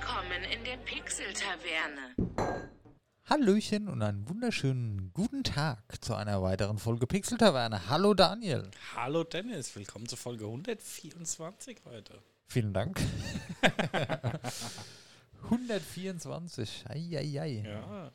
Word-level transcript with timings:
Willkommen 0.00 0.44
in 0.50 0.64
der 0.64 0.78
Pixel-Taverne. 0.78 2.64
Hallöchen 3.28 3.86
und 3.86 4.00
einen 4.00 4.26
wunderschönen 4.30 5.10
guten 5.12 5.44
Tag 5.44 6.02
zu 6.02 6.14
einer 6.14 6.40
weiteren 6.40 6.78
Folge 6.78 7.06
Pixel 7.06 7.36
Taverne. 7.36 7.86
Hallo 7.90 8.14
Daniel. 8.14 8.70
Hallo 8.96 9.24
Dennis, 9.24 9.76
willkommen 9.76 10.06
zur 10.08 10.16
Folge 10.16 10.46
124 10.46 11.82
heute. 11.84 12.14
Vielen 12.46 12.72
Dank. 12.72 12.98
124. 15.44 16.84
Eieiei. 16.88 17.62
Ja. 17.66 18.10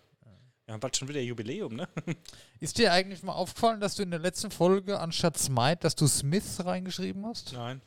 Wir 0.65 0.73
haben 0.73 0.79
bald 0.79 0.97
schon 0.97 1.07
wieder 1.07 1.21
Jubiläum, 1.21 1.75
ne? 1.75 1.87
Ist 2.59 2.79
dir 2.79 2.93
eigentlich 2.93 3.21
mal 3.21 3.33
aufgefallen, 3.33 3.79
dass 3.79 3.93
du 3.93 4.01
in 4.01 4.09
der 4.09 4.21
letzten 4.21 4.49
Folge 4.49 4.99
anstatt 4.99 5.37
Smite, 5.37 5.81
dass 5.81 5.93
du 5.93 6.07
Smith 6.07 6.65
reingeschrieben 6.65 7.23
hast? 7.27 7.53
Nein. 7.53 7.79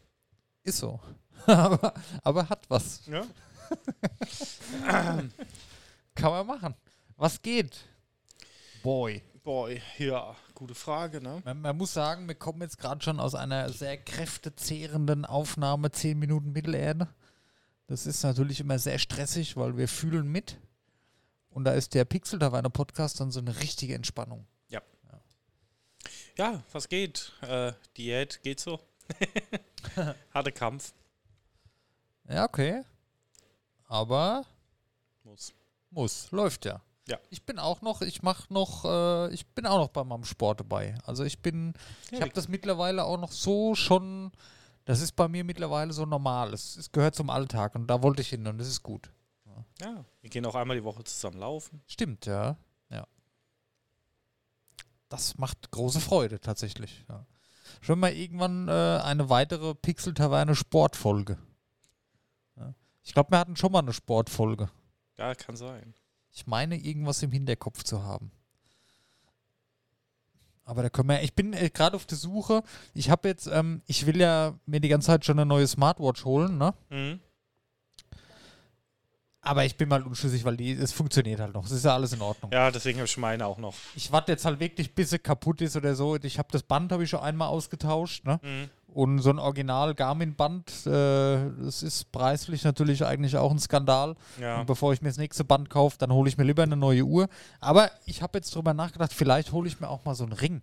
Ist 0.63 0.79
so. 0.79 1.01
aber, 1.47 1.95
aber 2.23 2.49
hat 2.49 2.71
was. 2.71 3.05
Ja. 3.07 3.27
Kann 6.15 6.31
man 6.31 6.47
machen. 6.47 6.75
Was 7.17 7.41
geht? 7.43 7.85
Boy. 8.83 9.23
Boy, 9.43 9.81
ja, 9.99 10.37
gute 10.55 10.75
Frage, 10.75 11.23
ne? 11.23 11.41
Man, 11.45 11.61
man 11.63 11.77
muss 11.77 11.95
sagen, 11.95 12.29
wir 12.29 12.35
kommen 12.35 12.61
jetzt 12.61 12.79
gerade 12.79 13.03
schon 13.03 13.19
aus 13.19 13.35
einer 13.35 13.71
sehr 13.73 13.97
kräftezehrenden 13.97 15.25
Aufnahme 15.25 15.91
10 15.91 16.19
Minuten 16.19 16.53
Mittelerde. 16.53 17.09
Das 17.87 18.07
ist 18.07 18.23
natürlich 18.23 18.61
immer 18.61 18.79
sehr 18.79 18.99
stressig, 18.99 19.57
weil 19.57 19.79
wir 19.79 19.89
fühlen 19.89 20.29
mit. 20.31 20.59
Und 21.49 21.65
da 21.65 21.73
ist 21.73 21.95
der 21.95 22.05
Pixel 22.05 22.39
Taverne 22.39 22.69
Podcast 22.69 23.21
dann 23.21 23.31
so 23.31 23.41
eine 23.41 23.59
richtige 23.61 23.95
Entspannung. 23.95 24.47
Ja, 26.39 26.63
was 26.71 26.89
geht? 26.89 27.33
Äh, 27.43 27.73
Diät 27.97 28.45
geht 28.45 28.61
so. 28.61 28.79
Harter 30.33 30.53
Kampf. 30.53 30.93
Ja, 32.29 32.45
okay. 32.45 32.85
Aber 33.89 34.45
Muss. 35.25 35.53
muss, 35.91 36.31
läuft 36.31 36.65
ja. 36.65 36.81
Ja. 37.09 37.19
Ich 37.31 37.45
bin 37.45 37.59
auch 37.59 37.81
noch, 37.81 38.03
ich 38.03 38.23
mache 38.23 38.53
noch, 38.53 38.85
äh, 38.85 39.33
ich 39.33 39.47
bin 39.55 39.65
auch 39.67 39.79
noch 39.79 39.89
bei 39.89 40.05
meinem 40.05 40.25
Sport 40.25 40.61
dabei. 40.61 40.95
Also 41.05 41.25
ich 41.25 41.41
bin, 41.41 41.73
ich 42.11 42.19
Ja, 42.19 42.21
habe 42.21 42.33
das 42.33 42.49
mittlerweile 42.49 43.05
auch 43.05 43.19
noch 43.19 43.33
so 43.33 43.75
schon, 43.75 44.31
das 44.85 45.01
ist 45.01 45.13
bei 45.17 45.27
mir 45.27 45.43
mittlerweile 45.43 45.93
so 45.95 46.05
normal. 46.05 46.53
Es, 46.53 46.77
es 46.77 46.93
gehört 46.93 47.15
zum 47.15 47.31
Alltag 47.31 47.75
und 47.75 47.87
da 47.87 48.03
wollte 48.03 48.21
ich 48.21 48.29
hin 48.29 48.47
und 48.47 48.59
das 48.59 48.69
ist 48.69 48.83
gut. 48.83 49.11
Ja, 49.81 50.05
wir 50.21 50.31
gehen 50.31 50.45
auch 50.45 50.55
einmal 50.55 50.77
die 50.77 50.85
Woche 50.85 51.03
zusammen 51.05 51.39
laufen. 51.39 51.83
Stimmt, 51.87 52.27
ja. 52.27 52.57
Ja. 52.91 53.07
Das 55.09 55.39
macht 55.39 55.71
große 55.71 56.01
Freude 56.01 56.41
tatsächlich. 56.41 57.05
Ja. 57.09 57.25
Schon 57.81 58.01
mal 58.01 58.13
irgendwann 58.13 58.69
äh, 58.69 58.73
eine 58.73 59.31
weitere 59.31 59.75
Pixel-Taverne 59.75 60.55
Sportfolge. 60.55 61.35
Ja. 61.35 61.48
Ich 63.09 63.15
glaube, 63.15 63.31
wir 63.33 63.39
hatten 63.39 63.57
schon 63.57 63.73
mal 63.73 63.79
eine 63.79 63.95
Sportfolge. 63.95 64.69
Ja, 65.17 65.35
kann 65.35 65.57
sein. 65.57 65.95
Ich 66.31 66.47
meine, 66.47 66.77
irgendwas 66.77 67.23
im 67.23 67.33
Hinterkopf 67.33 67.83
zu 67.83 68.03
haben. 68.03 68.31
Aber 70.67 70.83
da 70.83 70.91
können 70.91 71.09
wir, 71.09 71.23
ich 71.23 71.33
bin 71.33 71.55
äh, 71.55 71.71
gerade 71.71 71.97
auf 71.97 72.05
der 72.05 72.19
Suche. 72.19 72.63
Ich 72.93 73.09
habe 73.09 73.27
jetzt, 73.27 73.47
ähm, 73.47 73.81
ich 73.87 74.05
will 74.05 74.21
ja 74.21 74.59
mir 74.67 74.81
die 74.81 74.91
ganze 74.91 75.07
Zeit 75.07 75.25
schon 75.25 75.39
eine 75.39 75.47
neue 75.47 75.67
Smartwatch 75.67 76.27
holen, 76.27 76.59
ne? 76.59 76.75
Mhm. 76.91 77.21
Aber 79.41 79.65
ich 79.65 79.79
bin 79.79 79.89
mal 79.89 80.03
unschlüssig, 80.03 80.45
weil 80.45 80.59
die, 80.59 80.73
es 80.73 80.93
funktioniert 80.93 81.41
halt 81.41 81.55
noch. 81.55 81.65
Es 81.65 81.73
ist 81.73 81.87
ja 81.87 81.95
alles 81.95 82.13
in 82.13 82.21
Ordnung. 82.21 82.53
Ja, 82.53 82.71
deswegen 82.71 82.99
habe 82.99 83.07
ich 83.07 83.17
meine 83.17 83.47
auch 83.47 83.57
noch. 83.57 83.75
Ich 83.97 84.13
warte 84.13 84.33
jetzt 84.33 84.45
halt 84.45 84.61
wirklich, 84.61 84.95
bis 84.95 85.09
sie 85.09 85.19
kaputt 85.19 85.63
ist 85.63 85.77
oder 85.77 85.95
so. 85.95 86.17
Ich 86.17 86.39
habe 86.39 86.49
das 86.53 86.63
Band 86.63 86.93
habe 86.93 87.05
ich 87.05 87.09
schon 87.11 87.21
einmal 87.21 87.49
ausgetauscht, 87.49 88.27
ne? 88.27 88.39
Mhm. 88.43 88.69
Und 88.91 89.19
so 89.19 89.31
ein 89.31 89.39
Original 89.39 89.95
Garmin-Band, 89.95 90.87
äh, 90.87 91.51
das 91.63 91.83
ist 91.83 92.11
preislich 92.11 92.65
natürlich 92.65 93.05
eigentlich 93.05 93.37
auch 93.37 93.51
ein 93.51 93.59
Skandal. 93.59 94.17
Ja. 94.41 94.61
Und 94.61 94.67
bevor 94.67 94.93
ich 94.93 95.03
mir 95.03 95.09
das 95.09 95.19
nächste 95.19 95.45
Band 95.45 95.69
kaufe, 95.69 95.99
dann 95.99 96.11
hole 96.13 96.29
ich 96.29 96.39
mir 96.39 96.45
lieber 96.45 96.63
eine 96.63 96.77
neue 96.77 97.05
Uhr. 97.05 97.29
Aber 97.61 97.91
ich 98.07 98.23
habe 98.23 98.39
jetzt 98.39 98.55
drüber 98.55 98.73
nachgedacht, 98.75 99.13
vielleicht 99.13 99.53
hole 99.53 99.69
ich 99.69 99.79
mir 99.79 99.89
auch 99.89 100.05
mal 100.05 100.15
so 100.15 100.25
einen 100.25 100.33
Ring. 100.33 100.63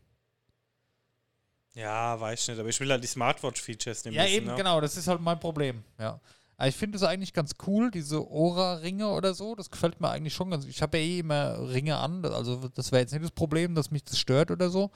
Ja, 1.75 2.19
weiß 2.19 2.41
ich 2.41 2.47
nicht, 2.47 2.59
aber 2.59 2.69
ich 2.69 2.79
will 2.79 2.89
halt 2.89 3.03
die 3.03 3.07
Smartwatch-Features 3.07 4.05
nicht 4.05 4.15
Ja, 4.15 4.23
missen, 4.23 4.35
eben, 4.35 4.45
ne? 4.47 4.55
genau, 4.55 4.81
das 4.81 4.97
ist 4.97 5.07
halt 5.07 5.21
mein 5.21 5.39
Problem. 5.39 5.83
Ja. 5.99 6.19
Aber 6.57 6.69
ich 6.69 6.75
finde 6.75 6.95
es 6.95 7.03
eigentlich 7.03 7.33
ganz 7.33 7.55
cool, 7.67 7.91
diese 7.91 8.17
Aura-Ringe 8.17 9.09
oder 9.09 9.33
so. 9.33 9.55
Das 9.55 9.69
gefällt 9.69 9.99
mir 9.99 10.09
eigentlich 10.09 10.33
schon 10.33 10.49
ganz. 10.51 10.65
Ich 10.65 10.81
habe 10.81 10.97
ja 10.97 11.03
eh 11.03 11.19
immer 11.19 11.69
Ringe 11.69 11.97
an, 11.97 12.23
also 12.25 12.69
das 12.69 12.91
wäre 12.91 13.01
jetzt 13.01 13.11
nicht 13.11 13.23
das 13.23 13.31
Problem, 13.31 13.75
dass 13.75 13.91
mich 13.91 14.05
das 14.05 14.17
stört 14.17 14.51
oder 14.51 14.69
so. 14.69 14.89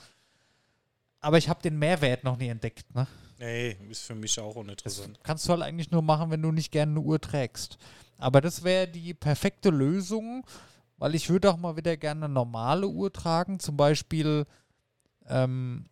Aber 1.21 1.37
ich 1.37 1.49
habe 1.49 1.61
den 1.61 1.77
Mehrwert 1.77 2.23
noch 2.23 2.37
nie 2.37 2.47
entdeckt. 2.47 2.93
Ne? 2.95 3.05
Nee, 3.39 3.77
ist 3.89 4.03
für 4.03 4.15
mich 4.15 4.39
auch 4.39 4.49
Das 4.53 4.57
uninteressant. 4.57 5.19
kannst 5.23 5.47
du 5.47 5.51
halt 5.53 5.61
eigentlich 5.63 5.91
nur 5.91 6.01
machen, 6.01 6.31
wenn 6.31 6.41
du 6.41 6.51
nicht 6.51 6.71
gerne 6.71 6.91
eine 6.91 7.01
Uhr 7.01 7.19
trägst. 7.19 7.77
Aber 8.17 8.41
das 8.41 8.63
wäre 8.63 8.87
die 8.87 9.13
perfekte 9.13 9.69
Lösung, 9.69 10.45
weil 10.97 11.15
ich 11.15 11.29
würde 11.29 11.49
auch 11.51 11.57
mal 11.57 11.77
wieder 11.77 11.95
gerne 11.97 12.25
eine 12.25 12.33
normale 12.33 12.87
Uhr 12.87 13.11
tragen. 13.13 13.59
Zum 13.59 13.77
Beispiel, 13.77 14.45
ähm, 15.27 15.85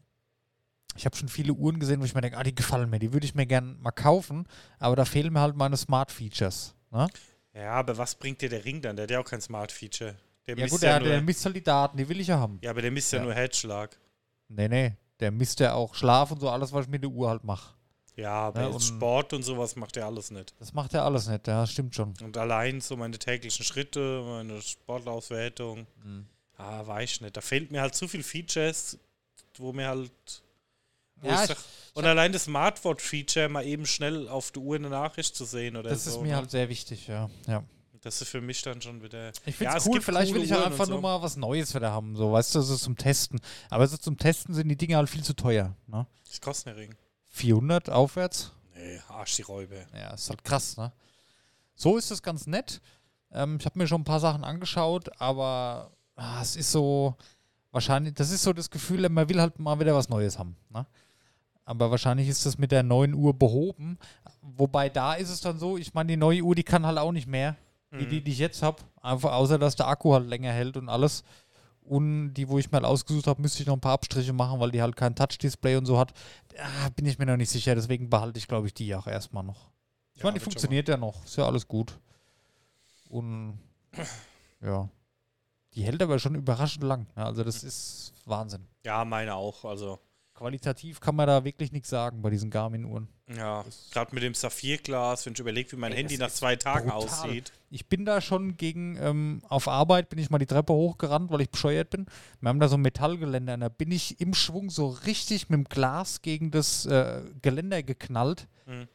ich 0.96 1.06
habe 1.06 1.16
schon 1.16 1.30
viele 1.30 1.54
Uhren 1.54 1.80
gesehen, 1.80 2.02
wo 2.02 2.06
ich 2.06 2.16
mir 2.16 2.22
denke, 2.22 2.38
ah, 2.38 2.44
die 2.44 2.56
gefallen 2.56 2.90
mir, 2.90 3.00
die 3.00 3.14
würde 3.14 3.26
ich 3.26 3.36
mir 3.36 3.46
gerne 3.46 3.76
mal 3.80 3.92
kaufen. 3.92 4.48
Aber 4.80 4.96
da 4.96 5.06
fehlen 5.06 5.32
mir 5.32 5.42
halt 5.42 5.56
meine 5.56 5.78
Smart-Features. 5.78 6.74
Ne? 6.92 7.08
Ja, 7.54 7.72
aber 7.72 7.98
was 7.98 8.16
bringt 8.16 8.42
dir 8.42 8.50
der 8.50 8.66
Ring 8.66 8.82
dann? 8.82 8.96
Der 8.96 9.04
hat 9.04 9.12
ja 9.12 9.20
auch 9.20 9.26
kein 9.26 9.42
Smart-Feature. 9.42 10.16
Der 10.48 10.56
Ja 10.58 10.64
misst 10.64 10.74
gut, 10.74 10.82
ja, 10.84 11.00
der, 11.00 11.10
der 11.10 11.22
misst 11.22 11.44
halt 11.46 11.56
die 11.56 11.64
Daten, 11.64 11.98
die 11.98 12.08
will 12.08 12.20
ich 12.20 12.28
ja 12.28 12.40
haben. 12.40 12.60
ja, 12.62 12.70
aber 12.72 12.82
der 12.82 12.92
misst 12.92 13.12
ja, 13.14 13.20
Ja. 13.20 13.26
nur 13.26 13.34
Herzschlag. 13.34 13.98
Nee, 14.50 14.68
nee, 14.70 14.94
der 15.20 15.32
misst 15.32 15.60
ja 15.60 15.74
auch 15.74 15.96
Schlaf 15.96 16.32
und 16.32 16.40
so 16.40 16.50
alles, 16.50 16.72
was 16.74 16.86
ich 16.86 16.92
mit 16.92 17.04
der 17.04 17.10
Uhr 17.12 17.30
halt 17.30 17.44
mache. 17.44 17.74
Ja, 18.16 18.32
aber 18.48 18.62
Ja, 18.62 18.68
und- 18.68 18.82
Sport 18.82 19.34
und 19.34 19.44
sowas 19.44 19.76
macht 19.76 19.96
er 19.98 20.08
alles 20.08 20.32
nicht. 20.32 20.54
Das 20.60 20.74
macht 20.74 20.94
er 20.96 21.04
alles 21.06 21.28
nicht, 21.28 21.48
ja, 21.48 21.66
stimmt 21.68 21.94
schon. 21.96 22.14
Und 22.24 22.36
allein 22.38 22.82
so 22.82 22.98
meine 22.98 23.20
täglichen 23.20 23.64
Schritte, 23.64 24.24
meine 24.26 24.60
Sportauswertung, 24.62 25.86
Mhm. 26.04 26.26
ah, 26.58 26.86
weiß 26.86 27.12
ich 27.12 27.22
nicht. 27.22 27.38
Da 27.38 27.42
fehlt 27.42 27.72
mir 27.72 27.82
halt 27.82 27.94
zu 27.96 28.08
viel 28.08 28.24
Features, 28.24 28.98
wo 29.58 29.72
mir 29.74 29.88
halt. 29.88 30.12
Wo 31.20 31.28
Ja, 31.28 31.42
ich 31.44 31.48
sag, 31.48 31.58
ich- 31.58 31.96
und 31.96 32.06
allein 32.06 32.32
das 32.32 32.44
Smartwatch-Feature 32.46 33.50
mal 33.50 33.66
eben 33.66 33.86
schnell 33.88 34.28
auf 34.30 34.52
der 34.52 34.62
Uhr 34.62 34.76
eine 34.76 34.90
Nachricht 34.90 35.36
zu 35.36 35.46
sehen 35.46 35.76
oder 35.76 35.90
Das 35.90 36.04
so. 36.06 36.12
ist 36.12 36.22
mir 36.22 36.30
ne? 36.30 36.36
halt 36.38 36.52
sehr 36.52 36.70
wichtig, 36.70 37.08
ja. 37.08 37.30
ja. 37.48 37.64
Das 38.02 38.22
ist 38.22 38.30
für 38.30 38.42
mich 38.42 38.62
dann 38.62 38.82
schon 38.82 39.02
wieder. 39.02 39.30
Ich 39.46 39.56
finde 39.56 39.72
Ja, 39.72 39.78
es 39.78 39.84
es 39.84 39.88
cool, 39.88 39.94
gibt 39.94 40.06
vielleicht 40.06 40.34
will 40.34 40.44
ich 40.44 40.52
Uhren 40.52 40.64
einfach 40.64 40.86
und 40.86 40.90
nur 40.92 40.98
so. 41.00 41.02
mal 41.02 41.22
was 41.22 41.36
Neues 41.38 41.74
wieder 41.74 41.92
haben, 41.92 42.16
so, 42.16 42.32
weißt 42.32 42.56
du, 42.56 42.62
so 42.62 42.76
zum 42.78 42.96
Testen. 42.98 43.40
Aber 43.70 43.88
so 43.88 43.98
zum 43.98 44.18
Testen 44.18 44.54
sind 44.54 44.70
die 44.70 44.76
Dinge 44.78 44.98
halt 44.98 45.10
viel 45.10 45.24
zu 45.24 45.34
teuer, 45.34 45.76
ne? 45.88 46.06
Das 46.28 46.40
kostet 46.42 46.74
ein 46.74 46.80
Ring. 46.80 46.96
400 47.30 47.90
aufwärts? 47.90 48.52
Nee, 48.76 49.00
Arsch 49.10 49.36
die 49.38 49.42
Räuber. 49.42 49.76
Ja, 49.94 50.12
ist 50.14 50.30
halt 50.30 50.44
krass, 50.44 50.78
ne? 50.78 50.92
So 51.76 51.98
ist 51.98 52.12
das 52.12 52.22
ganz 52.22 52.48
nett. 52.48 52.82
Ähm, 53.32 53.58
ich 53.60 53.66
habe 53.66 53.78
mir 53.80 53.88
schon 53.88 54.02
ein 54.02 54.06
paar 54.06 54.20
Sachen 54.20 54.44
angeschaut, 54.44 55.10
aber 55.20 55.92
ah, 56.16 56.42
es 56.42 56.56
ist 56.56 56.72
so, 56.72 57.16
wahrscheinlich, 57.72 58.14
das 58.14 58.32
ist 58.32 58.44
so 58.44 58.54
das 58.54 58.70
Gefühl, 58.70 59.08
man 59.10 59.28
will 59.30 59.42
halt 59.42 59.60
mal 59.60 59.80
wieder 59.80 59.96
was 59.96 60.10
Neues 60.10 60.38
haben, 60.40 60.56
ne? 60.70 60.86
Aber 61.66 61.92
wahrscheinlich 61.92 62.30
ist 62.30 62.46
das 62.46 62.58
mit 62.58 62.72
der 62.72 62.82
neuen 62.84 63.14
Uhr 63.14 63.34
behoben. 63.38 64.00
Wobei 64.42 64.88
da 64.88 65.16
ist 65.16 65.30
es 65.30 65.42
dann 65.42 65.60
so, 65.60 65.78
ich 65.78 65.94
meine, 65.94 66.08
die 66.08 66.16
neue 66.18 66.42
Uhr, 66.42 66.56
die 66.56 66.64
kann 66.64 66.86
halt 66.86 66.98
auch 66.98 67.12
nicht 67.12 67.28
mehr, 67.28 67.58
wie 67.98 68.06
Mhm. 68.06 68.10
die, 68.10 68.24
die 68.24 68.32
ich 68.32 68.40
jetzt 68.40 68.62
habe. 68.64 68.82
Einfach 69.02 69.34
außer, 69.34 69.58
dass 69.58 69.76
der 69.76 69.88
Akku 69.88 70.14
halt 70.14 70.28
länger 70.28 70.52
hält 70.52 70.78
und 70.78 70.90
alles. 70.90 71.24
Und 71.82 72.34
die, 72.34 72.50
wo 72.50 72.58
ich 72.60 72.70
mal 72.72 72.84
ausgesucht 72.84 73.28
habe, 73.28 73.42
müsste 73.42 73.62
ich 73.62 73.68
noch 73.68 73.76
ein 73.76 73.80
paar 73.82 73.94
Abstriche 73.94 74.34
machen, 74.34 74.60
weil 74.60 74.72
die 74.72 74.82
halt 74.82 74.96
kein 74.98 75.16
Touch-Display 75.16 75.78
und 75.78 75.86
so 75.86 75.98
hat. 75.98 76.12
Ah, 76.60 76.90
bin 76.96 77.06
ich 77.06 77.18
mir 77.18 77.26
noch 77.26 77.38
nicht 77.38 77.50
sicher, 77.50 77.76
deswegen 77.76 78.10
behalte 78.10 78.40
ich, 78.40 78.48
glaube 78.48 78.68
ich, 78.68 78.74
die 78.74 78.94
auch 78.94 79.08
erstmal 79.08 79.44
noch. 79.44 79.70
Ich 80.14 80.22
Ja, 80.22 80.26
meine, 80.28 80.40
die 80.40 80.44
funktioniert 80.44 80.90
ja 80.90 80.98
noch. 80.98 81.24
Ist 81.24 81.38
ja 81.38 81.46
alles 81.46 81.68
gut. 81.68 81.98
Und 83.10 83.60
ja. 84.62 84.90
Die 85.76 85.84
hält 85.84 86.02
aber 86.02 86.18
schon 86.20 86.36
überraschend 86.36 86.84
lang. 86.84 87.08
Also 87.16 87.44
das 87.44 87.64
ist 87.64 88.12
Wahnsinn. 88.26 88.66
Ja, 88.84 89.06
meine 89.06 89.36
auch. 89.36 89.64
Also, 89.64 90.00
Qualitativ 90.38 91.00
kann 91.00 91.16
man 91.16 91.26
da 91.26 91.44
wirklich 91.44 91.72
nichts 91.72 91.90
sagen 91.90 92.22
bei 92.22 92.30
diesen 92.30 92.52
Garmin-Uhren. 92.52 93.08
ja, 93.36 93.66
gerade 93.92 94.14
mit 94.14 94.24
dem 94.24 94.36
Saphirglas, 94.36 95.26
wenn 95.26 95.34
ich 95.34 95.40
überlege, 95.40 95.72
wie 95.72 95.78
mein 95.78 95.92
Ey, 95.92 95.98
Handy 95.98 96.18
nach 96.20 96.30
zwei 96.30 96.56
Tagen 96.56 96.90
brutal. 96.90 97.10
aussieht. 97.10 97.52
Ich 97.72 97.88
bin 97.88 98.06
da 98.06 98.22
schon 98.22 98.56
gegen, 98.56 98.98
ähm, 99.02 99.42
auf 99.50 99.68
Arbeit 99.68 100.10
bin 100.10 100.20
ich 100.20 100.30
mal 100.30 100.38
die 100.38 100.46
Treppe 100.46 100.74
hochgerannt, 100.74 101.32
weil 101.32 101.42
ich 101.42 101.50
bescheuert 101.50 101.90
bin. 101.90 102.06
Wir 102.40 102.50
haben 102.50 102.60
da 102.60 102.68
so 102.68 102.78
ein 102.78 102.82
Metallgeländer 102.82 103.56
und 103.56 103.62
da 103.62 103.70
bin 103.70 103.92
ich 103.92 104.22
im 104.22 104.36
Schwung 104.36 104.70
so 104.70 104.88
richtig 104.90 105.50
mit 105.50 105.58
dem 105.58 105.64
Glas 105.64 106.22
gegen 106.22 106.52
das 106.52 106.86
äh, 106.86 107.24
Geländer 107.42 107.82
geknallt. 107.82 108.48
Mhm. 108.68 108.88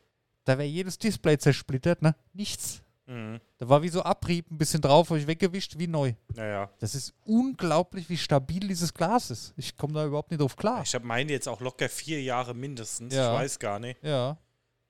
Da 0.45 0.59
wäre 0.59 0.69
jedes 0.69 0.99
Display 0.99 1.39
zersplittert, 1.39 2.03
ne? 2.03 2.15
Nichts. 2.35 2.83
Mhm. 3.07 3.41
Da 3.59 3.69
war 3.69 3.83
wie 3.83 3.89
so 3.89 4.03
Abrieb 4.03 4.51
ein 4.51 4.59
bisschen 4.59 4.81
drauf, 4.81 5.11
habe 5.11 5.19
ich 5.19 5.27
weggewischt, 5.27 5.79
wie 5.79 5.87
neu. 5.89 6.15
Naja. 6.35 6.71
Das 6.79 6.95
ist 6.95 7.13
unglaublich, 7.25 8.09
wie 8.09 8.17
stabil 8.17 8.69
dieses 8.69 8.95
Glas 8.95 9.31
ist. 9.31 9.53
Ich 9.57 9.77
komme 9.77 9.93
da 9.95 10.07
überhaupt 10.07 10.31
nicht 10.31 10.41
drauf 10.41 10.57
klar. 10.57 10.83
Ich 10.85 10.95
habe 10.95 11.05
meine 11.05 11.33
jetzt 11.33 11.49
auch 11.49 11.61
locker 11.61 11.89
vier 11.89 12.23
Jahre 12.23 12.55
mindestens. 12.55 13.13
Ja. 13.15 13.33
Ich 13.35 13.41
weiß 13.41 13.59
gar 13.59 13.79
nicht. 13.81 14.03
Ja. 14.03 14.39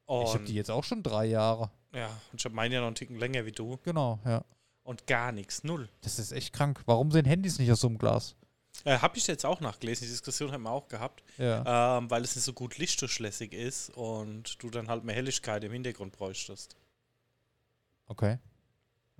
Und, 0.05 0.25
Ich 0.27 0.35
habe 0.35 0.45
die 0.45 0.55
jetzt 0.55 0.71
auch 0.71 0.85
schon 0.85 1.03
drei 1.03 1.27
Jahre. 1.27 1.71
Ja, 1.95 2.09
und 2.33 2.41
ich 2.41 2.45
habe 2.45 2.55
meine 2.55 2.75
ja 2.75 2.81
noch 2.81 2.87
einen 2.89 2.97
Ticken 2.97 3.17
länger 3.17 3.45
wie 3.47 3.53
du. 3.53 3.79
Genau, 3.83 4.19
ja. 4.25 4.45
Und 4.83 5.07
gar 5.07 5.31
nichts, 5.33 5.63
null. 5.65 5.89
Das 6.01 6.19
ist 6.19 6.33
echt 6.33 6.53
krank. 6.53 6.83
Warum 6.87 7.11
sind 7.13 7.27
Handys 7.27 7.59
nicht 7.59 7.71
aus 7.71 7.81
so 7.81 7.87
einem 7.89 7.99
Glas? 7.99 8.35
Äh, 8.85 8.99
habe 8.99 9.17
ich 9.19 9.27
jetzt 9.27 9.45
auch 9.47 9.61
nachgelesen, 9.61 10.07
die 10.07 10.11
Diskussion 10.11 10.51
haben 10.51 10.63
wir 10.63 10.71
auch 10.71 10.89
gehabt, 10.89 11.23
Ja. 11.39 11.99
ähm, 11.99 12.11
weil 12.11 12.23
es 12.25 12.35
nicht 12.35 12.45
so 12.45 12.53
gut 12.55 12.79
lichtdurchlässig 12.79 13.53
ist 13.53 13.91
und 13.91 14.61
du 14.63 14.71
dann 14.71 14.89
halt 14.89 15.05
mehr 15.05 15.15
Helligkeit 15.15 15.63
im 15.65 15.73
Hintergrund 15.73 16.13
bräuchtest. 16.13 16.75
Okay. 18.13 18.39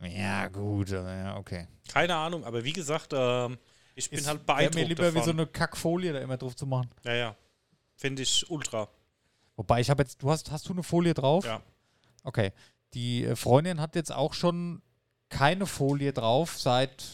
Ja, 0.03 0.49
gut, 0.49 0.91
äh, 0.91 1.25
ja, 1.25 1.37
okay. 1.39 1.67
Keine 1.89 2.15
Ahnung, 2.15 2.45
aber 2.45 2.63
wie 2.63 2.73
gesagt, 2.75 3.13
ähm, 3.15 3.57
ich 3.95 4.11
bin 4.11 4.19
Ist- 4.19 4.27
halt 4.29 4.45
beeindruckt 4.45 4.75
mir 4.75 4.85
lieber 4.87 5.05
davon. 5.05 5.21
wie 5.21 5.25
so 5.25 5.31
eine 5.31 5.47
Kackfolie 5.47 6.13
da 6.13 6.19
immer 6.21 6.37
drauf 6.37 6.55
zu 6.57 6.67
machen. 6.67 6.91
ja, 7.05 7.15
ja. 7.15 7.37
Finde 7.97 8.23
ich 8.23 8.51
ultra. 8.51 8.89
Wobei 9.57 9.81
ich 9.81 9.89
habe 9.89 10.03
jetzt, 10.03 10.23
du 10.23 10.31
hast, 10.31 10.51
hast 10.51 10.69
du 10.69 10.73
eine 10.73 10.83
Folie 10.83 11.15
drauf? 11.15 11.45
Ja. 11.45 11.63
Okay. 12.25 12.53
Die 12.95 13.25
äh, 13.25 13.37
Freundin 13.37 13.81
hat 13.81 13.95
jetzt 13.95 14.11
auch 14.13 14.35
schon 14.35 14.83
keine 15.29 15.67
Folie 15.67 16.13
drauf 16.13 16.59
seit, 16.59 17.05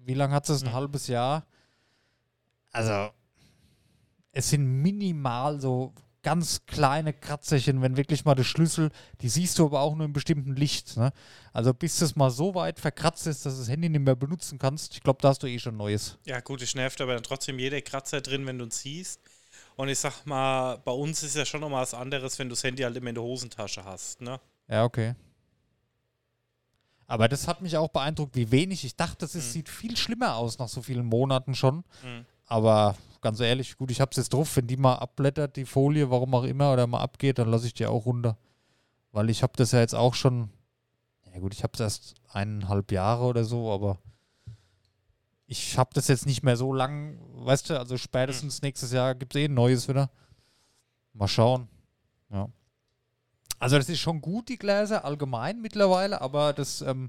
wie 0.00 0.14
lange 0.14 0.34
hat 0.34 0.44
sie 0.46 0.54
es? 0.54 0.62
Ein 0.62 0.68
Hm. 0.68 0.74
halbes 0.74 1.06
Jahr. 1.06 1.46
Also, 2.72 3.10
es 4.32 4.50
sind 4.50 4.66
minimal 4.82 5.60
so 5.60 5.94
ganz 6.24 6.66
kleine 6.66 7.12
Kratzerchen, 7.12 7.80
wenn 7.82 7.96
wirklich 7.96 8.24
mal 8.24 8.34
der 8.34 8.42
Schlüssel, 8.42 8.90
die 9.20 9.28
siehst 9.28 9.60
du 9.60 9.66
aber 9.66 9.80
auch 9.82 9.94
nur 9.94 10.06
im 10.06 10.12
bestimmten 10.12 10.56
Licht. 10.56 10.96
Ne? 10.96 11.12
Also, 11.52 11.72
bis 11.72 11.98
das 12.00 12.16
mal 12.16 12.30
so 12.30 12.56
weit 12.56 12.80
verkratzt 12.80 13.28
ist, 13.28 13.46
dass 13.46 13.54
du 13.54 13.60
das 13.60 13.68
Handy 13.68 13.88
nicht 13.88 14.00
mehr 14.00 14.16
benutzen 14.16 14.58
kannst, 14.58 14.94
ich 14.94 15.02
glaube, 15.02 15.20
da 15.22 15.28
hast 15.28 15.44
du 15.44 15.46
eh 15.46 15.60
schon 15.60 15.76
Neues. 15.76 16.18
Ja, 16.24 16.40
gut, 16.40 16.60
es 16.62 16.74
nervt 16.74 17.00
aber 17.00 17.14
dann 17.14 17.22
trotzdem 17.22 17.60
jeder 17.60 17.80
Kratzer 17.80 18.20
drin, 18.20 18.44
wenn 18.46 18.58
du 18.58 18.64
ihn 18.64 18.72
siehst. 18.72 19.20
Und 19.76 19.88
ich 19.88 19.98
sag 20.00 20.24
mal, 20.26 20.78
bei 20.78 20.92
uns 20.92 21.22
ist 21.22 21.36
ja 21.36 21.44
schon 21.44 21.60
noch 21.60 21.68
mal 21.68 21.82
was 21.82 21.94
anderes, 21.94 22.38
wenn 22.40 22.48
du 22.48 22.54
das 22.54 22.64
Handy 22.64 22.82
halt 22.82 22.96
immer 22.96 23.10
in 23.10 23.14
der 23.14 23.22
Hosentasche 23.24 23.84
hast, 23.84 24.20
ne? 24.20 24.40
Ja, 24.68 24.82
okay. 24.84 25.14
Aber 27.06 27.28
das 27.28 27.46
hat 27.46 27.60
mich 27.60 27.76
auch 27.76 27.88
beeindruckt, 27.90 28.34
wie 28.34 28.50
wenig. 28.50 28.84
Ich 28.84 28.96
dachte, 28.96 29.26
es 29.26 29.34
Mhm. 29.34 29.40
sieht 29.40 29.68
viel 29.68 29.96
schlimmer 29.96 30.36
aus 30.36 30.58
nach 30.58 30.68
so 30.68 30.80
vielen 30.82 31.04
Monaten 31.04 31.54
schon. 31.54 31.84
Mhm. 32.02 32.24
Aber 32.46 32.96
ganz 33.24 33.40
ehrlich, 33.40 33.78
gut, 33.78 33.90
ich 33.90 34.02
hab's 34.02 34.18
jetzt 34.18 34.34
drauf. 34.34 34.54
Wenn 34.54 34.66
die 34.66 34.76
mal 34.76 34.96
abblättert, 34.96 35.56
die 35.56 35.64
Folie, 35.64 36.10
warum 36.10 36.34
auch 36.34 36.44
immer, 36.44 36.72
oder 36.74 36.86
mal 36.86 37.00
abgeht, 37.00 37.38
dann 37.38 37.48
lasse 37.48 37.66
ich 37.66 37.74
die 37.74 37.86
auch 37.86 38.04
runter. 38.04 38.36
Weil 39.12 39.30
ich 39.30 39.42
habe 39.42 39.54
das 39.56 39.72
ja 39.72 39.80
jetzt 39.80 39.94
auch 39.94 40.12
schon, 40.14 40.50
ja 41.32 41.40
gut, 41.40 41.54
ich 41.54 41.62
habe 41.62 41.72
es 41.72 41.80
erst 41.80 42.14
eineinhalb 42.30 42.92
Jahre 42.92 43.24
oder 43.24 43.44
so, 43.44 43.72
aber 43.72 43.98
ich 45.46 45.78
habe 45.78 45.90
das 45.94 46.08
jetzt 46.08 46.26
nicht 46.26 46.42
mehr 46.42 46.58
so 46.58 46.74
lang, 46.74 47.18
weißt 47.32 47.70
du, 47.70 47.78
also 47.78 47.96
spätestens 47.96 48.60
nächstes 48.60 48.92
Jahr 48.92 49.14
gibt 49.14 49.34
es 49.34 49.40
eh 49.40 49.46
ein 49.46 49.54
neues 49.54 49.88
wieder. 49.88 50.10
Mal 51.14 51.28
schauen. 51.28 51.68
Ja. 52.30 52.48
Also 53.58 53.78
das 53.78 53.88
ist 53.88 54.00
schon 54.00 54.20
gut, 54.20 54.50
die 54.50 54.58
Gläser, 54.58 55.04
allgemein 55.06 55.62
mittlerweile, 55.62 56.20
aber 56.20 56.52
das 56.52 56.82
ähm, 56.82 57.08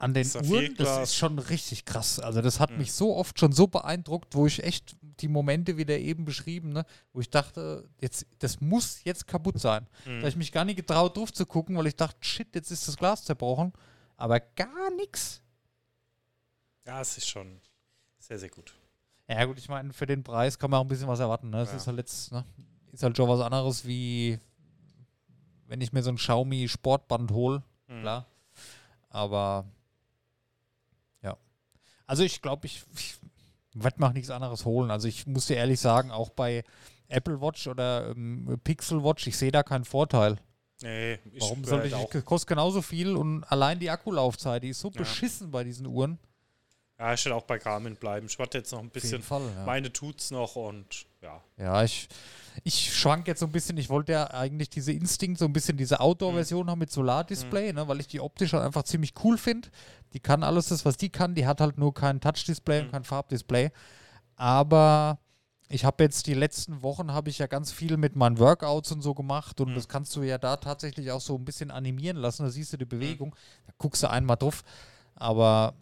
an 0.00 0.14
den 0.14 0.26
Uhren, 0.46 0.74
das 0.76 1.10
ist 1.10 1.14
schon 1.16 1.38
richtig 1.38 1.84
krass. 1.84 2.18
Also 2.18 2.40
das 2.40 2.58
hat 2.58 2.70
Mhm. 2.70 2.78
mich 2.78 2.92
so 2.92 3.14
oft 3.16 3.38
schon 3.38 3.52
so 3.52 3.66
beeindruckt, 3.66 4.34
wo 4.34 4.46
ich 4.46 4.62
echt 4.64 4.96
die 5.02 5.28
Momente 5.28 5.76
wieder 5.76 5.98
eben 5.98 6.24
beschrieben, 6.24 6.70
ne, 6.72 6.84
wo 7.12 7.20
ich 7.20 7.28
dachte, 7.30 7.88
jetzt, 8.00 8.26
das 8.38 8.60
muss 8.60 9.04
jetzt 9.04 9.26
kaputt 9.26 9.60
sein. 9.60 9.86
Da 10.04 10.10
Mhm. 10.10 10.18
habe 10.20 10.28
ich 10.30 10.36
mich 10.36 10.52
gar 10.52 10.64
nicht 10.64 10.76
getraut, 10.76 11.16
drauf 11.16 11.32
zu 11.32 11.44
gucken, 11.46 11.76
weil 11.76 11.86
ich 11.86 11.96
dachte, 11.96 12.16
shit, 12.22 12.54
jetzt 12.54 12.70
ist 12.70 12.88
das 12.88 12.96
Glas 12.96 13.24
zerbrochen. 13.24 13.72
Aber 14.16 14.40
gar 14.40 14.90
nichts. 14.96 15.42
Ja, 16.86 17.00
es 17.02 17.16
ist 17.18 17.28
schon 17.28 17.60
sehr, 18.18 18.38
sehr 18.38 18.48
gut. 18.50 18.72
Ja 19.28 19.44
gut, 19.44 19.58
ich 19.58 19.68
meine, 19.68 19.92
für 19.92 20.06
den 20.06 20.22
Preis 20.24 20.58
kann 20.58 20.70
man 20.70 20.80
auch 20.80 20.84
ein 20.84 20.88
bisschen 20.88 21.08
was 21.08 21.20
erwarten. 21.20 21.50
Ne? 21.50 21.58
Das 21.58 21.70
Ja. 21.70 21.76
ist 21.76 21.86
halt 21.86 21.98
jetzt, 21.98 22.32
ne? 22.32 22.44
ist 22.92 23.02
halt 23.02 23.16
schon 23.16 23.28
was 23.28 23.40
anderes, 23.40 23.86
wie 23.86 24.38
wenn 25.66 25.80
ich 25.80 25.92
mir 25.92 26.02
so 26.02 26.10
ein 26.10 26.16
Xiaomi 26.16 26.68
Sportband 26.68 27.30
hole, 27.30 27.62
Mhm. 27.86 28.00
klar. 28.00 28.26
Aber. 29.10 29.66
Also 32.10 32.24
ich 32.24 32.42
glaube, 32.42 32.66
ich, 32.66 32.82
ich 32.96 33.18
werde 33.72 34.00
mir 34.00 34.08
auch 34.08 34.12
nichts 34.12 34.30
anderes 34.30 34.64
holen. 34.64 34.90
Also 34.90 35.06
ich 35.06 35.28
muss 35.28 35.46
dir 35.46 35.56
ehrlich 35.58 35.78
sagen, 35.78 36.10
auch 36.10 36.30
bei 36.30 36.64
Apple 37.06 37.40
Watch 37.40 37.68
oder 37.68 38.10
ähm, 38.10 38.58
Pixel 38.64 39.04
Watch, 39.04 39.28
ich 39.28 39.38
sehe 39.38 39.52
da 39.52 39.62
keinen 39.62 39.84
Vorteil. 39.84 40.36
Nee, 40.82 41.20
ich 41.32 41.40
Warum 41.40 41.58
werd 41.58 41.68
sollte 41.68 41.86
ich, 41.86 41.94
auch. 41.94 42.24
kostet 42.24 42.48
genauso 42.48 42.82
viel 42.82 43.14
und 43.14 43.44
allein 43.44 43.78
die 43.78 43.90
Akkulaufzeit, 43.90 44.64
die 44.64 44.70
ist 44.70 44.80
so 44.80 44.88
Ja. 44.90 44.98
beschissen 44.98 45.52
bei 45.52 45.62
diesen 45.62 45.86
Uhren. 45.86 46.18
Ja, 46.98 47.14
ich 47.14 47.24
werde 47.24 47.36
auch 47.36 47.44
bei 47.44 47.58
Garmin 47.58 47.94
bleiben. 47.94 48.26
Ich 48.26 48.38
warte 48.40 48.58
jetzt 48.58 48.72
noch 48.72 48.80
ein 48.80 48.90
bisschen. 48.90 49.22
Fall, 49.22 49.42
ja. 49.54 49.64
Meine 49.64 49.92
tut's 49.92 50.32
noch 50.32 50.56
und 50.56 51.06
ja. 51.22 51.40
Ja, 51.58 51.84
ich, 51.84 52.08
ich 52.64 52.94
schwank 52.94 53.26
jetzt 53.26 53.40
so 53.40 53.46
ein 53.46 53.52
bisschen. 53.52 53.76
Ich 53.78 53.88
wollte 53.88 54.12
ja 54.12 54.30
eigentlich 54.30 54.70
diese 54.70 54.92
Instinct, 54.92 55.38
so 55.38 55.44
ein 55.46 55.52
bisschen 55.52 55.76
diese 55.76 56.00
Outdoor-Version 56.00 56.68
haben 56.70 56.78
mit 56.78 56.90
Solar-Display, 56.90 57.72
ne, 57.72 57.88
weil 57.88 58.00
ich 58.00 58.06
die 58.08 58.20
optisch 58.20 58.52
halt 58.52 58.64
einfach 58.64 58.82
ziemlich 58.82 59.14
cool 59.24 59.38
finde. 59.38 59.68
Die 60.12 60.20
kann 60.20 60.42
alles 60.42 60.68
das, 60.68 60.84
was 60.84 60.96
die 60.96 61.08
kann. 61.10 61.34
Die 61.34 61.46
hat 61.46 61.60
halt 61.60 61.78
nur 61.78 61.94
kein 61.94 62.20
Touch-Display 62.20 62.80
und 62.80 62.86
Mhm. 62.88 62.90
kein 62.92 63.04
Farbdisplay. 63.04 63.70
Aber 64.36 65.18
ich 65.68 65.84
habe 65.84 66.02
jetzt 66.02 66.26
die 66.26 66.34
letzten 66.34 66.82
Wochen 66.82 67.12
habe 67.12 67.30
ich 67.30 67.38
ja 67.38 67.46
ganz 67.46 67.70
viel 67.72 67.96
mit 67.96 68.16
meinen 68.16 68.38
Workouts 68.38 68.90
und 68.92 69.02
so 69.02 69.14
gemacht 69.14 69.60
und 69.60 69.70
Mhm. 69.70 69.74
das 69.76 69.88
kannst 69.88 70.14
du 70.16 70.22
ja 70.22 70.36
da 70.38 70.56
tatsächlich 70.56 71.12
auch 71.12 71.20
so 71.20 71.36
ein 71.36 71.44
bisschen 71.44 71.70
animieren 71.70 72.16
lassen. 72.16 72.42
Da 72.44 72.50
siehst 72.50 72.72
du 72.72 72.76
die 72.76 72.84
Bewegung, 72.86 73.34
da 73.66 73.72
guckst 73.78 74.02
du 74.02 74.10
einmal 74.10 74.36
drauf. 74.36 74.64
Aber 75.14 75.74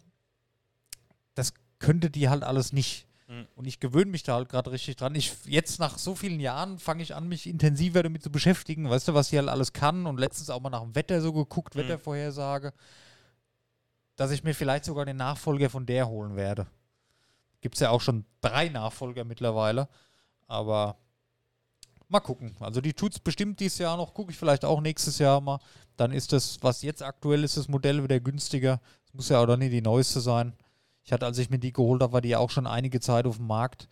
das 1.35 1.53
könnte 1.79 2.09
die 2.09 2.29
halt 2.29 2.43
alles 2.43 2.73
nicht. 2.73 3.07
Mhm. 3.29 3.47
Und 3.55 3.65
ich 3.65 3.79
gewöhne 3.79 4.09
mich 4.09 4.23
da 4.23 4.33
halt 4.33 4.49
gerade 4.49 4.71
richtig 4.71 4.95
dran. 4.95 5.13
Ich 5.13 5.33
jetzt 5.45 5.79
nach 5.79 5.99
so 5.99 6.15
vielen 6.15 6.39
Jahren 6.39 6.79
fange 6.79 7.03
ich 7.03 7.15
an, 7.15 7.27
mich 7.27 7.45
intensiver 7.47 8.01
damit 8.01 8.23
zu 8.23 8.31
beschäftigen. 8.31 8.89
Weißt 8.89 9.07
du, 9.07 9.13
was 9.13 9.29
die 9.29 9.37
halt 9.37 9.49
alles 9.49 9.71
kann? 9.71 10.07
Und 10.07 10.19
letztens 10.19 10.49
auch 10.49 10.59
mal 10.59 10.71
nach 10.71 10.81
dem 10.81 10.95
Wetter 10.95 11.21
so 11.21 11.31
geguckt, 11.31 11.75
Mhm. 11.75 11.81
Wettervorhersage, 11.81 12.73
dass 14.15 14.31
ich 14.31 14.43
mir 14.43 14.55
vielleicht 14.55 14.83
sogar 14.83 15.05
den 15.05 15.17
Nachfolger 15.17 15.69
von 15.69 15.85
der 15.85 16.07
holen 16.09 16.35
werde. 16.35 16.67
Gibt 17.61 17.75
es 17.75 17.81
ja 17.81 17.91
auch 17.91 18.01
schon 18.01 18.25
drei 18.41 18.69
Nachfolger 18.69 19.23
mittlerweile. 19.23 19.87
Aber 20.47 20.97
mal 22.07 22.19
gucken. 22.21 22.55
Also 22.59 22.81
die 22.81 22.93
tut's 22.93 23.19
bestimmt 23.19 23.59
dieses 23.59 23.77
Jahr 23.77 23.95
noch. 23.95 24.15
Gucke 24.15 24.31
ich 24.31 24.37
vielleicht 24.37 24.65
auch 24.65 24.81
nächstes 24.81 25.19
Jahr 25.19 25.39
mal. 25.39 25.59
Dann 25.97 26.11
ist 26.11 26.33
das, 26.33 26.57
was 26.61 26.81
jetzt 26.81 27.03
aktuell 27.03 27.43
ist, 27.43 27.57
das 27.57 27.67
Modell 27.67 28.03
wieder 28.03 28.19
günstiger. 28.19 28.81
Es 29.05 29.13
muss 29.13 29.29
ja 29.29 29.39
auch 29.39 29.55
nicht 29.57 29.71
die 29.71 29.81
neueste 29.81 30.19
sein. 30.19 30.53
Ich 31.03 31.11
hatte, 31.11 31.25
als 31.25 31.37
ich 31.37 31.49
mir 31.49 31.59
die 31.59 31.73
geholt 31.73 32.01
habe, 32.03 32.13
war 32.13 32.21
die 32.21 32.29
ja 32.29 32.39
auch 32.39 32.49
schon 32.49 32.67
einige 32.67 32.99
Zeit 32.99 33.25
auf 33.25 33.37
dem 33.37 33.47
Markt. 33.47 33.87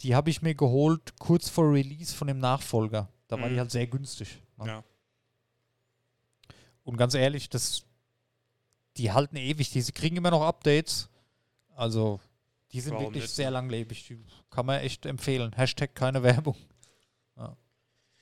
Die 0.00 0.14
habe 0.14 0.30
ich 0.30 0.42
mir 0.42 0.54
geholt 0.54 1.18
kurz 1.18 1.48
vor 1.48 1.72
Release 1.72 2.14
von 2.14 2.26
dem 2.28 2.38
Nachfolger. 2.38 3.08
Da 3.28 3.38
war 3.40 3.48
Mhm. 3.48 3.54
die 3.54 3.58
halt 3.60 3.70
sehr 3.70 3.86
günstig. 3.86 4.42
ne? 4.56 4.66
Ja. 4.66 4.84
Und 6.84 6.96
ganz 6.96 7.14
ehrlich, 7.14 7.48
das, 7.48 7.84
die 8.96 9.12
halten 9.12 9.36
ewig. 9.36 9.70
Die 9.70 9.80
sie 9.80 9.92
kriegen 9.92 10.16
immer 10.16 10.30
noch 10.30 10.42
Updates. 10.42 11.08
Also, 11.76 12.20
die 12.72 12.80
sind 12.80 12.94
Warum 12.94 13.06
wirklich 13.06 13.24
nicht? 13.24 13.34
sehr 13.34 13.50
langlebig. 13.50 14.06
Die 14.08 14.18
kann 14.50 14.66
man 14.66 14.80
echt 14.80 15.06
empfehlen. 15.06 15.52
Hashtag 15.54 15.94
keine 15.94 16.22
Werbung. 16.22 16.56
Ja. 17.36 17.56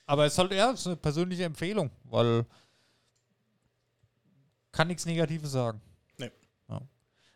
Aber 0.05 0.25
es 0.25 0.33
ist 0.33 0.39
halt, 0.39 0.53
ja, 0.53 0.71
es 0.71 0.79
ist 0.81 0.87
eine 0.87 0.95
persönliche 0.95 1.43
Empfehlung, 1.43 1.91
weil 2.05 2.45
kann 4.71 4.87
nichts 4.87 5.05
Negatives 5.05 5.51
sagen. 5.51 5.81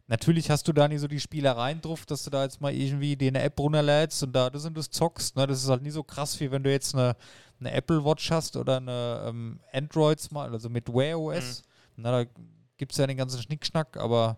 Ja. 0.08 0.14
Natürlich 0.14 0.50
hast 0.50 0.68
du 0.68 0.74
da 0.74 0.88
nie 0.88 0.98
so 0.98 1.08
die 1.08 1.20
Spielereien 1.20 1.82
drauf, 1.82 2.06
dass 2.06 2.24
du 2.24 2.30
da 2.30 2.44
jetzt 2.44 2.62
mal 2.62 2.74
irgendwie 2.74 3.16
dir 3.16 3.30
eine 3.30 3.42
App 3.42 3.60
runterlädst 3.60 4.22
und 4.24 4.34
da 4.34 4.50
das 4.50 4.66
und 4.66 4.78
das 4.78 4.90
zockst. 4.90 5.36
Ne? 5.36 5.48
Das 5.48 5.64
ist 5.64 5.70
halt 5.70 5.82
nie 5.82 5.92
so 5.92 6.04
krass, 6.04 6.40
wie 6.40 6.52
wenn 6.52 6.64
du 6.64 6.72
jetzt 6.72 6.94
eine, 6.94 7.16
eine 7.60 7.72
Apple 7.72 8.04
Watch 8.06 8.30
hast 8.30 8.56
oder 8.56 8.78
eine 8.78 9.26
ähm, 9.28 9.60
Android 9.74 10.20
Smart, 10.20 10.52
also 10.52 10.70
mit 10.70 10.88
Wear 10.90 11.20
OS. 11.20 11.64
Na, 11.96 12.24
da 12.24 12.30
gibt 12.78 12.92
es 12.92 12.98
ja 12.98 13.08
den 13.08 13.18
ganzen 13.18 13.42
Schnickschnack, 13.42 13.98
aber 13.98 14.38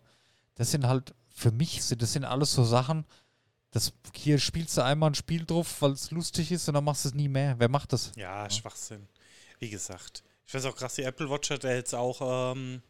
das 0.56 0.72
sind 0.72 0.88
halt, 0.88 1.14
für 1.34 1.52
mich, 1.52 1.82
das 1.98 2.14
sind 2.14 2.24
alles 2.26 2.54
so 2.54 2.64
Sachen, 2.64 3.06
das, 3.72 3.94
hier 4.16 4.40
spielst 4.40 4.78
du 4.78 4.84
einmal 4.84 5.12
ein 5.12 5.16
Spiel 5.16 5.46
drauf, 5.46 5.82
weil 5.82 5.92
es 5.92 6.12
lustig 6.12 6.52
ist 6.52 6.68
und 6.68 6.76
dann 6.76 6.84
machst 6.84 7.06
du 7.06 7.10
es 7.10 7.16
nie 7.16 7.28
mehr. 7.28 7.56
Wer 7.60 7.70
macht 7.70 7.94
das? 7.94 8.12
Ja, 8.16 8.50
Schwachsinn. 8.50 9.08
Wie 9.60 9.70
gesagt. 9.70 10.24
Ich 10.48 10.54
es 10.54 10.66
auch 10.66 10.76
krass, 10.76 10.96
die 10.96 11.04
Apple 11.04 11.30
Watch 11.30 11.50
hat 11.50 11.64
ja 11.64 11.74
jetzt 11.74 11.94
auch 11.94 12.54
ähm, 12.56 12.82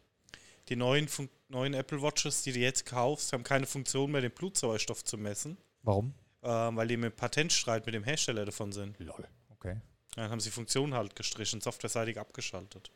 die 0.68 0.76
neuen, 0.76 1.08
Fun 1.08 1.28
neuen 1.48 1.74
Apple 1.74 2.00
Watches, 2.02 2.42
die 2.42 2.52
du 2.52 2.58
jetzt 2.58 2.86
kaufst, 2.86 3.32
haben 3.32 3.42
keine 3.42 3.66
Funktion 3.66 4.10
mehr, 4.10 4.20
den 4.20 4.30
Blutsauerstoff 4.30 5.04
zu 5.04 5.16
messen, 5.18 5.56
Warum? 5.82 6.14
ähm, 6.42 6.76
weil 6.76 6.88
die 6.88 6.94
im 6.94 7.12
Patentstreit 7.12 7.86
mit 7.86 7.94
dem 7.94 8.04
Hersteller 8.04 8.44
davon 8.44 8.72
sind. 8.72 8.98
Lol. 8.98 9.26
Okay. 9.50 9.80
Dann 10.14 10.30
haben 10.30 10.40
sie 10.40 10.50
die 10.50 10.54
Funktion 10.54 10.94
halt 10.94 11.16
gestrichen, 11.16 11.60
softwareseitig 11.60 12.18
abgeschaltet. 12.18 12.90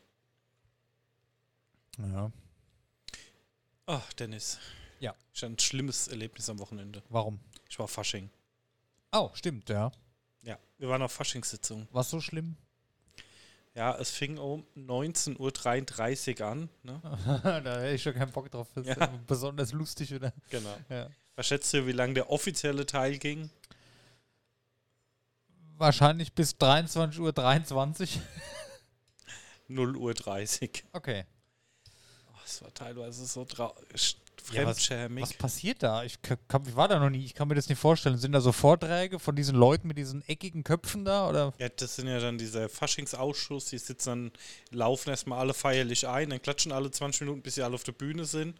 Ja. 1.97 2.31
Ach, 3.85 4.13
Dennis. 4.13 4.59
Ja. 4.99 5.15
Ich 5.33 5.41
hatte 5.41 5.53
ein 5.53 5.59
schlimmes 5.59 6.07
Erlebnis 6.07 6.49
am 6.49 6.59
Wochenende. 6.59 7.03
Warum? 7.09 7.39
Ich 7.69 7.77
war 7.77 7.85
auf 7.85 7.91
Fasching. 7.91 8.29
Oh, 9.11 9.29
stimmt, 9.33 9.69
ja. 9.69 9.91
Ja, 10.43 10.57
wir 10.77 10.89
waren 10.89 11.01
auf 11.01 11.11
Faschingssitzung. 11.11 11.87
Was 11.91 12.09
so 12.09 12.19
schlimm? 12.19 12.55
Ja, 13.75 13.97
es 13.97 14.11
fing 14.11 14.37
um 14.37 14.65
19.33 14.75 16.39
Uhr 16.41 16.47
an. 16.47 16.69
Ne? 16.83 17.01
da 17.63 17.79
hätte 17.79 17.95
ich 17.95 18.03
schon 18.03 18.13
keinen 18.13 18.31
Bock 18.31 18.49
drauf. 18.51 18.67
Das 18.75 18.85
ist 18.85 18.97
Ja. 18.97 19.07
besonders 19.25 19.71
lustig, 19.71 20.13
oder? 20.13 20.31
Genau. 20.49 20.75
Ja. 20.89 21.09
Was 21.35 21.47
schätzt 21.47 21.73
du, 21.73 21.87
wie 21.87 21.91
lange 21.91 22.13
der 22.13 22.29
offizielle 22.29 22.85
Teil 22.85 23.17
ging? 23.17 23.49
Wahrscheinlich 25.77 26.33
bis 26.33 26.53
23.23 26.55 27.19
Uhr. 27.19 27.33
23. 27.33 28.19
0 29.69 29.95
Uhr 29.97 30.13
30. 30.13 30.85
Okay. 30.93 31.25
Oh, 32.27 32.37
es 32.45 32.61
war 32.61 32.71
teilweise 32.73 33.25
so 33.25 33.43
trau 33.45 33.75
sch- 34.43 34.53
Ja, 34.53 34.65
was, 34.65 34.77
Fremdschämig. 34.85 35.21
was 35.23 35.33
passiert 35.33 35.81
da? 35.83 36.03
Ich, 36.03 36.21
kann, 36.21 36.37
ich 36.67 36.75
war 36.75 36.87
da 36.87 36.99
noch 36.99 37.09
nie, 37.09 37.23
ich 37.25 37.33
kann 37.33 37.47
mir 37.47 37.55
das 37.55 37.69
nicht 37.69 37.79
vorstellen. 37.79 38.17
Sind 38.17 38.31
da 38.33 38.41
so 38.41 38.51
Vorträge 38.51 39.19
von 39.19 39.35
diesen 39.35 39.55
Leuten 39.55 39.87
mit 39.87 39.97
diesen 39.97 40.21
eckigen 40.27 40.63
Köpfen 40.63 41.05
da? 41.05 41.29
Oder? 41.29 41.53
Ja, 41.59 41.69
das 41.69 41.95
sind 41.95 42.07
ja 42.07 42.19
dann 42.19 42.37
diese 42.37 42.69
Faschingsausschuss, 42.69 43.65
die 43.65 43.77
sitzen 43.77 44.09
dann, 44.09 44.31
laufen 44.71 45.09
erstmal 45.09 45.39
alle 45.39 45.53
feierlich 45.53 46.07
ein, 46.07 46.29
dann 46.29 46.41
klatschen 46.41 46.71
alle 46.71 46.91
20 46.91 47.21
Minuten, 47.21 47.41
bis 47.41 47.55
sie 47.55 47.63
alle 47.63 47.75
auf 47.75 47.83
der 47.83 47.91
Bühne 47.93 48.25
sind. 48.25 48.57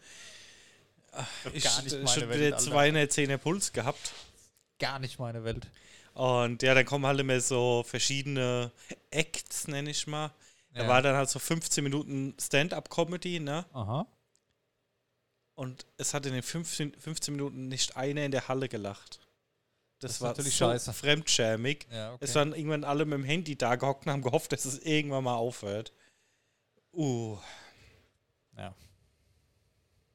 Ich 1.54 1.64
gar 1.64 1.82
nicht 1.84 1.92
meine 1.94 2.08
schon 2.08 2.30
Welt, 2.30 2.40
wieder 2.42 2.58
Alter. 2.58 3.00
210er 3.12 3.38
Puls 3.38 3.72
gehabt. 3.72 4.12
Gar 4.80 5.00
nicht 5.00 5.20
meine 5.20 5.44
Welt. 5.44 5.68
Und 6.16 6.62
ja, 6.64 6.74
dann 6.74 6.86
kommen 6.86 7.06
halt 7.06 7.20
immer 7.20 7.40
so 7.40 7.84
verschiedene 7.88 8.72
Acts, 9.12 9.68
nenne 9.68 9.92
ich 9.92 10.08
mal. 10.08 10.32
Da 10.74 10.84
Ja. 10.84 10.88
war 10.88 11.02
dann 11.04 11.16
halt 11.16 11.30
so 11.30 11.38
15 11.38 11.84
Minuten 11.84 12.34
Stand-up-Comedy, 12.42 13.40
ne? 13.40 13.66
Aha. 13.74 14.08
Und 15.56 15.86
es 15.98 16.14
hat 16.14 16.26
in 16.26 16.34
den 16.34 16.44
15, 16.44 16.96
15 16.96 17.36
Minuten 17.36 17.68
nicht 17.68 17.96
einer 17.96 18.26
in 18.26 18.32
der 18.32 18.48
Halle 18.48 18.68
gelacht. 18.70 19.20
Das, 20.00 20.14
Das 20.14 20.22
war 20.22 20.30
natürlich 20.30 20.56
so 20.56 20.66
scheiße. 20.66 20.94
fremdschämig. 20.94 21.88
Ja, 21.92 22.14
okay. 22.14 22.26
Es 22.26 22.36
waren 22.36 22.54
irgendwann 22.54 22.84
alle 22.84 23.06
mit 23.06 23.14
dem 23.14 23.24
Handy 23.24 23.56
da 23.56 23.76
gehockt 23.76 24.06
und 24.06 24.12
haben 24.12 24.22
gehofft, 24.22 24.52
dass 24.52 24.66
es 24.66 24.80
irgendwann 24.80 25.24
mal 25.24 25.36
aufhört. 25.36 25.94
Uh. 26.92 27.38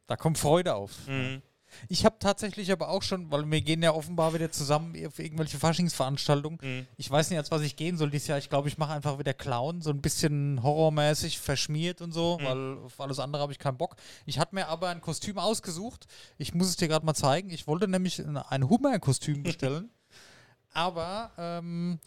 da 0.08 0.16
kommt 0.16 0.38
Freude 0.38 0.74
auf. 0.74 1.06
Mhm. 1.06 1.42
Ich 1.88 2.04
habe 2.04 2.16
tatsächlich 2.18 2.72
aber 2.72 2.88
auch 2.88 3.02
schon, 3.02 3.30
weil 3.30 3.50
wir 3.50 3.60
gehen 3.60 3.82
ja 3.82 3.92
offenbar 3.92 4.34
wieder 4.34 4.50
zusammen 4.50 4.94
auf 5.06 5.18
irgendwelche 5.18 5.58
Faschingsveranstaltungen. 5.58 6.58
Mhm. 6.62 6.86
Ich 6.96 7.10
weiß 7.10 7.30
nicht, 7.30 7.38
als 7.38 7.50
was 7.50 7.62
ich 7.62 7.76
gehen 7.76 7.96
soll 7.96 8.10
dieses 8.10 8.28
Jahr. 8.28 8.38
Ich 8.38 8.48
glaube, 8.50 8.68
ich 8.68 8.78
mache 8.78 8.92
einfach 8.92 9.18
wieder 9.18 9.34
Clown, 9.34 9.80
so 9.82 9.90
ein 9.90 10.00
bisschen 10.00 10.62
horrormäßig, 10.62 11.38
verschmiert 11.38 12.00
und 12.00 12.12
so, 12.12 12.38
Mhm. 12.40 12.44
weil 12.44 12.78
auf 12.84 13.00
alles 13.00 13.18
andere 13.18 13.42
habe 13.42 13.52
ich 13.52 13.58
keinen 13.58 13.76
Bock. 13.78 13.96
Ich 14.26 14.38
hatte 14.38 14.54
mir 14.54 14.68
aber 14.68 14.88
ein 14.88 15.00
Kostüm 15.00 15.38
ausgesucht. 15.38 16.06
Ich 16.38 16.54
muss 16.54 16.68
es 16.68 16.76
dir 16.76 16.88
gerade 16.88 17.04
mal 17.06 17.14
zeigen. 17.14 17.50
Ich 17.50 17.66
wollte 17.66 17.88
nämlich 17.88 18.22
ein- 18.26 18.68
Hummer-Kostüm 18.68 19.42
bestellen. 19.42 19.90
aber 20.72 21.30
ähm, 21.38 21.98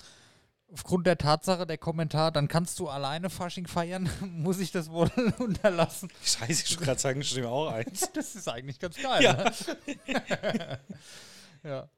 aufgrund 0.74 1.06
der 1.08 1.18
Tatsache, 1.18 1.66
der 1.68 1.78
Kommentar, 1.78 2.32
dann 2.32 2.48
kannst 2.48 2.80
du 2.80 2.88
alleine 2.90 3.30
Fasching 3.30 3.68
feiern, 3.68 4.10
muss 4.22 4.60
ich 4.60 4.72
das 4.72 4.90
wohl 4.90 5.10
unterlassen. 5.40 6.10
Scheiße, 6.24 6.64
ich 6.66 6.72
wollte 6.72 6.86
gerade 6.86 7.00
sagen, 7.00 7.22
ich 7.22 7.36
nehme 7.36 7.50
auch 7.50 7.68
eins. 7.72 8.10
Das 8.14 8.36
ist 8.36 8.48
eigentlich 8.48 8.80
ganz 8.80 8.98
geil. 9.02 9.24
Ja. 9.24 9.34
Ne? 9.34 10.80
ja. 11.64 11.90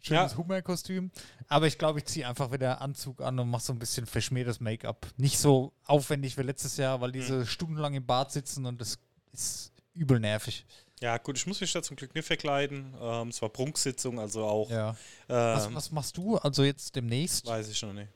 Schönes 0.00 0.32
Ja. 0.32 0.38
Hummerkostüm. 0.38 1.10
Aber 1.48 1.66
ich 1.66 1.78
glaube, 1.78 1.98
ich 1.98 2.06
ziehe 2.06 2.26
einfach 2.28 2.52
wieder 2.52 2.80
Anzug 2.80 3.20
an 3.20 3.38
und 3.38 3.50
mache 3.50 3.62
so 3.64 3.72
ein 3.72 3.78
bisschen 3.78 4.06
verschmiertes 4.06 4.60
Make-up. 4.60 5.06
Nicht 5.16 5.38
so 5.38 5.72
aufwendig 5.84 6.36
wie 6.38 6.42
letztes 6.42 6.76
Jahr, 6.76 7.00
weil 7.00 7.12
diese 7.12 7.40
Hm. 7.40 7.46
stundenlang 7.46 7.94
im 7.94 8.06
Bad 8.06 8.30
sitzen 8.32 8.66
und 8.66 8.80
das 8.80 8.98
ist 9.32 9.72
übel 9.94 10.20
nervig. 10.20 10.64
Ja, 11.00 11.18
gut, 11.18 11.36
ich 11.36 11.46
muss 11.46 11.60
mich 11.60 11.72
da 11.72 11.82
zum 11.82 11.96
Glück 11.96 12.14
nicht 12.14 12.24
verkleiden. 12.26 12.94
Ähm, 13.00 13.28
es 13.28 13.42
war 13.42 13.48
Prunksitzung, 13.50 14.18
also 14.18 14.44
auch. 14.46 14.70
Ja. 14.70 14.96
Was, 15.28 15.66
Ähm, 15.66 15.74
was 15.74 15.90
machst 15.90 16.16
du 16.16 16.36
also 16.38 16.62
jetzt 16.62 16.94
demnächst? 16.96 17.44
Weiß 17.46 17.68
ich 17.68 17.82
noch 17.82 17.92
nicht. 17.92 18.08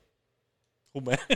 Hummer. 0.95 1.19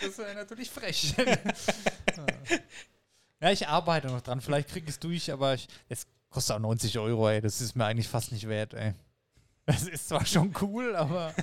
Das 0.00 0.18
wäre 0.18 0.34
natürlich 0.34 0.70
frech. 0.70 1.14
ja, 3.40 3.50
ich 3.50 3.66
arbeite 3.68 4.08
noch 4.08 4.20
dran. 4.20 4.40
Vielleicht 4.40 4.68
krieg 4.68 4.84
ich 4.84 4.90
es 4.90 4.98
durch, 4.98 5.32
aber 5.32 5.54
ich, 5.54 5.68
es 5.88 6.06
kostet 6.30 6.56
auch 6.56 6.60
90 6.60 6.98
Euro, 6.98 7.28
ey. 7.28 7.40
Das 7.40 7.60
ist 7.60 7.74
mir 7.74 7.86
eigentlich 7.86 8.08
fast 8.08 8.32
nicht 8.32 8.48
wert, 8.48 8.74
ey. 8.74 8.94
Das 9.66 9.84
ist 9.88 10.08
zwar 10.08 10.26
schon 10.26 10.54
cool, 10.60 10.94
aber 10.94 11.34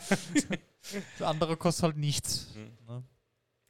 das 1.18 1.22
andere 1.28 1.58
kostet 1.58 1.84
halt 1.84 1.98
nichts. 1.98 2.50
Mhm. 2.56 2.78
Ne? 2.88 3.04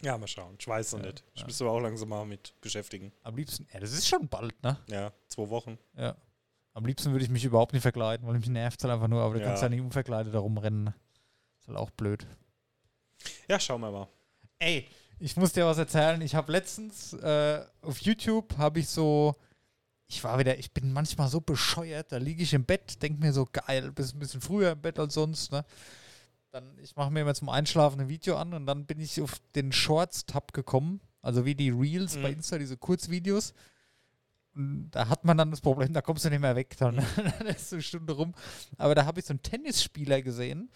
Ja, 0.02 0.18
mal 0.18 0.28
schauen. 0.28 0.56
Ich 0.60 0.68
weiß 0.68 0.94
noch 0.94 1.00
Ja, 1.02 1.06
nicht. 1.08 1.24
Ich 1.34 1.42
ja. 1.42 1.48
müsste 1.48 1.64
aber 1.64 1.74
auch 1.74 1.80
langsam 1.80 2.10
mal 2.10 2.26
mit 2.26 2.54
beschäftigen. 2.60 3.14
Am 3.24 3.36
liebsten, 3.38 3.68
ja, 3.74 3.80
das 3.80 3.94
ist 3.94 4.08
schon 4.08 4.28
bald, 4.28 4.62
ne? 4.62 4.78
Ja, 4.88 5.14
zwei 5.28 5.50
Wochen. 5.50 5.78
Ja. 5.96 6.16
Am 6.74 6.86
liebsten 6.86 7.12
würde 7.12 7.24
ich 7.26 7.30
mich 7.32 7.44
überhaupt 7.44 7.74
nicht 7.74 7.82
verkleiden, 7.82 8.26
weil 8.28 8.36
mich 8.40 8.48
nervt 8.48 8.82
halt 8.84 8.94
einfach 8.94 9.08
nur, 9.08 9.22
aber 9.22 9.34
du 9.36 9.42
Ja. 9.42 9.48
kannst 9.48 9.62
ja 9.64 9.70
nicht 9.70 9.82
unverkleidet 9.82 10.34
da 10.34 10.40
rumrennen. 10.40 10.86
ne? 10.86 10.94
Ist 11.60 11.68
halt 11.68 11.78
auch 11.78 11.90
blöd. 11.92 12.26
Ja, 13.48 13.60
schauen 13.60 13.82
wir 13.82 13.92
mal. 13.92 14.08
Ey, 14.60 14.88
ich 15.20 15.36
muss 15.38 15.54
dir 15.54 15.66
was 15.66 15.78
erzählen. 15.78 16.22
Ich 16.22 16.34
habe 16.34 16.52
letztens 16.52 17.14
äh, 17.14 17.64
auf 17.82 18.00
YouTube 18.00 18.58
habe 18.58 18.80
ich 18.80 18.88
so, 18.88 19.36
ich 20.08 20.24
war 20.24 20.40
wieder, 20.40 20.58
ich 20.58 20.72
bin 20.72 20.94
manchmal 20.94 21.28
so 21.30 21.42
bescheuert. 21.42 22.12
Da 22.12 22.18
liege 22.18 22.42
ich 22.44 22.54
im 22.54 22.64
Bett, 22.66 23.02
denke 23.02 23.20
mir 23.20 23.34
so 23.34 23.46
geil, 23.52 23.92
bist 23.92 24.16
ein 24.16 24.20
bisschen 24.20 24.42
früher 24.42 24.72
im 24.72 24.82
Bett 24.82 24.98
als 24.98 25.14
sonst. 25.16 25.52
Ne? 25.52 25.66
Dann 26.52 26.78
ich 26.80 26.96
mache 26.96 27.12
mir 27.12 27.22
immer 27.22 27.36
zum 27.36 27.50
Einschlafen 27.50 28.02
ein 28.02 28.10
Video 28.10 28.38
an 28.38 28.54
und 28.54 28.66
dann 28.66 28.86
bin 28.86 29.00
ich 29.00 29.22
auf 29.22 29.40
den 29.56 29.72
Shorts-Tab 29.72 30.54
gekommen, 30.54 31.02
also 31.22 31.46
wie 31.46 31.56
die 31.56 31.70
Reels 31.70 32.16
Mhm. 32.16 32.22
bei 32.24 32.32
Insta, 32.32 32.58
diese 32.58 32.78
Kurzvideos. 32.78 33.54
Und 34.56 34.92
da 34.92 35.08
hat 35.08 35.24
man 35.24 35.38
dann 35.38 35.50
das 35.52 35.62
Problem, 35.62 35.94
da 35.94 36.02
kommst 36.02 36.26
du 36.26 36.30
nicht 36.30 36.40
mehr 36.42 36.56
weg. 36.56 36.76
Dann, 36.78 36.96
dann 37.38 37.48
ist 37.48 37.70
so 37.70 37.76
eine 37.78 37.84
Stunde 37.84 38.14
rum. 38.14 38.34
Aber 38.78 38.96
da 38.96 39.06
habe 39.06 39.20
ich 39.20 39.26
so 39.26 39.32
einen 39.34 39.42
Tennisspieler 39.42 40.22
gesehen. 40.22 40.70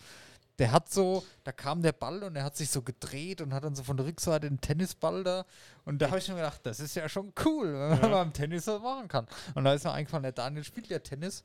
Der 0.58 0.72
hat 0.72 0.89
so, 0.89 1.25
da 1.44 1.51
kam 1.51 1.82
der 1.82 1.91
Ball 1.91 2.24
und 2.24 2.38
er 2.38 2.46
hat 2.46 2.55
sich 2.55 2.70
so 2.70 2.82
gedreht 2.82 3.41
und 3.41 3.53
hat 3.53 3.65
dann 3.65 3.75
so 3.75 3.84
von 3.84 3.98
der 3.98 4.05
Rückseite 4.05 4.48
den 4.50 4.62
Tennisball 4.62 5.22
da. 5.25 5.46
Und 5.84 6.01
da 6.01 6.08
habe 6.08 6.20
ich 6.20 6.29
mir 6.29 6.36
gedacht, 6.36 6.62
das 6.63 6.79
ist 6.79 6.96
ja 6.96 7.10
schon 7.10 7.34
cool, 7.44 7.74
wenn 7.74 7.89
man 7.89 8.01
Ja. 8.01 8.08
beim 8.08 8.32
Tennis 8.32 8.63
das 8.63 8.82
machen 8.82 9.10
kann. 9.10 9.27
Und 9.53 9.65
da 9.65 9.74
ist 9.74 9.84
mir 9.84 9.91
eingefallen, 9.91 10.24
der 10.24 10.32
Daniel 10.32 10.63
spielt 10.63 10.88
ja 10.88 11.00
Tennis. 11.00 11.44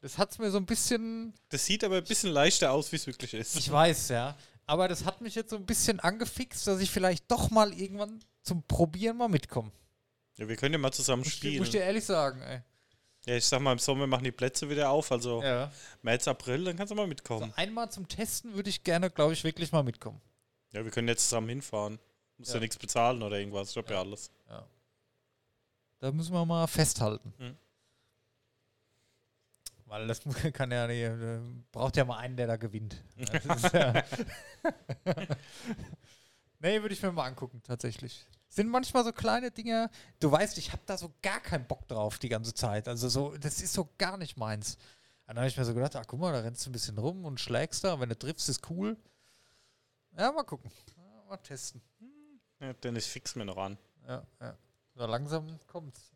Das 0.00 0.16
hat 0.16 0.30
es 0.32 0.38
mir 0.38 0.50
so 0.50 0.56
ein 0.56 0.64
bisschen, 0.66 1.34
Das 1.50 1.66
sieht 1.66 1.84
aber 1.84 1.96
ein 1.98 2.04
bisschen 2.04 2.30
leichter 2.30 2.72
aus, 2.72 2.92
wie 2.92 2.96
es 2.96 3.06
wirklich 3.06 3.34
ist. 3.34 3.56
ich 3.56 3.70
weiß, 3.70 4.08
ja. 4.08 4.34
Aber 4.66 4.88
das 4.88 5.04
hat 5.04 5.20
mich 5.20 5.34
jetzt 5.34 5.50
so 5.50 5.56
ein 5.56 5.66
bisschen 5.66 6.00
angefixt, 6.00 6.66
dass 6.66 6.80
ich 6.80 6.90
vielleicht 6.90 7.30
doch 7.30 7.50
mal 7.50 7.72
irgendwann 7.74 8.20
zum 8.42 8.62
Probieren 8.62 9.18
mal 9.18 9.28
mitkomme. 9.28 9.70
Ja, 10.38 10.48
wir 10.48 10.56
können 10.56 10.74
ja 10.74 10.78
mal 10.78 10.92
zusammen 10.92 11.20
Muss 11.20 11.28
ich 11.28 11.34
spielen. 11.34 11.58
muss 11.58 11.68
ich 11.68 11.72
dir 11.72 11.82
ehrlich 11.82 12.04
sagen, 12.04 12.40
ey. 12.42 12.60
Ja, 13.26 13.34
ich 13.36 13.44
sag 13.44 13.60
mal, 13.60 13.72
im 13.72 13.78
Sommer 13.78 14.06
machen 14.06 14.22
die 14.24 14.30
Plätze 14.32 14.68
wieder 14.70 14.90
auf, 14.90 15.10
also 15.10 15.42
Ja. 15.42 15.72
März, 16.02 16.28
April, 16.28 16.64
dann 16.64 16.76
kannst 16.76 16.90
du 16.92 16.94
mal 16.94 17.06
mitkommen. 17.06 17.52
einmal 17.56 17.90
zum 17.90 18.06
Testen 18.06 18.54
würde 18.54 18.70
ich 18.70 18.84
gerne, 18.84 19.10
glaube 19.10 19.32
ich, 19.32 19.42
wirklich 19.44 19.72
mal 19.72 19.82
mitkommen. 19.82 20.20
Ja, 20.72 20.84
wir 20.84 20.90
können 20.92 21.08
jetzt 21.08 21.24
zusammen 21.24 21.48
hinfahren. 21.48 21.98
Muss 22.38 22.48
ja, 22.48 22.54
Ja. 22.54 22.60
nichts 22.60 22.76
bezahlen 22.76 23.22
oder 23.22 23.38
irgendwas. 23.38 23.70
Ich 23.70 23.76
hab 23.78 23.88
ja, 23.88 23.96
Ja. 23.96 24.02
alles. 24.02 24.30
Da 25.98 26.12
müssen 26.12 26.34
wir 26.34 26.44
mal 26.44 26.66
festhalten. 26.66 27.32
Mhm. 27.38 27.56
Weil 29.86 30.06
das 30.06 30.20
kann 30.52 30.70
ja 30.70 30.86
nicht, 30.86 31.00
äh, 31.02 31.38
braucht 31.72 31.96
ja 31.96 32.04
mal 32.04 32.18
einen, 32.18 32.36
der 32.36 32.46
da 32.46 32.56
gewinnt. 32.56 33.02
Ja, 33.16 33.38
das 33.38 33.72
ja 33.72 34.04
nee, 36.60 36.80
würde 36.82 36.92
ich 36.94 37.02
mir 37.02 37.12
mal 37.12 37.24
angucken, 37.26 37.62
tatsächlich. 37.62 38.26
Sind 38.56 38.70
manchmal 38.70 39.04
so 39.04 39.12
kleine 39.12 39.50
Dinge, 39.50 39.90
du 40.18 40.32
weißt, 40.32 40.56
ich 40.56 40.72
habe 40.72 40.80
da 40.86 40.96
so 40.96 41.12
gar 41.20 41.40
keinen 41.40 41.66
Bock 41.66 41.86
drauf 41.88 42.18
die 42.18 42.30
ganze 42.30 42.54
Zeit. 42.54 42.88
Also 42.88 43.10
so, 43.10 43.36
das 43.36 43.60
ist 43.60 43.74
so 43.74 43.90
gar 43.98 44.16
nicht 44.16 44.38
meins. 44.38 44.78
Dann 45.26 45.36
habe 45.36 45.46
ich 45.46 45.58
mir 45.58 45.66
so 45.66 45.74
gedacht, 45.74 45.94
ach 45.94 46.06
guck 46.06 46.18
mal, 46.18 46.32
da 46.32 46.40
rennst 46.40 46.64
du 46.64 46.70
ein 46.70 46.72
bisschen 46.72 46.96
rum 46.96 47.26
und 47.26 47.38
schlägst 47.38 47.84
da. 47.84 48.00
Wenn 48.00 48.08
du 48.08 48.18
triffst, 48.18 48.48
ist 48.48 48.70
cool. 48.70 48.96
Ja, 50.16 50.32
mal 50.32 50.44
gucken. 50.44 50.70
Ja, 50.96 51.24
mal 51.28 51.36
testen. 51.36 51.82
Ja, 52.58 52.72
Dennis, 52.72 53.04
fix 53.04 53.34
mir 53.34 53.44
noch 53.44 53.58
an. 53.58 53.76
Ja, 54.08 54.26
ja. 54.40 54.56
So 54.94 55.04
langsam 55.04 55.58
kommt's. 55.66 56.14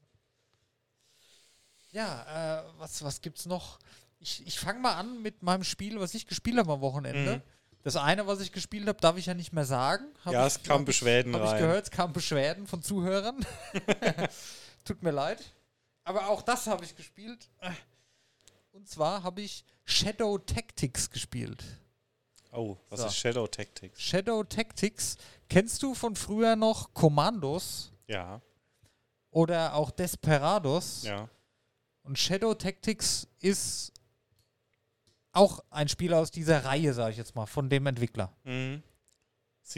Ja, 1.91 2.63
äh, 2.63 2.73
was, 2.79 3.05
was 3.05 3.21
gibt's 3.21 3.45
noch? 3.45 3.79
Ich, 4.19 4.47
ich 4.47 4.59
fange 4.59 4.81
mal 4.81 4.95
an 4.95 5.21
mit 5.21 5.43
meinem 5.43 5.65
Spiel, 5.65 6.01
was 6.01 6.15
ich 6.15 6.27
gespielt 6.27 6.57
habe 6.57 6.73
am 6.73 6.81
Wochenende. 6.81 7.37
Mhm. 7.37 7.43
Das 7.83 7.97
eine, 7.97 8.27
was 8.27 8.41
ich 8.41 8.53
gespielt 8.53 8.87
habe, 8.89 9.01
darf 9.01 9.17
ich 9.17 9.27
ja 9.27 9.35
nicht 9.35 9.53
mehr 9.53 9.65
sagen. 9.65 10.05
Hab 10.25 10.33
ja, 10.33 10.47
ich, 10.47 10.55
es 10.63 10.69
hab 10.69 10.85
Beschwerden 10.85 11.33
ich, 11.33 11.39
hab 11.39 11.47
ich 11.47 11.53
rein. 11.53 11.63
gehört, 11.63 11.85
es 11.85 11.91
kamen 11.91 12.13
Beschwerden 12.13 12.67
von 12.67 12.83
Zuhörern. 12.83 13.45
Tut 14.85 15.03
mir 15.03 15.11
leid. 15.13 15.43
Aber 16.05 16.29
auch 16.29 16.43
das 16.43 16.67
habe 16.67 16.85
ich 16.85 16.95
gespielt. 16.95 17.49
Und 18.73 18.89
zwar 18.89 19.23
habe 19.23 19.41
ich 19.43 19.65
Shadow 19.85 20.39
Tactics 20.39 21.11
gespielt. 21.11 21.65
Oh, 22.53 22.77
was 22.89 23.01
So. 23.01 23.07
ist 23.07 23.17
Shadow 23.17 23.47
Tactics? 23.47 24.01
Shadow 24.01 24.43
Tactics, 24.45 25.17
kennst 25.49 25.83
du 25.83 25.95
von 25.95 26.17
früher 26.17 26.57
noch 26.57 26.93
Commandos 26.95 27.93
Ja, 28.09 28.41
oder 29.31 29.75
auch 29.75 29.91
Desperados? 29.91 31.05
ja. 31.05 31.29
Und 32.03 32.19
Shadow 32.19 32.55
Tactics 32.55 33.29
ist 33.41 33.93
auch 35.33 35.61
ein 35.71 35.89
Spiel 35.89 36.13
aus 36.15 36.31
dieser 36.31 36.65
Reihe, 36.65 36.93
sage 36.95 37.13
ich 37.13 37.17
jetzt 37.19 37.35
mal, 37.35 37.47
von 37.47 37.69
dem 37.69 37.87
Entwickler. 37.87 38.33
Mhm. 38.45 38.83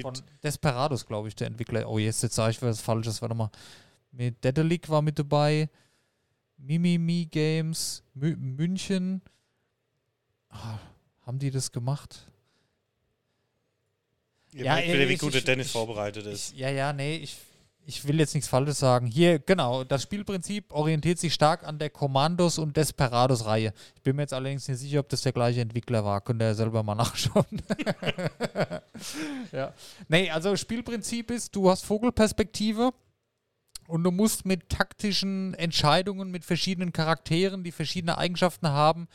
Von 0.01 0.15
Desperados, 0.43 1.05
glaube 1.07 1.29
ich, 1.29 1.35
der 1.37 1.49
Entwickler. 1.49 1.87
Oh, 1.89 1.99
jetzt, 1.99 2.23
jetzt 2.23 2.35
sage 2.35 2.53
ich 2.53 2.63
was 2.63 2.81
Falsches. 2.81 3.21
Warte 3.21 3.35
mal. 3.35 3.51
Mit 4.11 4.43
Dedelic 4.43 4.89
war 4.89 5.03
mit 5.03 5.19
dabei. 5.19 5.69
Mimimi 6.57 7.27
Games. 7.31 8.03
Mü 8.15 8.35
München. 8.37 9.21
Ah, 10.49 10.79
haben 11.27 11.39
die 11.39 11.51
das 11.51 11.71
gemacht? 11.73 12.27
ihr 14.53 14.65
Ja, 14.65 14.75
merkt 14.75 14.89
wieder, 14.93 15.09
wie 15.09 15.17
gut 15.17 15.35
der 15.35 15.41
Dennis 15.43 15.67
ich- 15.67 15.73
vorbereitet 15.73 16.27
ist. 16.27 16.53
Ich, 16.53 16.59
ja, 16.59 16.71
ja, 16.71 16.93
nee, 16.93 17.17
ich, 17.17 17.37
ich 17.85 18.07
will 18.07 18.19
jetzt 18.19 18.35
nichts 18.35 18.49
Falsches 18.49 18.79
sagen. 18.79 19.07
Hier, 19.07 19.39
genau, 19.39 19.85
das 19.85 20.03
Spielprinzip 20.03 20.73
orientiert 20.73 21.19
sich 21.19 21.35
stark 21.35 21.65
an 21.67 21.79
der 21.79 21.91
Commandos- 21.91 22.59
und 22.59 22.77
Desperados-Reihe. 22.77 23.73
Ich 23.97 24.03
bin 24.03 24.17
mir 24.17 24.23
jetzt 24.23 24.33
allerdings 24.33 24.69
nicht 24.69 24.79
sicher, 24.79 25.01
ob 25.01 25.09
das 25.09 25.23
der 25.23 25.33
gleiche 25.33 25.61
Entwickler 25.61 26.05
war. 26.05 26.21
Könnt 26.21 26.43
ihr 26.43 26.55
selber 26.55 26.83
mal 26.83 26.95
nachschauen. 26.97 27.63
ja. 29.53 29.75
Nee, 30.09 30.31
also 30.31 30.57
Spielprinzip 30.57 31.31
ist, 31.31 31.55
du 31.55 31.71
hast 31.71 31.85
Vogelperspektive 31.85 32.93
und 33.89 34.05
du 34.05 34.11
musst 34.11 34.47
mit 34.47 34.69
taktischen 34.69 35.55
Entscheidungen, 35.55 36.31
mit 36.31 36.45
verschiedenen 36.45 36.93
Charakteren, 36.93 37.65
die 37.65 37.73
verschiedene 37.73 38.17
Eigenschaften 38.17 38.69
haben, 38.69 39.09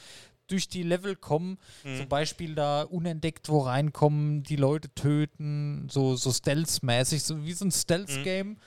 durch 0.47 0.67
die 0.67 0.83
Level 0.83 1.15
kommen. 1.15 1.57
Mhm. 1.83 1.97
Zum 1.97 2.07
Beispiel 2.09 2.55
da 2.55 2.83
unentdeckt 2.83 3.49
wo 3.49 3.59
reinkommen, 3.59 4.43
die 4.43 4.55
Leute 4.55 4.89
töten, 4.95 5.87
so, 5.89 6.15
so 6.15 6.31
Stealth-mäßig, 6.31 7.23
so 7.23 7.43
wie 7.45 7.53
so 7.53 7.65
ein 7.65 7.71
Stealth-Game 7.71 8.57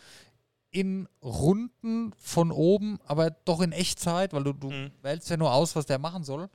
in 0.70 1.08
Runden 1.22 2.12
von 2.16 2.52
oben, 2.52 3.00
aber 3.04 3.30
doch 3.30 3.60
in 3.60 3.72
Echtzeit, 3.72 4.32
weil 4.32 4.44
du, 4.44 4.52
du 4.52 4.70
Mhm. 4.70 4.90
wählst 5.02 5.28
ja 5.28 5.36
nur 5.36 5.52
aus, 5.52 5.74
was 5.74 5.86
der 5.86 5.98
machen 5.98 6.22
soll. 6.22 6.48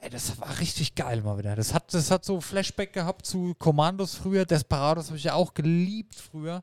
Ey, 0.00 0.10
das 0.10 0.38
war 0.40 0.58
richtig 0.60 0.94
geil 0.94 1.22
mal 1.22 1.38
wieder. 1.38 1.56
Das 1.56 1.74
hat, 1.74 1.92
das 1.92 2.10
hat 2.10 2.24
so 2.24 2.40
Flashback 2.40 2.92
gehabt 2.92 3.26
zu 3.26 3.54
Commandos 3.58 4.14
früher. 4.14 4.44
Desperados 4.44 5.06
habe 5.08 5.16
ich 5.16 5.24
ja 5.24 5.34
auch 5.34 5.54
geliebt 5.54 6.14
früher. 6.14 6.62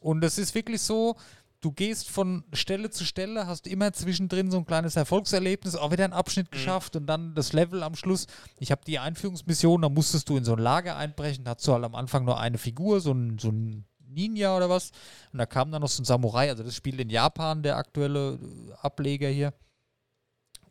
Und 0.00 0.24
es 0.24 0.36
ist 0.36 0.52
wirklich 0.54 0.82
so, 0.82 1.14
du 1.62 1.72
gehst 1.72 2.10
von 2.10 2.44
Stelle 2.52 2.90
zu 2.90 3.04
Stelle, 3.04 3.46
hast 3.46 3.66
immer 3.66 3.92
zwischendrin 3.92 4.50
so 4.50 4.58
ein 4.58 4.66
kleines 4.66 4.96
Erfolgserlebnis, 4.96 5.76
auch 5.76 5.92
wieder 5.92 6.04
einen 6.04 6.12
Abschnitt 6.12 6.50
geschafft 6.50 6.96
und 6.96 7.06
dann 7.06 7.34
das 7.34 7.52
Level 7.54 7.82
am 7.82 7.94
Schluss. 7.94 8.26
Ich 8.58 8.70
habe 8.70 8.82
die 8.84 8.98
Einführungsmission, 8.98 9.80
da 9.80 9.88
musstest 9.88 10.28
du 10.28 10.36
in 10.36 10.44
so 10.44 10.52
ein 10.54 10.58
Lager 10.58 10.96
einbrechen, 10.96 11.44
da 11.44 11.54
hast 11.54 11.66
du 11.66 11.72
halt 11.72 11.84
am 11.84 11.94
Anfang 11.94 12.24
nur 12.24 12.38
eine 12.38 12.58
Figur, 12.58 13.00
so 13.00 13.12
ein, 13.12 13.38
so 13.38 13.48
ein 13.50 13.86
Ninja 14.06 14.56
oder 14.56 14.68
was. 14.68 14.90
Und 15.32 15.38
da 15.38 15.46
kam 15.46 15.70
dann 15.70 15.80
noch 15.80 15.88
so 15.88 16.02
ein 16.02 16.04
Samurai, 16.04 16.50
also 16.50 16.64
das 16.64 16.74
spielt 16.74 17.00
in 17.00 17.10
Japan, 17.10 17.62
der 17.62 17.76
aktuelle 17.76 18.34
äh, 18.34 18.72
Ableger 18.82 19.28
hier. 19.28 19.54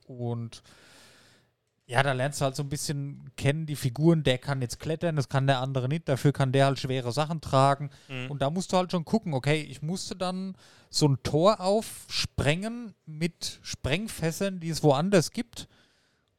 Und 0.06 0.62
ja, 1.92 2.02
da 2.04 2.14
lernst 2.14 2.40
du 2.40 2.46
halt 2.46 2.56
so 2.56 2.64
ein 2.64 2.70
bisschen 2.70 3.30
kennen, 3.36 3.66
die 3.66 3.76
Figuren, 3.76 4.24
der 4.24 4.38
kann 4.38 4.62
jetzt 4.62 4.80
klettern, 4.80 5.18
das 5.18 5.28
kann 5.28 5.46
der 5.46 5.60
andere 5.60 5.90
nicht, 5.90 6.08
dafür 6.08 6.32
kann 6.32 6.54
der 6.54 6.66
halt 6.66 6.80
schwere 6.80 7.12
Sachen 7.12 7.42
tragen. 7.42 7.90
Mhm. 8.08 8.32
Und 8.32 8.42
da 8.42 8.50
musst 8.50 8.72
du 8.72 8.78
halt 8.78 8.92
schon 8.94 9.04
gucken, 9.04 9.34
okay, 9.34 9.62
ich 9.62 9.82
musste 9.82 10.16
dann 10.16 10.56
so 10.90 11.06
ein 11.10 11.22
Tor 11.24 11.60
aufsprengen 11.60 12.94
mit 13.06 13.60
Sprengfässern, 13.62 14.62
die 14.62 14.70
es 14.70 14.84
woanders 14.84 15.32
gibt. 15.32 15.68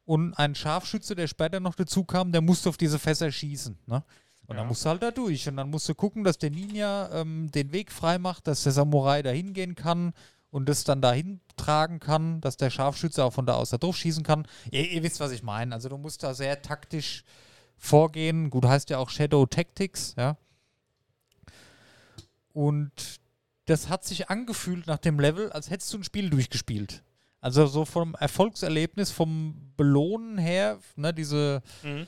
Und 0.05 0.33
ein 0.33 0.55
Scharfschütze, 0.55 1.13
der 1.15 1.27
später 1.27 1.59
noch 1.59 1.75
dazu 1.75 2.03
kam, 2.03 2.31
der 2.31 2.41
musste 2.41 2.69
auf 2.69 2.77
diese 2.77 2.97
Fässer 2.97 3.31
schießen. 3.31 3.77
Ne? 3.85 4.03
Und 4.47 4.55
Ja. 4.55 4.61
dann 4.61 4.67
musst 4.67 4.83
du 4.83 4.89
halt 4.89 5.03
da 5.03 5.11
durch. 5.11 5.47
Und 5.47 5.57
dann 5.57 5.69
musst 5.69 5.87
du 5.87 5.93
gucken, 5.95 6.23
dass 6.23 6.39
der 6.39 6.49
Ninja 6.49 7.09
ähm, 7.13 7.51
den 7.51 7.71
Weg 7.71 7.91
frei 7.91 8.17
macht, 8.17 8.47
dass 8.47 8.63
der 8.63 8.71
Samurai 8.71 9.21
da 9.21 9.29
hingehen 9.29 9.75
kann 9.75 10.13
und 10.53 10.69
das 10.69 10.83
dann 10.83 11.01
dahin 11.01 11.39
tragen 11.57 11.99
kann, 11.99 12.39
dass 12.39 12.57
der 12.57 12.69
Scharfschütze 12.69 13.23
auch 13.23 13.33
von 13.33 13.47
da 13.47 13.55
aus 13.55 13.71
da 13.71 13.79
drauf 13.79 13.97
schießen 13.97 14.23
kann. 14.23 14.47
Ihr, 14.69 14.87
ihr 14.87 15.01
wisst, 15.01 15.19
was 15.19 15.31
ich 15.31 15.41
meine. 15.41 15.73
Also 15.73 15.89
du 15.89 15.97
musst 15.97 16.21
da 16.21 16.35
sehr 16.35 16.61
taktisch 16.61 17.23
vorgehen. 17.75 18.51
Gut, 18.51 18.63
heißt 18.63 18.91
ja 18.91 18.99
auch 18.99 19.09
Shadow 19.09 19.47
Tactics, 19.47 20.13
ja. 20.15 20.37
Und 22.53 22.91
das 23.65 23.89
hat 23.89 24.05
sich 24.05 24.29
angefühlt 24.29 24.85
nach 24.85 24.99
dem 24.99 25.19
Level, 25.19 25.51
als 25.51 25.71
hättest 25.71 25.91
du 25.91 25.97
ein 25.97 26.03
Spiel 26.03 26.29
durchgespielt. 26.29 27.01
Also 27.41 27.65
so 27.65 27.83
vom 27.83 28.13
Erfolgserlebnis, 28.15 29.09
vom 29.09 29.73
Belohnen 29.75 30.37
her, 30.37 30.77
ne, 30.95 31.13
diese, 31.15 31.63
Mhm. 31.81 32.05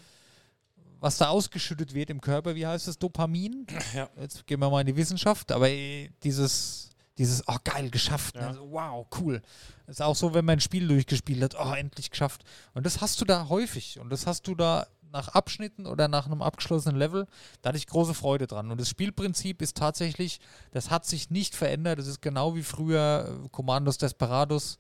was 1.00 1.18
da 1.18 1.30
ausgeschüttet 1.30 1.96
wird 1.96 2.12
im 2.12 2.22
Körper, 2.22 2.54
wie 2.56 2.68
heißt 2.68 2.88
es, 2.88 3.00
Dopamin? 3.00 3.66
Ja. 3.96 4.08
Jetzt 4.20 4.46
gehen 4.46 4.60
wir 4.60 4.70
mal 4.70 4.82
in 4.82 4.88
die 4.88 4.96
Wissenschaft, 4.96 5.52
aber 5.52 5.68
eh, 5.70 6.12
dieses, 6.24 6.92
dieses, 7.18 7.48
oh 7.48 7.58
geil, 7.64 7.90
geschafft, 7.90 8.36
Ja. 8.36 8.52
ne? 8.52 8.60
wow, 8.62 9.06
cool. 9.20 9.42
ist 9.88 10.02
auch 10.02 10.16
so, 10.16 10.34
wenn 10.34 10.46
man 10.46 10.58
ein 10.58 10.62
Spiel 10.62 10.88
durchgespielt 10.88 11.42
hat, 11.42 11.56
oh, 11.60 11.74
endlich 11.74 12.12
geschafft. 12.12 12.44
Und 12.74 12.86
das 12.86 13.02
hast 13.02 13.22
du 13.22 13.26
da 13.26 13.48
häufig 13.50 14.00
und 14.00 14.10
das 14.10 14.28
hast 14.28 14.48
du 14.48 14.56
da 14.56 14.88
nach 15.12 15.30
Abschnitten 15.30 15.86
oder 15.88 16.10
nach 16.10 16.26
einem 16.26 16.42
abgeschlossenen 16.42 16.98
Level, 16.98 17.26
da 17.62 17.70
hatte 17.70 17.78
ich 17.78 17.88
große 17.88 18.14
Freude 18.14 18.48
dran. 18.48 18.70
Und 18.70 18.82
das 18.82 18.90
Spielprinzip 18.90 19.62
ist 19.62 19.78
tatsächlich, 19.78 20.42
das 20.72 20.90
hat 20.90 21.06
sich 21.06 21.30
nicht 21.30 21.56
verändert, 21.56 22.00
das 22.00 22.08
ist 22.08 22.22
genau 22.22 22.56
wie 22.56 22.64
früher 22.64 23.42
äh, 23.46 23.50
Commandos 23.50 23.98
Desperados. 23.98 24.78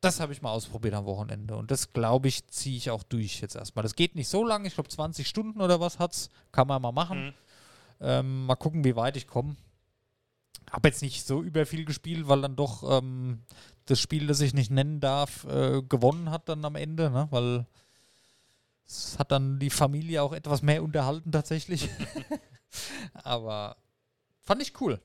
Das 0.00 0.20
habe 0.20 0.32
ich 0.32 0.40
mal 0.40 0.50
ausprobiert 0.52 0.94
am 0.94 1.04
Wochenende 1.04 1.56
und 1.56 1.70
das, 1.70 1.92
glaube 1.92 2.28
ich, 2.28 2.46
ziehe 2.48 2.76
ich 2.76 2.90
auch 2.90 3.02
durch 3.02 3.40
jetzt 3.40 3.56
erstmal. 3.56 3.82
Das 3.82 3.94
geht 3.94 4.14
nicht 4.14 4.28
so 4.28 4.44
lange, 4.44 4.68
ich 4.68 4.74
glaube 4.74 4.88
20 4.88 5.28
Stunden 5.28 5.60
oder 5.60 5.80
was 5.80 5.98
hat's, 5.98 6.30
kann 6.52 6.68
man 6.68 6.80
mal 6.80 6.92
machen. 6.92 7.26
Mhm. 7.26 7.34
Ähm, 8.00 8.46
mal 8.46 8.56
gucken, 8.56 8.84
wie 8.84 8.96
weit 8.96 9.16
ich 9.16 9.26
komme. 9.26 9.56
Habe 10.70 10.88
jetzt 10.88 11.02
nicht 11.02 11.26
so 11.26 11.42
über 11.42 11.64
viel 11.66 11.84
gespielt, 11.84 12.28
weil 12.28 12.42
dann 12.42 12.56
doch 12.56 12.98
ähm, 12.98 13.42
das 13.86 14.00
Spiel, 14.00 14.26
das 14.26 14.40
ich 14.40 14.52
nicht 14.52 14.70
nennen 14.70 15.00
darf, 15.00 15.44
äh, 15.44 15.82
gewonnen 15.82 16.30
hat 16.30 16.48
dann 16.48 16.64
am 16.64 16.74
Ende, 16.74 17.10
ne? 17.10 17.28
weil 17.30 17.66
es 18.86 19.18
hat 19.18 19.32
dann 19.32 19.58
die 19.58 19.70
Familie 19.70 20.22
auch 20.22 20.32
etwas 20.32 20.62
mehr 20.62 20.82
unterhalten 20.82 21.32
tatsächlich. 21.32 21.88
aber 23.14 23.76
fand 24.42 24.62
ich 24.62 24.80
cool. 24.80 25.00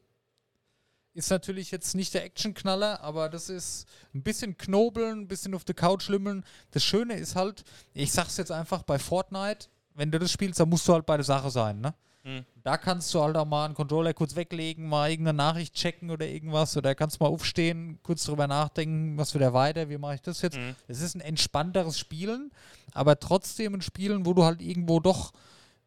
Ist 1.13 1.29
natürlich 1.29 1.71
jetzt 1.71 1.93
nicht 1.93 2.13
der 2.13 2.23
Actionknaller, 2.23 3.01
aber 3.01 3.27
das 3.27 3.49
ist 3.49 3.85
ein 4.13 4.23
bisschen 4.23 4.57
knobeln, 4.57 5.21
ein 5.21 5.27
bisschen 5.27 5.53
auf 5.53 5.65
der 5.65 5.75
Couch 5.75 6.07
lümmeln. 6.07 6.45
Das 6.71 6.83
Schöne 6.83 7.15
ist 7.15 7.35
halt, 7.35 7.65
ich 7.93 8.13
sag's 8.13 8.37
jetzt 8.37 8.51
einfach 8.51 8.83
bei 8.83 8.97
Fortnite, 8.97 9.67
wenn 9.93 10.09
du 10.09 10.19
das 10.19 10.31
spielst, 10.31 10.59
dann 10.59 10.69
musst 10.69 10.87
du 10.87 10.93
halt 10.93 11.05
bei 11.05 11.17
der 11.17 11.25
Sache 11.25 11.51
sein, 11.51 11.81
ne? 11.81 11.93
Mhm. 12.23 12.45
Da 12.63 12.77
kannst 12.77 13.13
du 13.13 13.21
halt 13.21 13.35
auch 13.35 13.45
mal 13.45 13.65
einen 13.65 13.73
Controller 13.73 14.13
kurz 14.13 14.35
weglegen, 14.35 14.87
mal 14.87 15.09
irgendeine 15.09 15.37
Nachricht 15.37 15.73
checken 15.73 16.11
oder 16.11 16.27
irgendwas. 16.27 16.77
Oder 16.77 16.93
kannst 16.93 17.19
mal 17.19 17.27
aufstehen, 17.27 17.99
kurz 18.03 18.23
drüber 18.25 18.47
nachdenken, 18.47 19.17
was 19.17 19.33
wieder 19.33 19.53
weiter, 19.53 19.89
wie 19.89 19.97
mache 19.97 20.15
ich 20.15 20.21
das 20.21 20.41
jetzt. 20.41 20.57
Mhm. 20.57 20.75
Es 20.87 21.01
ist 21.01 21.15
ein 21.15 21.21
entspannteres 21.21 21.97
Spielen, 21.97 22.51
aber 22.93 23.19
trotzdem 23.19 23.73
ein 23.75 23.81
Spielen, 23.81 24.25
wo 24.25 24.33
du 24.33 24.43
halt 24.43 24.61
irgendwo 24.61 24.99
doch 24.99 25.33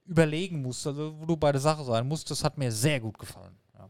überlegen 0.07 0.61
musst, 0.63 0.87
also 0.87 1.19
wo 1.19 1.25
du 1.27 1.37
bei 1.37 1.53
der 1.53 1.61
Sache 1.61 1.85
sein 1.85 2.09
musst. 2.09 2.31
Das 2.31 2.43
hat 2.45 2.59
mir 2.59 2.73
sehr 2.73 3.01
gut 3.01 3.19
gefallen. 3.19 3.57
Ja. 3.79 3.89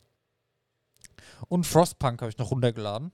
Und 1.49 1.67
Frostpunk 1.67 2.21
habe 2.21 2.31
ich 2.31 2.39
noch 2.39 2.51
runtergeladen. 2.51 3.13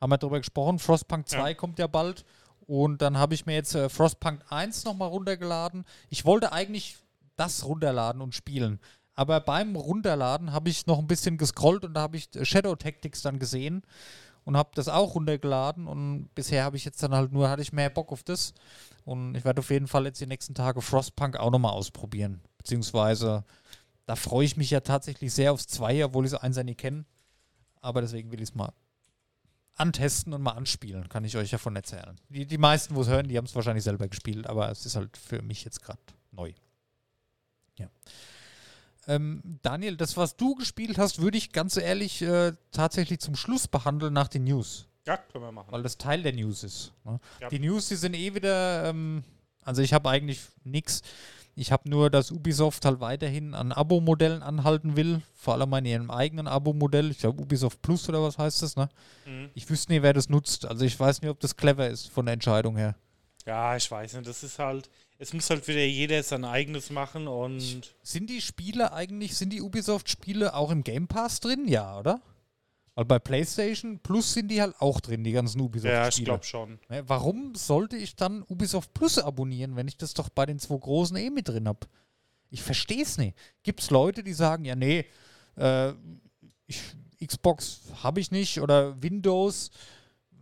Haben 0.00 0.10
wir 0.10 0.18
darüber 0.18 0.38
gesprochen. 0.38 0.78
Frostpunk 0.78 1.28
2 1.28 1.50
Ja. 1.50 1.54
kommt 1.54 1.78
ja 1.78 1.86
bald. 1.86 2.24
Und 2.66 3.02
dann 3.02 3.18
habe 3.18 3.34
ich 3.34 3.46
mir 3.46 3.54
jetzt 3.54 3.74
äh, 3.74 3.88
Frostpunk 3.88 4.42
1 4.48 4.84
nochmal 4.84 5.08
runtergeladen. 5.08 5.84
Ich 6.08 6.24
wollte 6.24 6.52
eigentlich 6.52 6.96
das 7.40 7.64
runterladen 7.64 8.20
und 8.20 8.34
spielen. 8.34 8.78
Aber 9.14 9.40
beim 9.40 9.74
Runterladen 9.76 10.52
habe 10.52 10.68
ich 10.68 10.86
noch 10.86 10.98
ein 10.98 11.06
bisschen 11.06 11.38
gescrollt 11.38 11.84
und 11.84 11.94
da 11.94 12.02
habe 12.02 12.16
ich 12.16 12.34
äh, 12.36 12.44
Shadow 12.44 12.76
Tactics 12.76 13.22
dann 13.22 13.38
gesehen 13.38 13.82
und 14.44 14.56
habe 14.56 14.70
das 14.74 14.88
auch 14.88 15.14
runtergeladen 15.14 15.86
und 15.86 16.28
bisher 16.34 16.64
habe 16.64 16.76
ich 16.76 16.84
jetzt 16.84 17.02
dann 17.02 17.14
halt 17.14 17.32
nur, 17.32 17.50
hatte 17.50 17.62
ich 17.62 17.72
mehr 17.72 17.90
Bock 17.90 18.12
auf 18.12 18.22
das 18.22 18.54
und 19.04 19.34
ich 19.34 19.44
werde 19.44 19.60
auf 19.60 19.70
jeden 19.70 19.88
Fall 19.88 20.04
jetzt 20.04 20.20
die 20.20 20.26
nächsten 20.26 20.54
Tage 20.54 20.80
Frostpunk 20.80 21.36
auch 21.36 21.50
nochmal 21.50 21.72
ausprobieren. 21.72 22.40
Beziehungsweise 22.58 23.44
da 24.06 24.16
freue 24.16 24.44
ich 24.44 24.56
mich 24.56 24.70
ja 24.70 24.80
tatsächlich 24.80 25.32
sehr 25.32 25.52
aufs 25.52 25.66
2, 25.68 26.04
obwohl 26.04 26.26
ich 26.26 26.32
es 26.32 26.38
1 26.38 26.56
ja 26.56 26.64
nie 26.64 26.74
kenne. 26.74 27.04
Aber 27.80 28.00
deswegen 28.00 28.32
will 28.32 28.40
ich 28.40 28.50
es 28.50 28.54
mal 28.54 28.72
antesten 29.76 30.34
und 30.34 30.42
mal 30.42 30.52
anspielen, 30.52 31.08
kann 31.08 31.24
ich 31.24 31.36
euch 31.36 31.50
davon 31.50 31.76
erzählen. 31.76 32.16
Die, 32.28 32.46
die 32.46 32.58
meisten, 32.58 32.94
wo 32.94 33.00
es 33.00 33.08
hören, 33.08 33.28
die 33.28 33.38
haben 33.38 33.46
es 33.46 33.54
wahrscheinlich 33.54 33.84
selber 33.84 34.08
gespielt, 34.08 34.46
aber 34.46 34.70
es 34.70 34.84
ist 34.84 34.96
halt 34.96 35.16
für 35.16 35.42
mich 35.42 35.64
jetzt 35.64 35.82
gerade 35.82 36.00
neu. 36.32 36.52
Ja. 37.78 37.88
Ähm, 39.06 39.42
Daniel, 39.62 39.96
das, 39.96 40.16
was 40.16 40.36
du 40.36 40.54
gespielt 40.54 40.98
hast, 40.98 41.20
würde 41.20 41.38
ich 41.38 41.52
ganz 41.52 41.76
ehrlich 41.76 42.22
äh, 42.22 42.52
tatsächlich 42.70 43.20
zum 43.20 43.34
Schluss 43.34 43.66
behandeln 43.66 44.12
nach 44.12 44.28
den 44.28 44.44
News, 44.44 44.86
Ja, 45.06 45.16
können 45.16 45.44
wir 45.44 45.52
machen. 45.52 45.72
weil 45.72 45.82
das 45.82 45.96
Teil 45.98 46.22
der 46.22 46.32
News 46.34 46.62
ist. 46.64 46.92
Ne? 47.04 47.18
Ja. 47.40 47.48
Die 47.48 47.58
News, 47.58 47.88
die 47.88 47.96
sind 47.96 48.14
eh 48.14 48.34
wieder, 48.34 48.84
ähm, 48.84 49.24
also 49.64 49.82
ich 49.82 49.92
habe 49.94 50.08
eigentlich 50.10 50.40
nichts. 50.64 51.02
Ich 51.56 51.72
habe 51.72 51.88
nur, 51.90 52.10
dass 52.10 52.30
Ubisoft 52.30 52.84
halt 52.84 53.00
weiterhin 53.00 53.54
an 53.54 53.72
Abo-Modellen 53.72 54.42
anhalten 54.42 54.96
will, 54.96 55.20
vor 55.34 55.54
allem 55.54 55.74
an 55.74 55.84
ihrem 55.84 56.10
eigenen 56.10 56.46
Abo-Modell. 56.46 57.10
Ich 57.10 57.18
glaube 57.18 57.42
Ubisoft 57.42 57.82
Plus 57.82 58.08
oder 58.08 58.22
was 58.22 58.38
heißt 58.38 58.62
das, 58.62 58.76
ne? 58.76 58.88
Mhm. 59.26 59.50
Ich 59.54 59.68
wüsste 59.68 59.92
nicht, 59.92 60.02
wer 60.02 60.12
das 60.12 60.28
nutzt. 60.28 60.64
Also 60.66 60.84
ich 60.84 60.98
weiß 60.98 61.20
nicht, 61.20 61.30
ob 61.30 61.40
das 61.40 61.56
clever 61.56 61.88
ist 61.88 62.08
von 62.08 62.26
der 62.26 62.34
Entscheidung 62.34 62.76
her. 62.76 62.94
Ja, 63.46 63.74
ich 63.76 63.90
weiß 63.90 64.14
nicht. 64.14 64.26
Das 64.28 64.42
ist 64.44 64.58
halt, 64.58 64.88
es 65.20 65.34
muss 65.34 65.50
halt 65.50 65.68
wieder 65.68 65.84
jeder 65.84 66.22
sein 66.22 66.46
eigenes 66.46 66.88
machen 66.88 67.28
und 67.28 67.94
Sind 68.02 68.30
die 68.30 68.40
Spiele 68.40 68.94
eigentlich, 68.94 69.36
sind 69.36 69.52
die 69.52 69.60
Ubisoft-Spiele 69.60 70.54
auch 70.54 70.70
im 70.70 70.82
Game 70.82 71.08
Pass 71.08 71.40
drin? 71.40 71.68
Ja, 71.68 71.98
oder? 71.98 72.22
Weil 72.94 73.04
bei 73.04 73.18
PlayStation 73.18 73.98
Plus 73.98 74.32
sind 74.32 74.48
die 74.48 74.62
halt 74.62 74.74
auch 74.80 74.98
drin, 75.00 75.22
die 75.22 75.32
ganzen 75.32 75.60
Ubisoft-Spiele. 75.60 76.02
ja, 76.02 76.08
ich 76.08 76.24
glaube 76.24 76.44
schon. 76.44 76.78
Warum 76.88 77.54
sollte 77.54 77.98
ich 77.98 78.16
dann 78.16 78.42
Ubisoft 78.48 78.94
Plus 78.94 79.18
abonnieren, 79.18 79.76
wenn 79.76 79.88
ich 79.88 79.98
das 79.98 80.14
doch 80.14 80.30
bei 80.30 80.46
den 80.46 80.58
zwei 80.58 80.78
großen 80.78 81.16
eh 81.18 81.28
mit 81.28 81.48
drin 81.48 81.68
habe? 81.68 81.86
Ich 82.48 82.62
verstehe 82.62 83.02
es 83.02 83.18
nicht. 83.18 83.36
Gibt 83.62 83.80
es 83.80 83.90
Leute, 83.90 84.24
die 84.24 84.32
sagen, 84.32 84.64
ja, 84.64 84.74
nee, 84.74 85.04
äh, 85.56 85.92
ich, 86.66 86.80
Xbox 87.24 87.82
habe 88.02 88.20
ich 88.20 88.30
nicht 88.30 88.58
oder 88.60 89.00
Windows, 89.02 89.70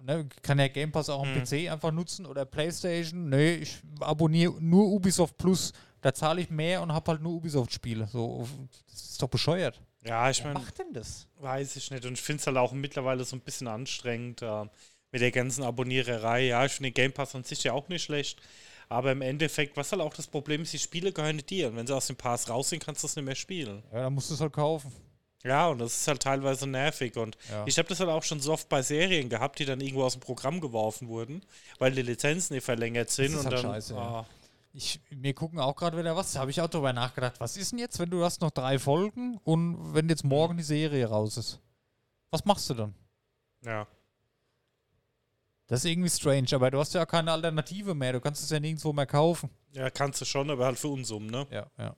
ne, 0.04 0.28
kann 0.42 0.58
ja 0.58 0.68
Game 0.68 0.92
Pass 0.92 1.08
auch 1.08 1.22
am 1.22 1.34
Mhm. 1.34 1.44
PC 1.44 1.70
einfach 1.70 1.92
nutzen 1.92 2.26
oder 2.26 2.44
PlayStation, 2.44 3.28
nee, 3.28 3.54
ich 3.56 3.78
abonniere 4.00 4.54
nur 4.60 4.86
Ubisoft 4.88 5.36
Plus, 5.36 5.72
da 6.00 6.12
zahle 6.14 6.40
ich 6.40 6.50
mehr 6.50 6.80
und 6.82 6.92
habe 6.92 7.10
halt 7.12 7.22
nur 7.22 7.32
Ubisoft-Spiele. 7.34 8.08
So, 8.12 8.46
das 8.90 9.02
ist 9.02 9.22
doch 9.22 9.28
bescheuert. 9.28 9.80
Ja, 10.04 10.30
ich 10.30 10.38
Wer 10.44 10.52
meine, 10.52 10.60
macht 10.60 10.78
denn 10.78 10.92
das? 10.92 11.26
weiß 11.40 11.76
ich 11.76 11.90
nicht. 11.90 12.04
Und 12.06 12.14
ich 12.14 12.20
finde 12.22 12.40
es 12.40 12.46
halt 12.46 12.56
auch 12.56 12.72
mittlerweile 12.72 13.24
so 13.24 13.34
ein 13.36 13.40
bisschen 13.40 13.66
anstrengend 13.66 14.42
äh, 14.42 14.64
mit 15.10 15.20
der 15.20 15.32
ganzen 15.32 15.64
Abonniererei. 15.64 16.46
Ja, 16.46 16.64
ich 16.64 16.72
finde 16.72 16.90
den 16.90 16.94
Game 16.94 17.12
Pass 17.12 17.34
an 17.34 17.42
sich 17.44 17.64
ja 17.64 17.72
auch 17.72 17.88
nicht 17.88 18.04
schlecht. 18.04 18.40
Aber 18.88 19.12
im 19.12 19.20
Endeffekt, 19.20 19.76
was 19.76 19.90
halt 19.92 20.00
auch 20.00 20.14
das 20.14 20.26
Problem 20.28 20.62
ist, 20.62 20.72
die 20.72 20.78
Spiele 20.78 21.12
gehören 21.12 21.36
nicht 21.36 21.50
dir. 21.50 21.68
Und 21.68 21.76
wenn 21.76 21.86
sie 21.86 21.94
aus 21.94 22.06
dem 22.06 22.16
Pass 22.16 22.48
raus 22.48 22.70
sind, 22.70 22.82
kannst 22.82 23.02
du 23.02 23.06
es 23.06 23.16
nicht 23.16 23.24
mehr 23.24 23.34
spielen. 23.34 23.82
Ja, 23.92 24.02
dann 24.02 24.14
musst 24.14 24.30
du 24.30 24.34
es 24.34 24.40
halt 24.40 24.52
kaufen. 24.52 24.90
Ja, 25.44 25.68
und 25.68 25.78
das 25.78 25.94
ist 26.00 26.08
halt 26.08 26.22
teilweise 26.22 26.66
nervig. 26.66 27.16
Und 27.16 27.38
Ja. 27.50 27.64
ich 27.66 27.78
habe 27.78 27.88
das 27.88 28.00
halt 28.00 28.10
auch 28.10 28.22
schon 28.24 28.40
so 28.40 28.52
oft 28.52 28.68
bei 28.68 28.82
Serien 28.82 29.28
gehabt, 29.28 29.58
die 29.60 29.64
dann 29.64 29.80
irgendwo 29.80 30.04
aus 30.04 30.12
dem 30.14 30.20
Programm 30.20 30.60
geworfen 30.60 31.08
wurden, 31.08 31.42
weil 31.78 31.92
die 31.92 32.02
Lizenzen 32.02 32.54
nicht 32.54 32.64
verlängert 32.64 33.10
sind. 33.10 33.26
ist 33.32 33.36
und 33.38 33.44
halt 33.46 33.52
dann, 33.54 33.62
scheiße, 33.72 33.96
ah, 33.96 34.26
Ich, 34.72 35.00
wir 35.10 35.34
gucken 35.34 35.58
auch 35.60 35.76
gerade 35.76 35.96
wieder 35.96 36.14
was. 36.16 36.32
Da 36.32 36.40
habe 36.40 36.50
ich 36.50 36.60
auch 36.60 36.68
darüber 36.68 36.92
nachgedacht. 36.92 37.38
Was 37.40 37.56
ist 37.56 37.72
denn 37.72 37.78
jetzt, 37.78 37.98
wenn 37.98 38.10
du 38.10 38.24
hast 38.24 38.40
noch 38.40 38.50
drei 38.50 38.78
Folgen 38.78 39.38
und 39.44 39.94
wenn 39.94 40.08
jetzt 40.08 40.24
morgen 40.24 40.56
die 40.56 40.62
Serie 40.64 41.06
raus 41.06 41.36
ist? 41.36 41.60
Was 42.30 42.44
machst 42.44 42.68
du 42.70 42.74
dann? 42.74 42.94
ja. 43.64 43.86
Das 45.66 45.80
ist 45.84 45.90
irgendwie 45.90 46.08
strange, 46.08 46.46
aber 46.52 46.70
du 46.70 46.78
hast 46.78 46.94
ja 46.94 47.04
keine 47.04 47.30
Alternative 47.30 47.94
mehr. 47.94 48.14
Du 48.14 48.20
kannst 48.22 48.42
es 48.42 48.48
ja 48.48 48.58
nirgendwo 48.58 48.92
mehr 48.94 49.04
kaufen. 49.06 49.50
ja, 49.72 49.90
kannst 49.90 50.18
du 50.20 50.24
schon, 50.24 50.50
aber 50.50 50.64
halt 50.64 50.78
für 50.78 50.88
Unsummen, 50.88 51.28
ne? 51.30 51.46
Ja, 51.50 51.66
ja. 51.76 51.94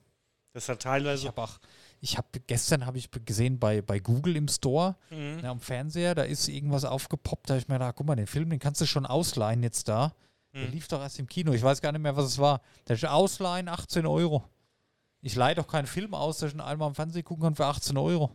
Das 0.52 0.64
ist 0.64 0.68
halt 0.70 0.80
Ich 0.80 0.82
teilweise. 0.84 1.28
habe 1.28 1.42
auch, 1.42 1.58
ich 2.00 2.16
habe 2.18 2.28
gestern 2.46 2.86
habe 2.86 2.98
ich 2.98 3.10
gesehen 3.26 3.58
bei, 3.58 3.82
bei 3.82 3.98
Google 3.98 4.36
im 4.36 4.48
Store, 4.48 4.96
Mhm. 5.10 5.40
ja, 5.42 5.50
am 5.50 5.60
Fernseher, 5.60 6.14
da 6.14 6.22
ist 6.22 6.48
irgendwas 6.48 6.84
aufgepoppt. 6.84 7.48
Da 7.50 7.54
habe 7.54 7.60
ich 7.60 7.68
mir 7.68 7.74
gedacht, 7.74 7.94
guck 7.96 8.06
mal, 8.06 8.16
den 8.16 8.26
Film, 8.26 8.48
den 8.50 8.58
kannst 8.58 8.80
du 8.80 8.86
schon 8.86 9.06
ausleihen 9.06 9.62
jetzt 9.62 9.88
da. 9.88 10.14
Der 10.54 10.66
Mhm. 10.66 10.72
lief 10.72 10.88
doch 10.88 11.00
erst 11.00 11.18
im 11.18 11.26
Kino. 11.28 11.52
Ich 11.52 11.62
weiß 11.62 11.80
gar 11.80 11.92
nicht 11.92 12.00
mehr, 12.02 12.16
was 12.16 12.24
es 12.26 12.38
war. 12.38 12.60
Da 12.86 12.94
ist 12.94 13.04
ausleihen 13.04 13.68
18 13.68 14.04
Euro. 14.06 14.42
Ich 15.22 15.34
leihe 15.36 15.54
doch 15.54 15.68
keinen 15.68 15.86
Film 15.86 16.14
aus, 16.14 16.38
dass 16.38 16.48
ich 16.50 16.56
ihn 16.56 16.60
einmal 16.60 16.88
am 16.88 16.94
Fernsehen 16.94 17.22
gucken 17.24 17.44
kann 17.44 17.54
für 17.54 17.66
18 17.66 17.96
Euro. 17.98 18.30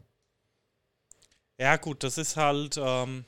Ja, 1.57 1.77
gut, 1.77 2.03
das 2.03 2.17
ist 2.17 2.37
halt. 2.37 2.77
Ähm, 2.77 3.25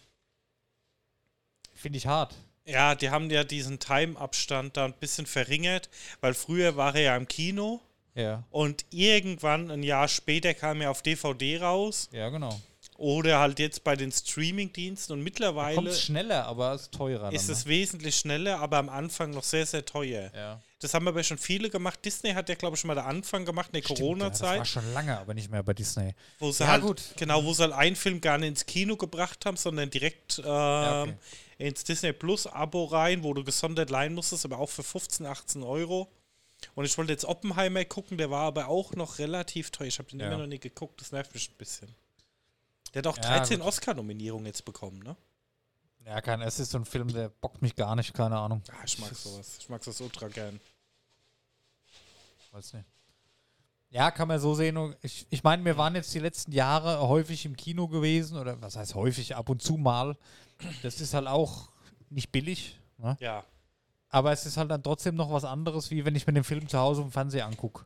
Finde 1.73 1.97
ich 1.97 2.07
hart. 2.07 2.35
ja, 2.65 2.95
die 2.95 3.09
haben 3.09 3.29
ja 3.29 3.43
diesen 3.43 3.79
Time-Abstand 3.79 4.75
da 4.77 4.85
ein 4.85 4.93
bisschen 4.93 5.25
verringert, 5.25 5.89
weil 6.21 6.33
früher 6.33 6.75
war 6.75 6.95
er 6.95 7.01
ja 7.01 7.15
im 7.17 7.27
Kino 7.27 7.81
Ja. 8.17 8.43
und 8.51 8.85
irgendwann 8.89 9.71
ein 9.71 9.83
Jahr 9.83 10.07
später 10.07 10.53
kam 10.53 10.81
er 10.81 10.91
auf 10.91 11.01
DVD 11.03 11.59
raus 11.61 12.09
Ja, 12.11 12.29
genau. 12.29 12.59
oder 12.97 13.39
halt 13.39 13.59
jetzt 13.59 13.83
bei 13.83 13.95
den 13.95 14.11
Streaming-Diensten 14.11 15.13
und 15.13 15.19
Kommt 15.19 15.23
mittlerweile 15.25 15.93
schneller, 15.93 16.45
aber 16.45 16.73
ist 16.73 16.91
teurer. 16.91 17.31
ist 17.31 17.47
dann, 17.47 17.55
es 17.55 17.65
wesentlich 17.67 18.15
schneller, 18.17 18.59
aber 18.59 18.77
am 18.77 18.89
Anfang 18.89 19.31
noch 19.31 19.43
sehr, 19.43 19.65
sehr 19.65 19.85
teuer. 19.85 20.23
ne? 20.23 20.31
Ja. 20.35 20.61
Das 20.79 20.93
haben 20.93 21.07
aber 21.07 21.23
schon 21.23 21.39
viele 21.39 21.71
gemacht. 21.71 21.99
Disney 22.05 22.33
hat 22.33 22.49
ja, 22.49 22.55
glaube 22.55 22.75
ich, 22.75 22.81
schon 22.81 22.87
mal 22.89 22.93
den 22.95 23.03
Anfang 23.05 23.45
gemacht 23.45 23.69
in 23.73 23.81
der 23.81 23.83
Stimmt, 23.83 23.99
ja, 23.99 24.05
Das 24.29 24.41
war 24.41 24.49
Corona-Zeit, 24.49 24.67
schon 24.67 24.93
lange, 24.93 25.17
aber 25.19 25.33
nicht 25.33 25.49
mehr 25.49 25.63
bei 25.63 25.73
Disney. 25.73 26.13
wo 26.37 26.51
sie 26.51 26.63
Ja, 26.65 26.69
halt, 26.69 26.83
gut. 26.83 27.01
genau, 27.17 27.43
wo 27.43 27.51
sie 27.53 27.63
halt 27.63 27.73
einen 27.73 27.95
Film 27.95 28.21
gar 28.21 28.37
nicht 28.37 28.49
ins 28.49 28.65
Kino 28.67 28.95
gebracht 28.95 29.43
haben, 29.47 29.57
sondern 29.57 29.89
direkt 29.89 30.37
ähm, 30.37 30.45
Ja, 30.45 31.01
okay. 31.03 31.15
ins 31.57 31.83
Disney 31.83 32.13
Plus 32.13 32.45
Abo 32.45 32.85
rein, 32.85 33.23
wo 33.23 33.33
du 33.33 33.43
gesondert 33.43 33.89
leihen 33.89 34.13
musstest, 34.13 34.45
aber 34.45 34.59
auch 34.59 34.69
für 34.69 34.83
15, 34.83 35.25
18 35.25 35.63
Euro. 35.63 36.07
Und 36.75 36.85
ich 36.85 36.97
wollte 36.97 37.11
jetzt 37.11 37.25
Oppenheimer 37.25 37.85
gucken, 37.85 38.17
der 38.17 38.31
war 38.31 38.41
aber 38.47 38.67
auch 38.67 38.93
noch 38.93 39.19
relativ 39.19 39.71
teuer. 39.71 39.87
Ich 39.87 39.99
habe 39.99 40.09
den 40.09 40.19
Ja. 40.19 40.27
immer 40.27 40.37
noch 40.39 40.47
nie 40.47 40.59
geguckt, 40.59 40.99
das 41.01 41.11
nervt 41.11 41.33
mich 41.33 41.49
ein 41.51 41.57
bisschen. 41.57 41.93
Der 42.93 42.99
hat 42.99 43.07
auch 43.07 43.17
Ja, 43.17 43.37
13 43.37 43.59
gut. 43.59 43.67
Oscar-Nominierungen 43.67 44.45
jetzt 44.47 44.65
bekommen, 44.65 44.99
ne? 44.99 45.15
Ja, 46.05 46.21
kein, 46.21 46.41
es 46.41 46.57
ist 46.59 46.71
so 46.71 46.77
ein 46.77 46.85
Film, 46.85 47.09
der 47.09 47.29
bockt 47.29 47.61
mich 47.61 47.75
gar 47.75 47.95
nicht, 47.95 48.13
keine 48.13 48.37
Ahnung. 48.37 48.63
Ja, 48.67 48.75
ich 48.85 48.97
mag 48.99 49.13
sowas. 49.13 49.57
Ich 49.59 49.67
mag 49.69 49.83
das 49.83 49.99
ultra 50.01 50.29
gern. 50.29 50.59
Weiß 52.51 52.73
nicht. 52.73 52.85
Ja, 53.89 54.11
kann 54.11 54.27
man 54.27 54.39
so 54.39 54.53
sehen. 54.53 54.95
Ich, 55.01 55.27
ich 55.29 55.43
meine, 55.43 55.63
wir 55.63 55.77
waren 55.77 55.95
jetzt 55.95 56.13
die 56.13 56.19
letzten 56.19 56.51
Jahre 56.51 57.07
häufig 57.07 57.45
im 57.45 57.55
Kino 57.55 57.87
gewesen, 57.87 58.37
oder 58.37 58.59
was 58.61 58.75
heißt 58.75 58.95
häufig, 58.95 59.35
ab 59.35 59.49
und 59.49 59.61
zu 59.61 59.77
mal. 59.77 60.17
Das 60.81 60.99
ist 61.01 61.13
halt 61.13 61.27
auch 61.27 61.69
nicht 62.09 62.31
billig, 62.31 62.79
ne? 62.97 63.15
Ja. 63.19 63.45
Aber 64.09 64.31
es 64.31 64.45
ist 64.45 64.57
halt 64.57 64.71
dann 64.71 64.83
trotzdem 64.83 65.15
noch 65.15 65.31
was 65.31 65.43
anderes, 65.45 65.91
wie 65.91 66.05
wenn 66.05 66.15
ich 66.15 66.25
mir 66.27 66.33
den 66.33 66.43
Film 66.43 66.67
zu 66.67 66.77
Hause 66.77 67.01
auf 67.01 67.07
dem 67.07 67.11
Fernseher 67.11 67.45
angucke. 67.45 67.85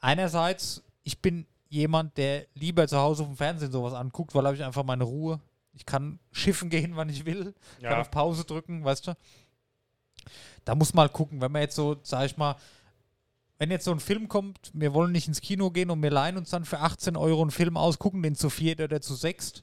Einerseits, 0.00 0.82
ich 1.02 1.20
bin 1.20 1.46
jemand, 1.68 2.16
der 2.18 2.46
lieber 2.54 2.86
zu 2.86 2.98
Hause 2.98 3.22
auf 3.22 3.28
dem 3.30 3.36
Fernsehen 3.36 3.72
sowas 3.72 3.94
anguckt, 3.94 4.34
weil 4.34 4.44
habe 4.44 4.56
ich 4.56 4.64
einfach 4.64 4.84
meine 4.84 5.04
Ruhe. 5.04 5.40
Ich 5.72 5.86
kann 5.86 6.18
schiffen 6.32 6.68
gehen, 6.68 6.96
wann 6.96 7.08
ich 7.08 7.24
will. 7.24 7.54
Ich 7.78 7.84
kann 7.84 7.92
Ja. 7.92 8.00
auf 8.00 8.10
Pause 8.10 8.44
drücken, 8.44 8.84
weißt 8.84 9.06
du? 9.06 9.14
Da 10.64 10.74
muss 10.74 10.92
man 10.92 11.04
halt 11.04 11.12
gucken, 11.12 11.40
wenn 11.40 11.50
man 11.50 11.62
jetzt 11.62 11.74
so, 11.74 11.96
sag 12.02 12.26
ich 12.26 12.36
mal, 12.36 12.56
wenn 13.58 13.70
jetzt 13.70 13.84
so 13.84 13.90
ein 13.92 14.00
Film 14.00 14.28
kommt, 14.28 14.70
wir 14.74 14.92
wollen 14.92 15.12
nicht 15.12 15.28
ins 15.28 15.40
Kino 15.40 15.70
gehen 15.70 15.90
und 15.90 16.02
wir 16.02 16.10
leihen 16.10 16.36
uns 16.36 16.50
dann 16.50 16.64
für 16.64 16.80
18 16.80 17.16
Euro 17.16 17.40
einen 17.42 17.50
Film 17.50 17.76
aus, 17.76 17.98
gucken 17.98 18.22
den 18.22 18.34
zu 18.34 18.50
viert 18.50 18.80
oder 18.80 19.00
zu 19.00 19.14
sechst 19.14 19.62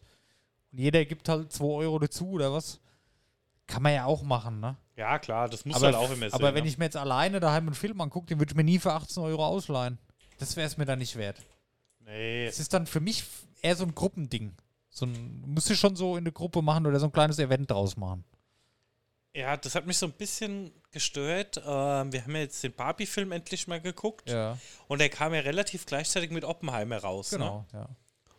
und 0.72 0.80
jeder 0.80 1.06
gibt 1.06 1.30
halt 1.30 1.52
2 1.52 1.64
Euro 1.66 2.00
dazu 2.00 2.30
oder 2.32 2.52
was, 2.54 2.80
kann 3.68 3.84
man 3.84 3.94
ja 3.94 4.06
auch 4.06 4.24
machen, 4.24 4.60
ne? 4.60 4.78
Ja, 5.00 5.18
klar, 5.18 5.48
das 5.48 5.64
muss 5.64 5.78
aber, 5.78 5.86
halt 5.86 5.96
auch 5.96 6.12
immer 6.12 6.30
sehen. 6.30 6.34
aber 6.34 6.54
wenn 6.54 6.66
ne? 6.66 6.70
ich 6.70 6.78
mir 6.78 6.84
jetzt 6.84 6.98
alleine 6.98 7.40
daheim 7.40 7.68
einen 7.68 7.74
Film 7.74 8.02
angucke, 8.02 8.28
den 8.28 8.40
würde 8.40 8.52
ich 8.52 8.56
mir 8.58 8.66
nie 8.66 8.80
für 8.80 8.92
18 8.92 9.24
Euro 9.24 9.46
ausleihen. 9.46 9.98
Das 10.40 10.58
wäre 10.58 10.68
es 10.68 10.76
mir 10.76 10.84
dann 10.84 11.00
nicht 11.00 11.16
wert. 11.16 11.38
Nee. 12.02 12.46
Es 12.46 12.60
ist 12.60 12.74
dann 12.74 12.86
für 12.86 13.00
mich 13.00 13.24
eher 13.62 13.78
so 13.78 13.86
ein 13.86 13.96
Gruppending. 13.96 14.58
So 14.90 15.06
ein, 15.06 15.42
müsste 15.48 15.78
schon 15.78 15.96
so 15.96 16.18
in 16.18 16.24
eine 16.24 16.34
Gruppe 16.34 16.62
machen 16.62 16.86
oder 16.86 17.00
so 17.00 17.06
ein 17.06 17.14
kleines 17.14 17.40
Event 17.40 17.72
draus 17.72 17.96
machen. 17.96 18.26
Ja, 19.34 19.56
das 19.56 19.74
hat 19.74 19.88
mich 19.88 19.98
so 19.98 20.06
ein 20.06 20.12
bisschen 20.12 20.74
gestört. 20.92 21.62
Ähm, 21.66 22.12
wir 22.12 22.24
haben 22.24 22.36
ja 22.36 22.42
jetzt 22.42 22.62
den 22.62 22.74
Barbie-Film 22.74 23.32
endlich 23.32 23.70
mal 23.70 23.80
geguckt. 23.80 24.30
Ja, 24.30 24.58
Und 24.90 25.00
der 25.00 25.08
kam 25.08 25.34
ja 25.34 25.40
relativ 25.40 25.86
gleichzeitig 25.86 26.30
mit 26.30 26.44
Oppenheimer 26.44 26.98
raus. 26.98 27.32
Ne? 27.32 27.38
genau. 27.38 27.66
Ja. 27.72 27.88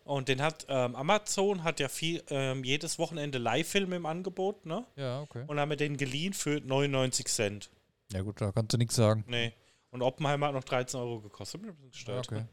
Und 0.03 0.27
den 0.27 0.41
hat 0.41 0.65
ähm, 0.67 0.95
Amazon 0.95 1.63
hat 1.63 1.79
ja 1.79 1.87
viel, 1.87 2.23
ähm, 2.29 2.63
jedes 2.63 2.97
Wochenende 2.99 3.37
Live-Filme 3.37 3.95
im 3.95 4.05
Angebot, 4.05 4.65
ne? 4.65 4.85
ja, 4.95 5.21
okay. 5.21 5.43
Und 5.47 5.59
haben 5.59 5.69
wir 5.69 5.77
den 5.77 5.95
geliehen 5.97 6.33
für 6.33 6.59
99 6.59 7.27
Cent. 7.27 7.69
Ja 8.11 8.21
gut, 8.21 8.41
da 8.41 8.51
kannst 8.51 8.73
du 8.73 8.77
nichts 8.77 8.95
sagen. 8.95 9.23
Nee. 9.27 9.53
Und 9.91 10.01
Oppenheimer 10.01 10.47
hat 10.47 10.53
noch 10.53 10.63
13 10.63 10.99
Euro 10.99 11.19
gekostet. 11.21 11.61
Bin 11.61 11.69
ein 11.69 11.75
bisschen 11.75 12.13
Ja, 12.13 12.17
gestört. 12.19 12.27
okay. 12.31 12.45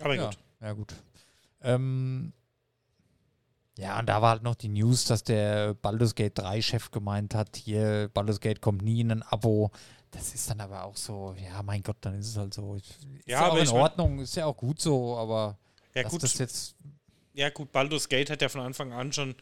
Aber 0.00 0.14
ja, 0.14 0.24
gut. 0.26 0.38
Ja, 0.60 0.72
gut. 0.72 0.94
Ähm, 1.62 2.32
ja, 3.78 3.98
und 3.98 4.06
da 4.06 4.22
war 4.22 4.30
halt 4.30 4.42
noch 4.42 4.54
die 4.54 4.68
News, 4.68 5.04
dass 5.04 5.22
der 5.22 5.74
Baldur's 5.74 6.14
Gate 6.14 6.38
3-Chef 6.38 6.90
gemeint 6.90 7.34
hat, 7.34 7.56
hier, 7.56 8.10
Baldur's 8.12 8.40
Gate 8.40 8.60
kommt 8.60 8.82
nie 8.82 9.00
in 9.00 9.10
ein 9.10 9.22
Abo. 9.22 9.70
Das 10.10 10.34
ist 10.34 10.50
dann 10.50 10.60
aber 10.60 10.84
auch 10.84 10.96
so, 10.96 11.34
ja, 11.40 11.62
mein 11.62 11.82
Gott, 11.82 11.98
dann 12.00 12.18
ist 12.18 12.28
es 12.28 12.36
halt 12.36 12.52
so. 12.52 12.74
Ist 12.74 12.98
Ja, 13.26 13.40
ja 13.42 13.46
auch 13.46 13.52
aber 13.52 13.60
in 13.62 13.68
Ordnung, 13.68 14.18
ist 14.20 14.34
ja 14.36 14.46
auch 14.46 14.56
gut 14.56 14.80
so, 14.80 15.16
aber 15.16 15.56
Ja, 15.94 16.02
dass 16.02 16.12
gut. 16.12 16.22
das 16.22 16.38
jetzt, 16.38 16.74
Ja, 17.32 17.48
gut, 17.50 17.70
Baldur's 17.70 18.08
Gate 18.08 18.28
hat 18.30 18.42
ja 18.42 18.48
von 18.48 18.60
Anfang 18.60 18.92
an 18.92 19.12
schon 19.12 19.34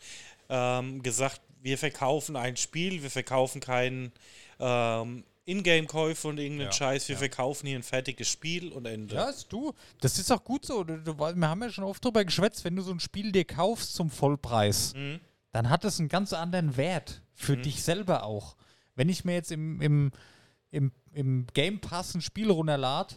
ähm, 0.50 1.02
gesagt, 1.02 1.40
wir 1.62 1.78
verkaufen 1.78 2.36
ein 2.36 2.56
Spiel, 2.56 3.02
wir 3.02 3.10
verkaufen 3.10 3.60
keinen 3.60 4.12
ähm, 4.60 5.24
Ingame-Käufe 5.46 6.28
und 6.28 6.38
irgendeinen 6.38 6.68
Ja, 6.68 6.72
Scheiß, 6.72 7.08
wir 7.08 7.14
ja. 7.14 7.18
verkaufen 7.18 7.66
hier 7.66 7.78
ein 7.78 7.82
fertiges 7.82 8.28
Spiel 8.28 8.70
und 8.70 8.86
Ende. 8.86 9.14
ja, 9.14 9.30
ist 9.30 9.50
du, 9.50 9.72
das 10.00 10.18
ist 10.18 10.30
auch 10.30 10.44
gut 10.44 10.66
so. 10.66 10.84
Du, 10.84 10.98
du, 10.98 11.16
wir 11.18 11.48
haben 11.48 11.62
ja 11.62 11.70
schon 11.70 11.84
oft 11.84 12.04
drüber 12.04 12.24
geschwätzt, 12.26 12.64
wenn 12.64 12.76
du 12.76 12.82
so 12.82 12.92
ein 12.92 13.00
Spiel 13.00 13.32
dir 13.32 13.46
kaufst 13.46 13.94
zum 13.94 14.10
Vollpreis, 14.10 14.92
Mhm. 14.94 15.20
dann 15.52 15.70
hat 15.70 15.84
es 15.86 15.98
einen 15.98 16.10
ganz 16.10 16.34
anderen 16.34 16.76
Wert 16.76 17.22
für 17.34 17.56
Mhm. 17.56 17.62
dich 17.62 17.82
selber 17.82 18.24
auch. 18.24 18.56
Wenn 18.94 19.08
ich 19.08 19.24
mir 19.24 19.32
jetzt 19.32 19.50
im, 19.50 19.80
im, 19.80 20.12
im, 20.70 20.92
im 21.12 21.46
Game 21.54 21.80
Pass 21.80 22.14
ein 22.14 22.20
Spiel 22.20 22.50
runterlade, 22.50 23.14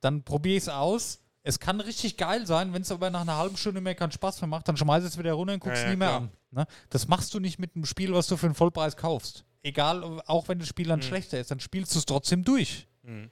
dann 0.00 0.22
probiere 0.22 0.56
ich 0.56 0.64
es 0.64 0.68
aus. 0.68 1.20
Es 1.42 1.58
kann 1.60 1.80
richtig 1.80 2.16
geil 2.16 2.46
sein, 2.46 2.72
wenn 2.72 2.82
es 2.82 2.90
aber 2.90 3.10
nach 3.10 3.20
einer 3.22 3.36
halben 3.36 3.56
Stunde 3.56 3.80
mehr 3.80 3.94
keinen 3.94 4.12
Spaß 4.12 4.40
mehr 4.40 4.48
macht, 4.48 4.66
dann 4.68 4.76
schmeiß 4.76 5.04
es 5.04 5.18
wieder 5.18 5.32
runter 5.34 5.54
und 5.54 5.60
guckst 5.60 5.76
Ja, 5.76 5.82
es 5.82 5.84
ja, 5.84 5.90
nie 5.90 5.96
mehr 5.98 6.08
klar. 6.08 6.20
an. 6.22 6.30
Ne? 6.50 6.66
Das 6.88 7.06
machst 7.08 7.34
du 7.34 7.40
nicht 7.40 7.58
mit 7.58 7.74
einem 7.74 7.84
Spiel, 7.84 8.12
was 8.14 8.26
du 8.28 8.36
für 8.36 8.46
einen 8.46 8.54
Vollpreis 8.54 8.96
kaufst. 8.96 9.44
Egal, 9.62 10.02
auch 10.26 10.48
wenn 10.48 10.58
das 10.58 10.68
Spiel 10.68 10.86
dann 10.88 11.00
Mhm. 11.00 11.04
schlechter 11.04 11.38
ist, 11.38 11.50
dann 11.50 11.60
spielst 11.60 11.94
du 11.94 11.98
es 11.98 12.06
trotzdem 12.06 12.44
durch. 12.44 12.86
Mhm. 13.02 13.30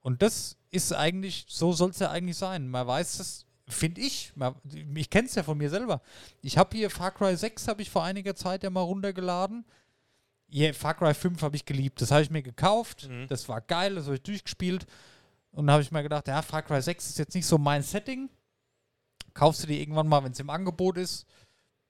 Und 0.00 0.22
das 0.22 0.56
ist 0.70 0.92
eigentlich, 0.92 1.44
so 1.48 1.72
soll 1.72 1.90
es 1.90 1.98
ja 1.98 2.10
eigentlich 2.10 2.36
sein. 2.36 2.68
Man 2.68 2.86
weiß 2.86 3.18
das, 3.18 3.46
finde 3.68 4.00
ich, 4.00 4.32
man, 4.34 4.54
ich 4.94 5.10
kenne 5.10 5.28
es 5.28 5.34
ja 5.34 5.42
von 5.44 5.58
mir 5.58 5.70
selber. 5.70 6.00
Ich 6.42 6.56
habe 6.58 6.76
hier 6.76 6.90
Far 6.90 7.12
Cry 7.12 7.36
6, 7.36 7.68
habe 7.68 7.82
ich 7.82 7.90
vor 7.90 8.02
einiger 8.02 8.34
Zeit 8.34 8.64
ja 8.64 8.70
mal 8.70 8.80
runtergeladen. 8.80 9.64
Hier, 10.50 10.74
Far 10.74 10.94
Cry 10.94 11.14
5 11.14 11.40
habe 11.42 11.56
ich 11.56 11.64
geliebt. 11.64 12.02
Das 12.02 12.10
habe 12.10 12.22
ich 12.22 12.30
mir 12.30 12.42
gekauft. 12.42 13.08
Mhm. 13.08 13.28
Das 13.28 13.48
war 13.48 13.60
geil, 13.60 13.94
das 13.94 14.04
habe 14.06 14.16
ich 14.16 14.22
durchgespielt. 14.22 14.86
Und 15.52 15.66
dann 15.66 15.74
habe 15.74 15.82
ich 15.82 15.90
mir 15.90 16.02
gedacht, 16.02 16.28
ja, 16.28 16.42
Far 16.42 16.62
Cry 16.62 16.80
6 16.80 17.10
ist 17.10 17.18
jetzt 17.18 17.34
nicht 17.34 17.46
so 17.46 17.58
mein 17.58 17.82
Setting. 17.82 18.28
Kaufst 19.34 19.62
du 19.62 19.66
die 19.66 19.80
irgendwann 19.80 20.08
mal, 20.08 20.24
wenn 20.24 20.32
es 20.32 20.40
im 20.40 20.50
Angebot 20.50 20.96
ist. 20.96 21.26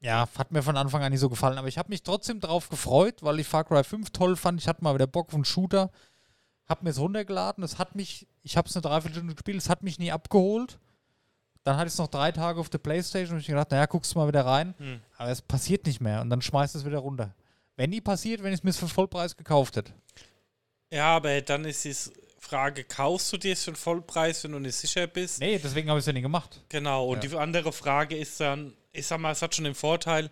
Ja, 0.00 0.28
hat 0.36 0.50
mir 0.50 0.62
von 0.62 0.76
Anfang 0.76 1.02
an 1.02 1.12
nicht 1.12 1.20
so 1.20 1.28
gefallen. 1.28 1.58
Aber 1.58 1.68
ich 1.68 1.78
habe 1.78 1.90
mich 1.90 2.02
trotzdem 2.02 2.40
drauf 2.40 2.68
gefreut, 2.68 3.22
weil 3.22 3.38
ich 3.38 3.46
Far 3.46 3.64
Cry 3.64 3.84
5 3.84 4.10
toll 4.10 4.36
fand. 4.36 4.60
Ich 4.60 4.68
hatte 4.68 4.82
mal 4.82 4.94
wieder 4.94 5.06
Bock 5.06 5.28
auf 5.28 5.34
einen 5.34 5.44
Shooter. 5.44 5.90
Hab 6.66 6.82
mir 6.82 6.90
es 6.90 6.98
runtergeladen. 6.98 7.64
Es 7.64 7.78
hat 7.78 7.94
mich, 7.94 8.26
ich 8.42 8.56
habe 8.56 8.68
es 8.68 8.76
eine 8.76 8.82
Dreiviertelstunde 8.82 9.34
gespielt, 9.34 9.58
es 9.58 9.68
hat 9.68 9.82
mich 9.82 9.98
nie 9.98 10.12
abgeholt. 10.12 10.78
Dann 11.64 11.76
hatte 11.76 11.88
ich 11.88 11.92
es 11.92 11.98
noch 11.98 12.08
drei 12.08 12.32
Tage 12.32 12.58
auf 12.58 12.70
der 12.70 12.78
Playstation 12.78 13.34
und 13.34 13.40
ich 13.40 13.46
gedacht, 13.46 13.70
naja, 13.70 13.86
guckst 13.86 14.14
du 14.14 14.18
mal 14.18 14.28
wieder 14.28 14.46
rein. 14.46 14.74
Hm. 14.78 15.00
Aber 15.18 15.30
es 15.30 15.42
passiert 15.42 15.84
nicht 15.84 16.00
mehr 16.00 16.22
und 16.22 16.30
dann 16.30 16.40
schmeißt 16.40 16.74
es 16.74 16.86
wieder 16.86 16.98
runter. 16.98 17.34
Wenn 17.80 17.88
nie 17.88 18.02
passiert, 18.02 18.42
wenn 18.42 18.52
ich 18.52 18.58
es 18.60 18.62
mir 18.62 18.74
für 18.74 18.88
Vollpreis 18.88 19.34
gekauft 19.34 19.74
hätte. 19.74 19.94
Ja, 20.90 21.16
aber 21.16 21.40
dann 21.40 21.64
ist 21.64 21.82
die 21.86 21.96
Frage, 22.38 22.84
kaufst 22.84 23.32
du 23.32 23.38
dir 23.38 23.54
es 23.54 23.64
für 23.64 23.70
einen 23.70 23.76
Vollpreis, 23.76 24.44
wenn 24.44 24.52
du 24.52 24.58
nicht 24.58 24.74
sicher 24.76 25.06
bist? 25.06 25.40
Nee, 25.40 25.58
deswegen 25.58 25.88
habe 25.88 25.98
ich 25.98 26.02
es 26.02 26.06
ja 26.06 26.12
nicht 26.12 26.20
gemacht. 26.24 26.62
Genau, 26.68 27.06
und 27.06 27.24
Ja. 27.24 27.30
die 27.30 27.36
andere 27.38 27.72
Frage 27.72 28.18
ist 28.18 28.38
dann, 28.38 28.76
ich 28.92 29.06
sag 29.06 29.18
mal, 29.18 29.30
es 29.32 29.40
hat 29.40 29.54
schon 29.54 29.64
den 29.64 29.74
Vorteil, 29.74 30.28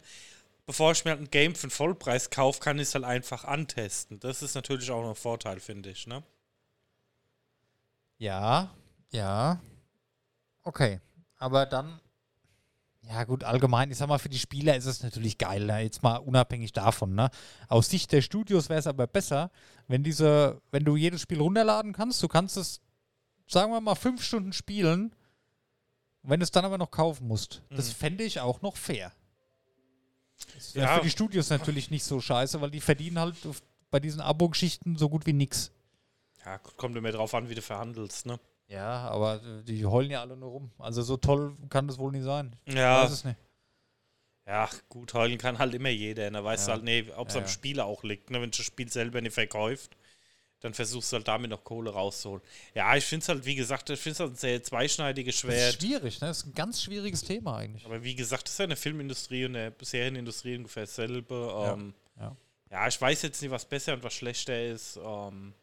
bevor 0.66 0.92
ich 0.92 1.06
mir 1.06 1.12
halt 1.12 1.22
ein 1.22 1.30
Game 1.30 1.54
für 1.54 1.62
einen 1.62 1.70
Vollpreis 1.70 2.28
kaufe, 2.28 2.60
kann 2.60 2.76
ich 2.78 2.88
es 2.88 2.94
halt 2.94 3.06
einfach 3.06 3.46
antesten. 3.46 4.20
Das 4.20 4.42
ist 4.42 4.54
natürlich 4.54 4.90
auch 4.90 5.00
noch 5.00 5.08
ein 5.10 5.14
Vorteil, 5.16 5.58
finde 5.58 5.88
ich, 5.88 6.06
ne? 6.06 6.22
Ja, 8.18 8.74
ja. 9.10 9.58
Okay. 10.64 11.00
Aber 11.38 11.64
dann, 11.64 11.98
ja 13.02 13.24
gut, 13.24 13.44
allgemein, 13.44 13.90
ich 13.90 13.98
sag 13.98 14.08
mal, 14.08 14.18
für 14.18 14.28
die 14.28 14.38
Spieler 14.38 14.76
ist 14.76 14.84
es 14.86 15.02
natürlich 15.02 15.38
geil, 15.38 15.64
ne? 15.64 15.80
jetzt 15.80 16.02
mal 16.02 16.16
unabhängig 16.16 16.72
davon. 16.72 17.14
Ne? 17.14 17.30
Aus 17.68 17.88
Sicht 17.88 18.12
der 18.12 18.22
Studios 18.22 18.68
wäre 18.68 18.80
es 18.80 18.86
aber 18.86 19.06
besser, 19.06 19.50
wenn 19.86 20.02
diese, 20.02 20.60
wenn 20.70 20.84
du 20.84 20.96
jedes 20.96 21.22
Spiel 21.22 21.40
runterladen 21.40 21.92
kannst, 21.92 22.22
du 22.22 22.28
kannst 22.28 22.56
es, 22.56 22.80
sagen 23.46 23.72
wir 23.72 23.80
mal, 23.80 23.94
fünf 23.94 24.22
Stunden 24.22 24.52
spielen, 24.52 25.14
wenn 26.22 26.40
du 26.40 26.44
es 26.44 26.50
dann 26.50 26.64
aber 26.64 26.76
noch 26.76 26.90
kaufen 26.90 27.26
musst. 27.28 27.62
Das 27.70 27.90
fände 27.92 28.24
ich 28.24 28.40
auch 28.40 28.60
noch 28.60 28.76
fair. 28.76 29.12
Das 30.54 30.74
wäre 30.74 30.86
Ja. 30.86 30.96
für 30.98 31.02
die 31.04 31.10
Studios 31.10 31.48
natürlich 31.50 31.90
nicht 31.90 32.04
so 32.04 32.20
scheiße, 32.20 32.60
weil 32.60 32.70
die 32.70 32.80
verdienen 32.80 33.18
halt 33.18 33.36
bei 33.90 34.00
diesen 34.00 34.20
Abo-Geschichten 34.20 34.96
so 34.96 35.08
gut 35.08 35.24
wie 35.26 35.32
nix. 35.32 35.70
Ja, 36.44 36.58
kommt 36.58 36.96
immer 36.96 37.10
drauf 37.10 37.34
an, 37.34 37.48
wie 37.48 37.54
du 37.54 37.62
verhandelst, 37.62 38.26
ne? 38.26 38.38
Ja, 38.68 39.08
aber 39.08 39.42
äh, 39.42 39.62
die 39.64 39.84
heulen 39.86 40.10
ja 40.10 40.20
alle 40.20 40.36
nur 40.36 40.50
rum. 40.50 40.70
Also 40.78 41.02
so 41.02 41.16
toll 41.16 41.56
kann 41.70 41.88
das 41.88 41.98
wohl 41.98 42.12
nicht 42.12 42.24
sein. 42.24 42.54
Ich 42.66 42.74
Ja, 42.74 43.02
weiß 43.04 43.10
es 43.12 43.24
nicht. 43.24 43.38
ja, 44.46 44.68
gut, 44.88 45.12
heulen 45.14 45.38
kann 45.38 45.58
halt 45.58 45.74
immer 45.74 45.88
jeder. 45.90 46.30
Da 46.30 46.42
weißt 46.44 46.68
Ja. 46.68 46.74
du 46.74 46.76
halt, 46.76 46.84
nee, 46.84 47.10
ob 47.16 47.28
es 47.28 47.34
Ja, 47.34 47.40
am 47.40 47.46
ja. 47.46 47.52
Spieler 47.52 47.84
auch 47.86 48.02
liegt. 48.02 48.30
Ne? 48.30 48.40
Wenn 48.40 48.50
du 48.50 48.56
das 48.56 48.66
Spiel 48.66 48.88
selber 48.90 49.20
nicht 49.20 49.34
verkauft, 49.34 49.96
dann 50.60 50.74
versuchst 50.74 51.12
du 51.12 51.16
halt 51.16 51.28
damit 51.28 51.50
noch 51.50 51.64
Kohle 51.64 51.90
rauszuholen. 51.90 52.42
Ja, 52.74 52.96
ich 52.96 53.04
finde 53.04 53.22
es 53.24 53.28
halt, 53.28 53.44
wie 53.46 53.54
gesagt, 53.54 53.90
ich 53.90 54.00
finde 54.00 54.12
es 54.14 54.20
halt 54.20 54.32
ein 54.32 54.36
sehr 54.36 54.62
zweischneidiges 54.62 55.40
Das 55.42 55.44
ist 55.44 55.60
Schwert. 55.60 55.74
schwierig, 55.82 56.20
ne? 56.20 56.28
Das 56.28 56.38
ist 56.38 56.46
ein 56.46 56.54
ganz 56.54 56.82
schwieriges 56.82 57.22
Thema 57.22 57.58
eigentlich. 57.58 57.84
Aber 57.86 58.02
wie 58.02 58.14
gesagt, 58.14 58.44
das 58.44 58.52
ist 58.54 58.58
ja 58.58 58.64
in 58.64 58.70
der 58.70 58.76
Filmindustrie 58.78 59.44
und 59.46 59.52
der 59.54 59.72
Serienindustrie 59.80 60.56
ungefähr 60.56 60.84
dasselbe. 60.84 61.54
Ähm, 61.74 61.94
ja. 62.18 62.36
ja, 62.70 62.88
ich 62.88 63.00
weiß 63.00 63.22
jetzt 63.22 63.40
nicht, 63.42 63.50
was 63.50 63.64
besser 63.66 63.94
und 63.94 64.02
was 64.02 64.14
schlechter 64.14 64.60
ist. 64.64 64.98
Ähm, 65.02 65.54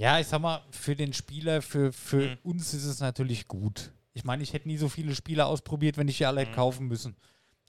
Ja, 0.00 0.20
ich 0.20 0.28
sag 0.28 0.40
mal, 0.40 0.62
für 0.70 0.94
den 0.94 1.12
Spieler, 1.12 1.60
für, 1.60 1.92
für 1.92 2.30
Mhm. 2.30 2.38
uns 2.44 2.72
ist 2.72 2.84
es 2.84 3.00
natürlich 3.00 3.48
gut. 3.48 3.90
Ich 4.14 4.22
meine, 4.22 4.44
ich 4.44 4.52
hätte 4.52 4.68
nie 4.68 4.76
so 4.76 4.88
viele 4.88 5.12
Spiele 5.14 5.44
ausprobiert, 5.44 5.96
wenn 5.96 6.06
ich 6.06 6.18
die 6.18 6.24
alle 6.26 6.40
hätte 6.42 6.52
Mhm. 6.52 6.54
kaufen 6.54 6.86
müssen. 6.86 7.16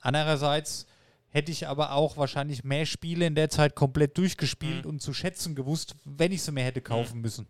Andererseits 0.00 0.86
hätte 1.28 1.50
ich 1.50 1.66
aber 1.66 1.92
auch 1.92 2.16
wahrscheinlich 2.16 2.62
mehr 2.62 2.86
Spiele 2.86 3.26
in 3.26 3.34
der 3.34 3.50
Zeit 3.50 3.74
komplett 3.74 4.16
durchgespielt 4.16 4.84
Mhm. 4.84 4.90
und 4.92 5.02
zu 5.02 5.12
schätzen 5.12 5.56
gewusst, 5.56 5.96
wenn 6.04 6.30
ich 6.30 6.42
sie 6.42 6.52
mir 6.52 6.62
hätte 6.62 6.80
kaufen 6.80 7.20
müssen. 7.20 7.48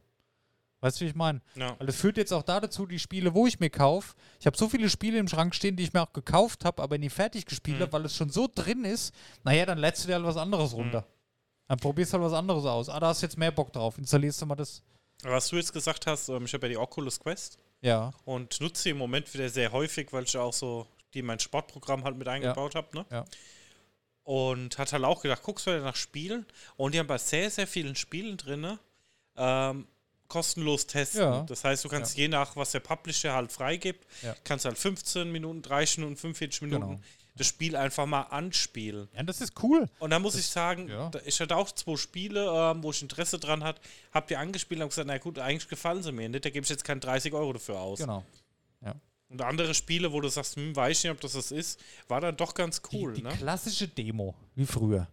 Weißt 0.80 0.98
du, 0.98 1.04
wie 1.04 1.10
ich 1.10 1.14
meine? 1.14 1.42
ja. 1.56 1.78
Weil 1.78 1.86
das 1.86 1.96
führt 1.96 2.16
jetzt 2.16 2.32
auch 2.32 2.42
da 2.42 2.58
dazu, 2.58 2.86
die 2.86 2.98
Spiele, 2.98 3.34
wo 3.34 3.46
ich 3.46 3.60
mir 3.60 3.68
kaufe. 3.68 4.14
Ich 4.40 4.46
habe 4.46 4.56
so 4.56 4.66
viele 4.66 4.88
Spiele 4.88 5.18
im 5.18 5.28
Schrank 5.28 5.54
stehen, 5.54 5.76
die 5.76 5.82
ich 5.82 5.92
mir 5.92 6.00
auch 6.00 6.14
gekauft 6.14 6.64
habe, 6.64 6.82
aber 6.82 6.96
nie 6.96 7.10
fertig 7.10 7.44
gespielt 7.44 7.76
Mhm. 7.76 7.82
habe, 7.82 7.92
weil 7.92 8.04
es 8.06 8.16
schon 8.16 8.30
so 8.30 8.48
drin 8.52 8.86
ist. 8.86 9.14
Naja, 9.44 9.66
dann 9.66 9.76
lädst 9.76 10.04
du 10.04 10.06
dir 10.08 10.14
halt 10.14 10.24
was 10.24 10.38
anderes 10.38 10.72
runter. 10.72 11.06
Dann 11.70 11.78
probierst 11.78 12.12
du 12.12 12.18
halt 12.18 12.24
was 12.26 12.36
anderes 12.36 12.64
aus. 12.64 12.88
Ah, 12.88 12.98
da 12.98 13.06
hast 13.06 13.22
du 13.22 13.26
jetzt 13.26 13.38
mehr 13.38 13.52
Bock 13.52 13.72
drauf. 13.72 13.96
Installierst 13.96 14.42
du 14.42 14.46
mal 14.46 14.56
das. 14.56 14.82
Was 15.22 15.46
du 15.50 15.56
jetzt 15.56 15.72
gesagt 15.72 16.04
hast, 16.08 16.28
ähm, 16.28 16.44
ich 16.44 16.52
habe 16.52 16.66
ja 16.66 16.70
die 16.70 16.76
Oculus 16.76 17.20
Quest 17.20 17.58
Ja, 17.80 18.10
und 18.24 18.60
nutze 18.60 18.82
sie 18.82 18.90
im 18.90 18.98
Moment 18.98 19.32
wieder 19.32 19.48
sehr 19.48 19.70
häufig, 19.70 20.12
weil 20.12 20.24
ich 20.24 20.36
auch 20.36 20.52
so 20.52 20.88
die 21.14 21.20
in 21.20 21.26
mein 21.26 21.38
Sportprogramm 21.38 22.02
halt 22.02 22.16
mit 22.16 22.26
eingebaut 22.26 22.74
habe. 22.74 22.88
Ne? 22.98 23.06
Ja. 23.12 23.24
Und 24.24 24.78
hat 24.78 24.92
halt 24.92 25.04
auch 25.04 25.22
gedacht, 25.22 25.44
guckst 25.44 25.68
du 25.68 25.70
wieder 25.70 25.84
nach 25.84 25.94
Spielen 25.94 26.44
und 26.76 26.92
die 26.92 26.98
haben 26.98 27.06
bei 27.06 27.18
sehr, 27.18 27.48
sehr 27.50 27.68
vielen 27.68 27.94
Spielen 27.94 28.36
drin 28.36 28.76
ähm, 29.36 29.86
kostenlos 30.26 30.88
testen. 30.88 31.20
Ja. 31.20 31.42
Das 31.44 31.62
heißt, 31.62 31.84
du 31.84 31.88
kannst 31.88 32.16
je 32.16 32.26
nach, 32.26 32.56
was 32.56 32.72
der 32.72 32.80
Publisher 32.80 33.32
halt 33.32 33.52
freigibt, 33.52 34.04
Ja. 34.22 34.34
kannst 34.42 34.64
halt 34.64 34.76
15 34.76 35.30
Minuten, 35.30 35.62
30 35.62 35.98
Minuten, 35.98 36.16
45 36.16 36.62
Minuten 36.62 36.80
Genau. 36.88 37.00
Das 37.36 37.46
Spiel 37.46 37.76
einfach 37.76 38.06
mal 38.06 38.22
anspielen. 38.22 39.08
ja 39.14 39.22
das 39.22 39.40
ist 39.40 39.62
cool. 39.62 39.88
Und 39.98 40.10
da 40.10 40.18
muss 40.18 40.34
ich 40.34 40.46
sagen, 40.46 40.88
ja. 40.88 41.10
ich 41.24 41.40
hatte 41.40 41.56
auch 41.56 41.70
zwei 41.72 41.96
Spiele, 41.96 42.46
ähm, 42.46 42.82
wo 42.82 42.90
ich 42.90 43.02
Interesse 43.02 43.38
dran 43.38 43.64
hatte, 43.64 43.80
hab 44.12 44.26
die 44.26 44.36
angespielt 44.36 44.80
und 44.80 44.88
gesagt, 44.88 45.08
na 45.08 45.18
gut, 45.18 45.38
eigentlich 45.38 45.68
gefallen 45.68 46.02
sie 46.02 46.12
mir 46.12 46.28
nicht, 46.28 46.44
da 46.44 46.50
gebe 46.50 46.64
ich 46.64 46.70
jetzt 46.70 46.84
keine 46.84 47.00
30 47.00 47.32
Euro 47.32 47.52
dafür 47.52 47.78
aus. 47.78 47.98
Genau. 47.98 48.24
Und 49.28 49.42
andere 49.42 49.74
Spiele, 49.74 50.12
wo 50.12 50.20
du 50.20 50.28
sagst, 50.28 50.56
hm, 50.56 50.74
weiß 50.74 50.98
ich 50.98 51.04
nicht, 51.04 51.12
ob 51.12 51.20
das 51.20 51.34
das 51.34 51.52
ist, 51.52 51.80
war 52.08 52.20
dann 52.20 52.36
doch 52.36 52.52
ganz 52.52 52.82
cool, 52.92 53.12
die, 53.12 53.20
die 53.22 53.28
ne? 53.28 53.32
klassische 53.36 53.86
Demo, 53.86 54.34
wie 54.56 54.66
früher. 54.66 55.06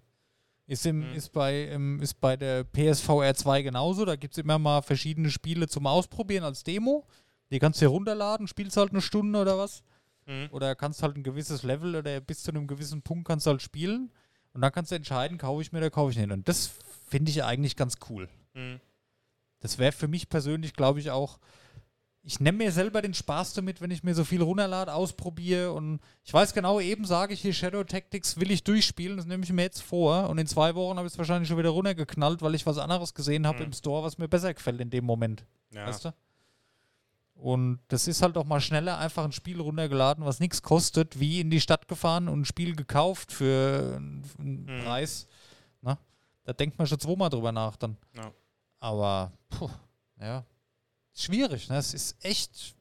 Ist, 0.65 0.87
im, 0.87 1.11
Mhm. 1.11 1.15
ist, 1.15 1.31
bei, 1.31 1.65
im, 1.65 2.01
ist 2.01 2.19
bei 2.19 2.35
der 2.35 2.63
PSVR 2.63 3.35
2 3.35 3.61
genauso. 3.61 4.05
Da 4.05 4.15
gibt 4.15 4.33
es 4.33 4.39
immer 4.43 4.57
mal 4.57 4.81
verschiedene 4.81 5.29
Spiele 5.29 5.67
zum 5.67 5.85
Ausprobieren 5.85 6.43
als 6.43 6.63
Demo. 6.63 7.05
Die 7.51 7.59
kannst 7.59 7.79
du 7.79 7.85
dir 7.85 7.89
runterladen, 7.89 8.47
spielst 8.47 8.75
halt 8.75 8.89
eine 8.89 9.01
Stunde 9.01 9.39
oder 9.39 9.57
was. 9.57 9.83
Mhm. 10.27 10.49
Oder 10.51 10.75
kannst 10.75 11.01
halt 11.01 11.15
ein 11.17 11.23
gewisses 11.23 11.63
Level 11.63 11.95
oder 11.95 12.19
bis 12.21 12.43
zu 12.43 12.51
einem 12.51 12.67
gewissen 12.67 13.01
Punkt 13.01 13.27
kannst 13.27 13.45
du 13.45 13.51
halt 13.51 13.61
spielen. 13.61 14.11
Und 14.53 14.61
dann 14.61 14.71
kannst 14.71 14.91
du 14.91 14.95
entscheiden, 14.95 15.37
kaufe 15.37 15.61
ich 15.61 15.71
mir 15.71 15.79
oder 15.79 15.89
kaufe 15.89 16.11
ich 16.11 16.17
nicht. 16.17 16.31
Und 16.31 16.47
das 16.47 16.71
finde 17.07 17.31
ich 17.31 17.43
eigentlich 17.43 17.75
ganz 17.75 17.95
cool. 18.09 18.27
Mhm. 18.53 18.79
Das 19.59 19.77
wäre 19.79 19.91
für 19.91 20.07
mich 20.07 20.29
persönlich, 20.29 20.73
glaube 20.73 20.99
ich, 20.99 21.09
auch. 21.11 21.39
Ich 22.23 22.41
nehme 22.41 22.57
mir 22.57 22.71
selber 22.73 23.01
den 23.01 23.13
Spaß 23.13 23.53
damit, 23.53 23.79
wenn 23.79 23.89
ich 23.89 24.03
mir 24.03 24.13
so 24.13 24.25
viel 24.25 24.41
runterlade, 24.41 24.93
ausprobiere 24.93 25.71
und 25.71 26.01
ich 26.25 26.33
weiß 26.33 26.53
genau, 26.53 26.81
eben 26.81 27.05
sage 27.05 27.33
ich 27.33 27.39
hier 27.41 27.53
Shadow 27.53 27.85
Tactics 27.85 28.37
will 28.37 28.51
ich 28.51 28.65
durchspielen, 28.65 29.15
das 29.15 29.25
nehme 29.25 29.45
ich 29.45 29.53
mir 29.53 29.61
jetzt 29.61 29.81
vor 29.81 30.27
und 30.29 30.37
in 30.37 30.45
zwei 30.45 30.75
Wochen 30.75 30.97
habe 30.97 31.07
ich 31.07 31.13
es 31.13 31.17
wahrscheinlich 31.17 31.47
schon 31.47 31.57
wieder 31.57 31.69
runtergeknallt, 31.69 32.41
weil 32.41 32.53
ich 32.53 32.65
was 32.65 32.79
anderes 32.79 33.13
gesehen 33.13 33.47
habe 33.47 33.59
Mhm. 33.59 33.65
im 33.67 33.71
Store, 33.73 34.03
was 34.03 34.17
mir 34.17 34.27
besser 34.27 34.53
gefällt 34.53 34.81
in 34.81 34.89
dem 34.89 35.05
Moment. 35.05 35.45
Ja. 35.73 35.87
Weißt 35.87 36.03
du? 36.03 36.13
Und 37.39 37.79
das 37.89 38.07
ist 38.07 38.21
halt 38.23 38.35
auch 38.37 38.45
mal 38.45 38.59
schneller 38.59 38.97
einfach 38.97 39.23
ein 39.23 39.31
Spiel 39.31 39.61
runtergeladen, 39.61 40.25
was 40.25 40.39
nichts 40.39 40.61
kostet, 40.63 41.19
wie 41.19 41.39
in 41.39 41.49
die 41.51 41.61
Stadt 41.61 41.87
gefahren 41.87 42.27
und 42.27 42.41
ein 42.41 42.45
Spiel 42.45 42.75
gekauft 42.75 43.31
für 43.31 43.95
einen 44.39 44.65
Mhm. 44.65 44.83
Preis. 44.83 45.27
Na? 45.81 45.97
Da 46.43 46.53
denkt 46.53 46.77
man 46.77 46.87
schon 46.87 46.99
zweimal 46.99 47.29
drüber 47.29 47.51
nach 47.51 47.75
dann. 47.75 47.95
Ja. 48.15 48.31
Aber, 48.79 49.31
puh, 49.49 49.69
ja. 50.19 50.43
Schwierig, 51.13 51.69
ne? 51.69 51.77
Es 51.77 51.93
ist 51.93 52.23
echt 52.25 52.75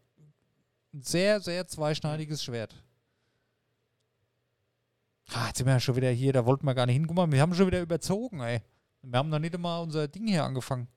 ein 0.95 1.03
sehr, 1.03 1.41
sehr 1.41 1.67
zweischneidiges 1.67 2.43
Schwert. 2.43 2.75
Ah, 5.33 5.49
jetzt 5.49 5.59
sind 5.59 5.67
wir 5.67 5.73
ja 5.75 5.81
schon 5.81 5.97
wieder 5.97 6.11
hier, 6.11 6.33
da 6.33 6.47
wollten 6.47 6.65
wir 6.67 6.75
gar 6.75 6.87
nicht 6.87 6.95
hinkommen. 6.97 7.33
Wir 7.33 7.41
haben 7.41 7.55
schon 7.55 7.67
wieder 7.67 7.81
überzogen, 7.81 8.41
ey. 8.41 8.63
Wir 9.03 9.19
haben 9.19 9.29
noch 9.29 9.39
nicht 9.39 9.55
einmal 9.55 9.83
unser 9.83 10.07
Ding 10.09 10.27
hier 10.29 10.45
angefangen. 10.45 10.89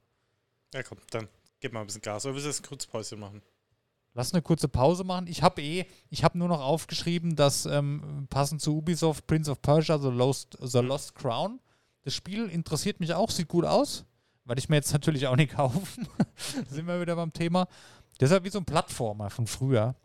ja, 0.74 0.84
komm, 0.84 1.00
dann 1.12 1.28
gib 1.60 1.74
mal 1.74 1.82
ein 1.82 1.86
bisschen 1.88 2.02
Gas. 2.02 2.26
Oder 2.26 2.34
willst 2.36 2.46
du 2.46 2.50
jetzt 2.50 2.64
ein 2.64 2.68
kurzes 2.68 2.88
Päuschen 2.90 3.20
machen? 3.20 3.42
Lass 4.14 4.34
eine 4.34 4.42
kurze 4.42 4.68
Pause 4.68 5.04
machen. 5.04 5.28
Ich 5.28 5.44
habe 5.44 5.62
eh, 5.62 5.86
ich 6.10 6.24
habe 6.24 6.38
nur 6.38 6.48
noch 6.48 6.62
aufgeschrieben, 6.62 7.36
dass 7.36 7.66
ähm, 7.66 8.28
passend 8.30 8.62
zu 8.62 8.76
Ubisoft 8.78 9.28
Prince 9.28 9.52
of 9.52 9.62
Persia, 9.62 9.98
The 10.00 10.08
Lost, 10.10 10.58
The 10.62 10.80
Lost 10.80 11.16
Crown, 11.16 11.60
das 12.04 12.16
Spiel 12.16 12.48
interessiert 12.50 13.00
mich 13.00 13.14
auch, 13.14 13.30
sieht 13.30 13.48
gut 13.48 13.66
aus, 13.66 14.06
weil 14.46 14.58
ich 14.58 14.68
mir 14.68 14.78
jetzt 14.78 14.92
natürlich 14.94 15.28
auch 15.28 15.36
nicht 15.36 15.52
kaufen. 15.56 16.08
sind 16.70 16.88
wir 16.88 17.00
wieder 17.00 17.16
beim 17.16 17.32
Thema. 17.34 17.68
Das 18.18 18.32
ist 18.32 18.38
ja 18.38 18.44
wie 18.44 18.50
so 18.50 18.58
ein 18.60 18.66
Plattformer 18.66 19.30
von 19.30 19.48
früher. 19.48 19.96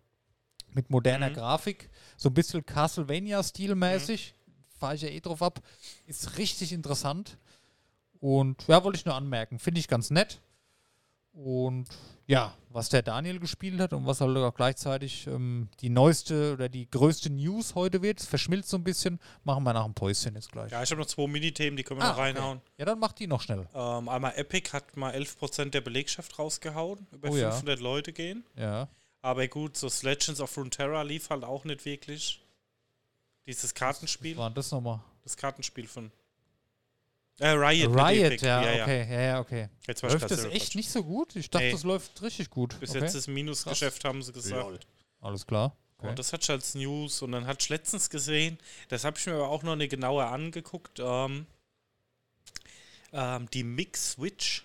Mit 0.72 0.90
moderner 0.90 1.30
Mhm. 1.30 1.34
Grafik, 1.34 1.88
so 2.16 2.28
ein 2.28 2.34
bisschen 2.34 2.64
Castlevania-stilmäßig. 2.66 4.34
Fahre 4.78 4.96
ich 4.96 5.02
ja 5.02 5.08
eh 5.08 5.20
drauf 5.20 5.40
ab. 5.40 5.60
Ist 6.06 6.36
richtig 6.36 6.72
interessant. 6.72 7.38
Und 8.20 8.66
ja, 8.66 8.82
wollte 8.84 8.98
ich 8.98 9.04
nur 9.04 9.14
anmerken. 9.14 9.58
Finde 9.58 9.78
ich 9.80 9.88
ganz 9.88 10.10
nett. 10.10 10.40
Und 11.34 11.86
ja, 12.26 12.54
was 12.70 12.88
der 12.88 13.02
Daniel 13.02 13.38
gespielt 13.40 13.80
hat 13.80 13.92
und 13.92 14.06
was 14.06 14.20
halt 14.20 14.36
auch 14.36 14.54
gleichzeitig 14.54 15.26
ähm, 15.26 15.68
die 15.80 15.90
neueste 15.90 16.52
oder 16.54 16.68
die 16.68 16.88
größte 16.88 17.28
News 17.30 17.74
heute 17.74 18.02
wird, 18.02 18.20
es 18.20 18.26
verschmilzt 18.26 18.70
so 18.70 18.76
ein 18.78 18.84
bisschen, 18.84 19.18
machen 19.42 19.64
wir 19.64 19.72
nach 19.72 19.84
dem 19.84 19.94
Päuschen 19.94 20.34
jetzt 20.36 20.50
gleich. 20.52 20.70
Ja, 20.72 20.82
ich 20.82 20.90
habe 20.90 21.00
noch 21.00 21.08
zwei 21.08 21.26
Minithemen, 21.26 21.76
die 21.76 21.82
können 21.82 22.00
wir 22.00 22.04
Ah, 22.04 22.10
noch 22.12 22.18
reinhauen. 22.18 22.60
Ja, 22.78 22.84
dann 22.84 22.98
macht 23.00 23.18
die 23.18 23.26
noch 23.26 23.40
schnell. 23.42 23.68
Ähm, 23.74 24.08
einmal 24.08 24.32
Epic 24.36 24.70
hat 24.72 24.96
mal 24.96 25.12
11% 25.14 25.70
der 25.70 25.80
Belegschaft 25.80 26.38
rausgehauen, 26.38 27.06
über 27.12 27.30
Oh 27.30 27.36
ja. 27.36 27.50
500 27.50 27.80
Leute 27.80 28.12
gehen. 28.12 28.44
Ja. 28.56 28.88
Aber 29.20 29.46
gut, 29.48 29.76
so 29.76 29.88
Legends 30.02 30.40
of 30.40 30.56
Runeterra 30.56 31.02
lief 31.02 31.30
halt 31.30 31.44
auch 31.44 31.64
nicht 31.64 31.84
wirklich. 31.84 32.40
Dieses 33.46 33.64
Was 33.64 33.74
Kartenspiel, 33.74 34.36
war 34.36 34.48
denn 34.50 34.54
das 34.54 34.70
nochmal? 34.70 35.00
das 35.24 35.36
Kartenspiel 35.36 35.88
von 35.88 36.10
äh, 37.40 37.48
Riot. 37.48 37.94
Riot, 37.94 38.32
Epic. 38.32 38.46
ja, 38.46 38.60
okay, 38.60 39.06
ja, 39.10 39.20
ja, 39.20 39.40
okay. 39.40 39.68
Jetzt 39.86 40.02
war 40.02 40.10
Läuft 40.10 40.30
das 40.30 40.44
echt 40.44 40.74
nicht 40.76 40.90
so 40.90 41.02
gut? 41.02 41.34
Ich 41.36 41.50
dachte, 41.50 41.66
Nee. 41.66 41.72
das 41.72 41.82
läuft 41.82 42.22
richtig 42.22 42.50
gut. 42.50 42.78
Bis 42.80 42.90
okay. 42.90 43.00
jetzt 43.00 43.14
ist 43.14 43.28
ein 43.28 43.34
Minusgeschäft, 43.34 44.04
haben 44.04 44.22
sie 44.22 44.32
gesagt. 44.32 44.86
Alles 45.20 45.46
klar. 45.46 45.76
Okay. 45.98 46.08
Und 46.10 46.18
das 46.18 46.32
hat 46.32 46.42
ich 46.42 46.50
als 46.50 46.74
News 46.74 47.22
und 47.22 47.32
dann 47.32 47.46
hatte 47.46 47.62
ich 47.62 47.68
letztens 47.70 48.10
gesehen, 48.10 48.58
das 48.88 49.04
habe 49.04 49.18
ich 49.18 49.26
mir 49.26 49.34
aber 49.34 49.48
auch 49.48 49.62
noch 49.62 49.72
eine 49.72 49.88
genauer 49.88 50.26
angeguckt, 50.26 51.00
ähm, 51.00 51.46
ähm, 53.12 53.48
die 53.52 53.64
Mix 53.64 54.12
Switch. 54.12 54.64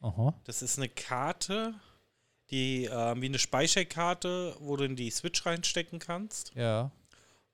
Aha. 0.00 0.34
Das 0.44 0.62
ist 0.62 0.78
eine 0.78 0.88
Karte, 0.88 1.74
die 2.50 2.84
ähm, 2.84 3.22
wie 3.22 3.26
eine 3.26 3.38
Speicherkarte, 3.38 4.56
wo 4.60 4.76
du 4.76 4.84
in 4.84 4.96
die 4.96 5.10
Switch 5.10 5.44
reinstecken 5.44 5.98
kannst. 5.98 6.52
Ja. 6.54 6.90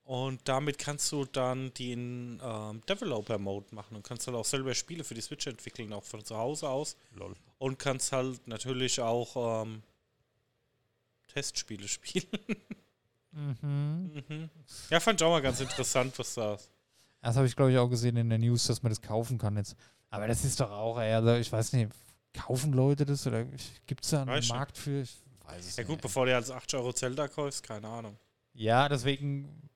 Und 0.05 0.41
damit 0.49 0.77
kannst 0.79 1.09
du 1.13 1.23
dann 1.25 1.73
die 1.75 1.93
in 1.93 2.41
ähm, 2.43 2.81
Developer-Mode 2.89 3.67
machen 3.73 3.95
und 3.95 4.03
kannst 4.03 4.27
dann 4.27 4.35
auch 4.35 4.43
selber 4.45 4.73
Spiele 4.75 5.03
für 5.05 5.13
die 5.13 5.21
Switch 5.21 5.47
entwickeln, 5.47 5.93
auch 5.93 6.03
von 6.03 6.25
zu 6.25 6.37
Hause 6.37 6.67
aus. 6.67 6.97
Lol. 7.15 7.33
Und 7.57 7.79
kannst 7.79 8.11
halt 8.11 8.45
natürlich 8.47 8.99
auch 8.99 9.63
ähm, 9.63 9.81
Testspiele 11.33 11.87
spielen. 11.87 12.27
Mhm. 13.31 14.23
mhm. 14.27 14.49
Ja, 14.89 14.99
fand 14.99 15.21
ich 15.21 15.25
auch 15.25 15.31
mal 15.31 15.41
ganz 15.41 15.59
interessant, 15.61 16.17
was 16.19 16.33
da 16.33 16.55
ist. 16.55 16.69
Das 17.21 17.37
habe 17.37 17.47
ich, 17.47 17.55
glaube 17.55 17.71
ich, 17.71 17.77
auch 17.77 17.87
gesehen 17.87 18.17
in 18.17 18.29
der 18.29 18.39
News, 18.39 18.67
dass 18.67 18.83
man 18.83 18.89
das 18.89 19.01
kaufen 19.01 19.37
kann 19.37 19.55
jetzt. 19.55 19.77
Aber 20.09 20.27
das 20.27 20.43
ist 20.43 20.59
doch 20.59 20.69
auch, 20.69 20.99
ey, 20.99 21.13
also 21.13 21.35
ich 21.35 21.49
weiß 21.51 21.71
nicht, 21.73 21.89
kaufen 22.33 22.73
Leute 22.73 23.05
das 23.05 23.25
oder 23.25 23.45
gibt 23.87 24.03
es 24.03 24.09
da 24.11 24.21
einen 24.21 24.31
Weiß 24.31 24.43
nicht. 24.43 24.53
Markt 24.53 24.77
für? 24.77 25.01
Ich 25.01 25.15
weiß 25.45 25.65
es 25.65 25.75
Ja 25.77 25.83
gut, 25.83 25.93
nicht. 25.93 26.01
bevor 26.01 26.25
du 26.25 26.35
als 26.35 26.51
8 26.51 26.73
Euro 26.73 26.91
Zelda 26.91 27.29
kaufst, 27.29 27.63
keine 27.63 27.87
Ahnung. 27.87 28.17
Ja, 28.53 28.89
deswegen 28.89 29.69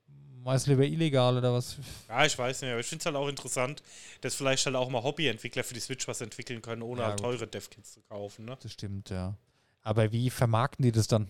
meist 0.47 0.65
lieber 0.67 0.83
illegal 0.83 1.37
oder 1.37 1.53
was. 1.53 1.77
Ja, 2.07 2.25
ich 2.25 2.37
weiß 2.37 2.61
nicht, 2.61 2.71
aber 2.71 2.79
ich 2.79 2.87
finde 2.87 3.01
es 3.01 3.05
halt 3.05 3.15
auch 3.15 3.27
interessant, 3.27 3.83
dass 4.21 4.33
vielleicht 4.35 4.65
halt 4.65 4.75
auch 4.75 4.89
mal 4.89 5.03
Hobbyentwickler 5.03 5.63
für 5.63 5.73
die 5.73 5.79
Switch 5.79 6.07
was 6.07 6.21
entwickeln 6.21 6.61
können, 6.61 6.81
ohne 6.81 7.01
Ja, 7.01 7.07
halt 7.09 7.19
teure 7.19 7.45
Dev-Kits 7.47 7.93
zu 7.93 8.01
kaufen, 8.01 8.45
ne? 8.45 8.57
Das 8.61 8.71
stimmt, 8.71 9.09
ja. 9.09 9.35
Aber 9.83 10.11
wie 10.11 10.29
vermarkten 10.29 10.83
die 10.83 10.91
das 10.91 11.07
dann? 11.07 11.29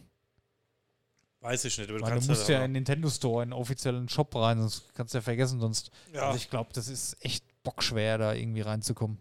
Weiß 1.42 1.66
ich 1.66 1.78
nicht, 1.78 1.90
aber 1.90 2.00
du 2.00 2.06
Weil 2.06 2.20
du 2.20 2.26
musst 2.28 2.42
halt 2.42 2.50
ja 2.50 2.58
in 2.58 2.64
den 2.64 2.72
Nintendo 2.74 3.10
Store, 3.10 3.44
in 3.44 3.52
einen 3.52 3.62
offiziellen 3.62 4.10
Shop 4.10 4.36
rein, 4.36 4.60
sonst 4.60 4.94
kannst 4.96 5.14
du 5.14 5.18
ja 5.20 5.22
vergessen, 5.22 5.60
sonst. 5.60 5.92
ja, 6.14 6.28
Also 6.28 6.38
ich 6.38 6.50
glaube, 6.50 6.72
das 6.74 6.88
ist 6.88 7.16
echt 7.24 7.44
bockschwer, 7.64 8.18
da 8.18 8.34
irgendwie 8.34 8.62
reinzukommen. 8.62 9.18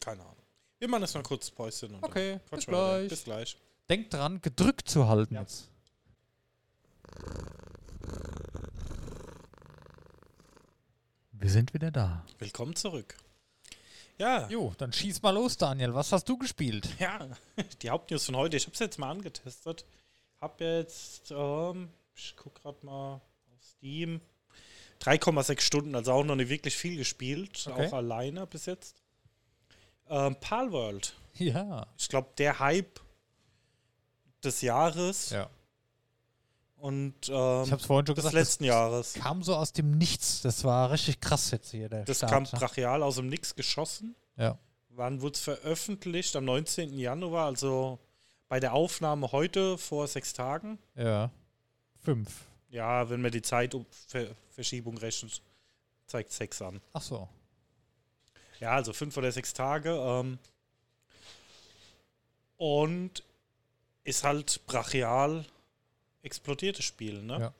keine 0.00 0.22
Ahnung. 0.22 0.34
Wir 0.78 0.88
machen 0.88 1.02
jetzt 1.02 1.14
mal 1.14 1.22
kurz 1.24 1.50
Päuschen 1.50 1.94
und 1.94 2.04
Okay, 2.04 2.38
bis 2.50 2.66
gleich. 2.66 3.08
Bis 3.08 3.24
gleich. 3.24 3.56
Denkt 3.88 4.12
dran, 4.14 4.40
gedrückt 4.40 4.88
zu 4.88 5.08
halten 5.08 5.34
Ja. 5.34 5.40
jetzt. 5.40 5.68
Wir 11.40 11.50
sind 11.50 11.74
wieder 11.74 11.90
da. 11.90 12.24
Willkommen 12.38 12.74
zurück. 12.74 13.16
Ja, 14.18 14.48
Jo, 14.48 14.74
dann 14.78 14.92
schieß 14.92 15.22
mal 15.22 15.30
los, 15.30 15.56
Daniel. 15.56 15.94
Was 15.94 16.10
hast 16.12 16.28
du 16.28 16.36
gespielt? 16.36 16.88
ja, 16.98 17.28
die 17.82 17.90
Hauptnews 17.90 18.26
von 18.26 18.36
heute. 18.36 18.56
Ich 18.56 18.64
habe 18.64 18.72
es 18.74 18.80
jetzt 18.80 18.98
mal 18.98 19.10
angetestet. 19.10 19.84
Hab 20.40 20.60
jetzt, 20.60 21.30
ähm, 21.30 21.88
ich 22.16 22.34
guck 22.36 22.56
gerade 22.60 22.84
mal 22.84 23.14
auf 23.14 23.62
Steam, 23.62 24.20
3,6 25.00 25.60
Stunden, 25.60 25.94
also 25.94 26.12
auch 26.12 26.24
noch 26.24 26.34
nicht 26.36 26.48
wirklich 26.48 26.76
viel 26.76 26.96
gespielt, 26.96 27.66
Okay. 27.70 27.86
auch 27.86 27.92
alleine 27.92 28.46
bis 28.46 28.66
jetzt. 28.66 28.96
Ähm, 30.08 30.36
Palworld. 30.40 31.14
Ja. 31.34 31.86
Ich 31.96 32.08
glaube, 32.08 32.30
der 32.38 32.58
Hype 32.58 33.00
des 34.42 34.62
Jahres 34.62 35.30
Ja. 35.30 35.48
Und 36.80 37.14
Ich 37.22 37.28
ähm, 37.30 37.70
hab's 37.70 37.84
vorhin 37.86 38.06
schon 38.06 38.14
des 38.14 38.24
gesagt, 38.24 38.34
letzten 38.34 38.64
das 38.64 38.68
Jahres. 38.68 39.14
kam 39.14 39.42
so 39.42 39.54
aus 39.56 39.72
dem 39.72 39.90
Nichts. 39.98 40.42
Das 40.42 40.64
war 40.64 40.90
richtig 40.90 41.20
krass 41.20 41.50
jetzt 41.50 41.70
hier, 41.70 41.88
der 41.88 42.04
Das 42.04 42.18
Start, 42.18 42.32
kam 42.32 42.42
ne? 42.44 42.48
brachial 42.52 43.02
aus 43.02 43.16
dem 43.16 43.28
Nix 43.28 43.54
geschossen. 43.54 44.14
Ja. 44.36 44.58
Wann 44.90 45.20
wurde 45.20 45.34
es 45.34 45.40
veröffentlicht? 45.40 46.34
Am 46.36 46.44
19. 46.44 46.98
Januar, 46.98 47.46
also 47.46 47.98
bei 48.48 48.60
der 48.60 48.72
Aufnahme 48.72 49.30
heute 49.32 49.76
vor 49.78 50.06
sechs 50.08 50.32
Tagen. 50.32 50.78
Ja. 50.94 51.30
Fünf. 52.00 52.46
Ja, 52.70 53.08
wenn 53.10 53.22
man 53.22 53.30
die 53.30 53.42
Zeitverschiebung 53.42 54.98
rechnet, 54.98 55.42
zeigt 56.06 56.32
sechs 56.32 56.60
an. 56.62 56.80
Ach 56.92 57.02
so. 57.02 57.28
Ja, 58.60 58.72
also 58.72 58.92
fünf 58.92 59.16
oder 59.16 59.30
sechs 59.32 59.52
Tage. 59.52 59.90
Ähm, 59.90 60.38
und 62.56 63.22
ist 64.04 64.24
halt 64.24 64.60
brachial 64.66 65.44
explodiertes 66.22 66.84
Spiel, 66.84 67.22
ne? 67.22 67.38
Ja. 67.40 67.54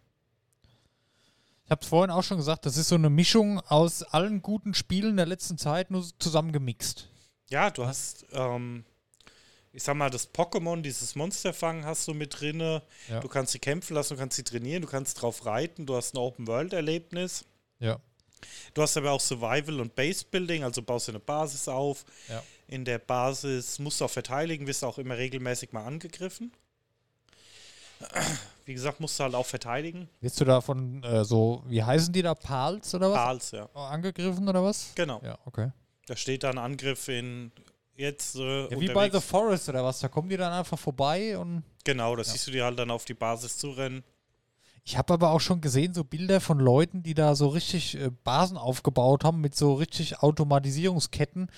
Ich 1.65 1.71
hab's 1.71 1.89
vorhin 1.89 2.11
auch 2.11 2.23
schon 2.25 2.39
gesagt, 2.39 2.65
das 2.65 2.79
ist 2.79 2.89
so 2.89 2.95
eine 2.95 3.11
Mischung 3.11 3.61
aus 3.61 4.03
allen 4.03 4.41
guten 4.41 4.73
Spielen 4.73 5.19
der 5.19 5.27
letzten 5.27 5.59
Zeit 5.59 5.91
nur 5.91 6.03
zusammengemixt. 6.19 7.09
Ja, 7.51 7.71
du 7.71 7.85
hast, 7.85 8.25
ähm, 8.33 8.85
ich 9.73 9.83
sag 9.83 9.95
mal, 9.95 10.09
das 10.09 10.33
Pokémon, 10.33 10.81
dieses 10.81 11.15
Monsterfang 11.15 11.85
hast 11.85 12.09
du 12.09 12.15
mit 12.15 12.41
drinne. 12.41 12.83
Ja. 13.09 13.21
Du 13.21 13.29
kannst 13.29 13.53
sie 13.53 13.59
kämpfen 13.59 13.95
lassen, 13.95 14.15
du 14.15 14.21
kannst 14.21 14.37
sie 14.37 14.45
trainieren, 14.45 14.81
du 14.81 14.89
kannst 14.89 15.21
drauf 15.21 15.45
reiten, 15.45 15.85
du 15.85 15.95
hast 15.95 16.15
ein 16.15 16.19
Open-World-Erlebnis. 16.19 17.45
Ja. 17.81 18.01
Du 18.73 18.81
hast 18.83 18.97
aber 18.97 19.13
auch 19.13 19.21
Survival 19.21 19.81
und 19.81 19.95
Base-Building, 19.95 20.65
also 20.65 20.81
baust 20.81 21.09
du 21.09 21.13
eine 21.13 21.21
Basis 21.21 21.69
auf. 21.69 22.05
Ja. 22.29 22.43
In 22.67 22.85
der 22.87 22.99
Basis 22.99 23.79
musst 23.79 24.01
du 24.01 24.07
auch 24.07 24.11
verteidigen, 24.11 24.67
wirst 24.67 24.85
auch 24.85 24.99
immer 24.99 25.19
regelmäßig 25.19 25.73
mal 25.73 25.85
angegriffen. 25.85 26.53
Wie 28.65 28.75
gesagt, 28.75 29.01
musst 29.01 29.19
du 29.19 29.25
halt 29.25 29.35
auch 29.35 29.47
verteidigen. 29.47 30.09
Wirst 30.21 30.41
du 30.41 30.45
davon 30.45 31.03
äh, 31.03 31.25
so, 31.25 31.63
wie 31.67 31.83
heißen 31.83 32.13
die 32.13 32.23
da, 32.23 32.35
Pals 32.35 32.95
oder 32.95 33.11
was? 33.11 33.17
Pals, 33.17 33.51
ja. 33.53 33.69
Oh, 33.75 33.79
Angegriffen 33.79 34.47
oder 34.49 34.63
was? 34.63 34.93
Genau. 34.95 35.21
Ja, 35.25 35.39
okay. 35.47 35.71
Da 36.07 36.17
steht 36.17 36.43
dann 36.43 36.59
Angriff 36.59 37.09
in 37.09 37.51
jetzt 37.97 38.37
äh, 38.37 38.69
Ja, 38.71 38.81
wie 38.81 38.89
bei 38.89 39.11
The. 39.11 39.21
Forest 39.21 39.69
oder 39.71 39.85
was, 39.85 40.01
da 40.01 40.09
kommen 40.09 40.29
die 40.29 40.37
dann 40.37 40.53
einfach 40.53 40.79
vorbei 40.79 41.37
und 41.39 41.63
Genau, 41.85 42.15
da 42.15 42.23
siehst 42.25 42.47
du 42.47 42.51
dir 42.51 42.65
halt 42.65 42.79
dann 42.79 42.91
auf 42.91 43.05
die 43.07 43.15
Basis 43.15 43.57
zu 43.57 43.71
rennen. 43.71 44.05
Ich 44.85 44.97
habe 44.97 45.15
aber 45.15 45.31
auch 45.31 45.41
schon 45.41 45.61
gesehen, 45.61 45.93
so 45.93 46.05
Bilder 46.05 46.41
von 46.41 46.59
Leuten, 46.59 47.03
die 47.03 47.15
da 47.15 47.35
so 47.35 47.49
richtig 47.49 47.95
äh, 47.99 48.11
Basen 48.25 48.57
aufgebaut 48.57 49.25
haben 49.25 49.41
mit 49.41 49.55
so 49.55 49.75
richtig 49.75 50.21
Automatisierungsketten, 50.23 51.51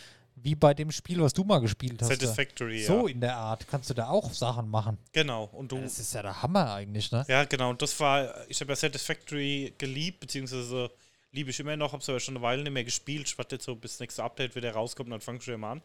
wie 0.42 0.55
bei 0.55 0.74
dem 0.74 0.90
Spiel, 0.90 1.20
was 1.20 1.33
du 1.33 1.44
mal 1.44 1.61
gespielt 1.61 2.00
hast. 2.03 2.09
Satisfactory, 2.09 2.83
So 2.83 3.07
ja. 3.07 3.12
in 3.14 3.20
der 3.20 3.37
Art 3.37 3.66
kannst 3.68 3.90
du 3.90 3.94
da 3.94 4.09
auch 4.09 4.33
Sachen 4.33 4.68
machen. 4.68 4.98
Genau. 5.12 5.44
Und 5.53 5.72
du, 5.72 5.81
Das 5.81 5.98
ist 5.98 6.14
ja 6.14 6.22
der 6.22 6.42
Hammer 6.42 6.72
eigentlich, 6.72 7.11
ne? 7.12 7.24
Ja, 7.29 7.44
genau. 7.44 7.70
Und 7.70 7.83
das 7.83 7.98
war, 8.00 8.48
ich 8.48 8.61
habe 8.61 8.72
ja 8.72 8.76
Satisfactory 8.76 9.74
geliebt, 9.79 10.20
beziehungsweise 10.20 10.90
liebe 11.33 11.50
ich 11.50 11.61
immer 11.61 11.76
noch, 11.76 11.92
habe 11.92 12.03
es 12.03 12.09
aber 12.09 12.20
schon 12.20 12.37
eine 12.37 12.42
Weile 12.42 12.62
nicht 12.62 12.72
mehr 12.72 12.85
gespielt. 12.85 13.29
Ich 13.29 13.38
warte 13.38 13.57
jetzt 13.57 13.64
so, 13.64 13.74
bis 13.74 13.92
das 13.92 14.00
nächste 14.00 14.24
Update 14.24 14.57
wieder 14.57 14.72
rauskommt 14.72 15.11
dann 15.12 15.20
fangst 15.20 15.46
du 15.46 15.53
immer 15.53 15.68
an. 15.68 15.83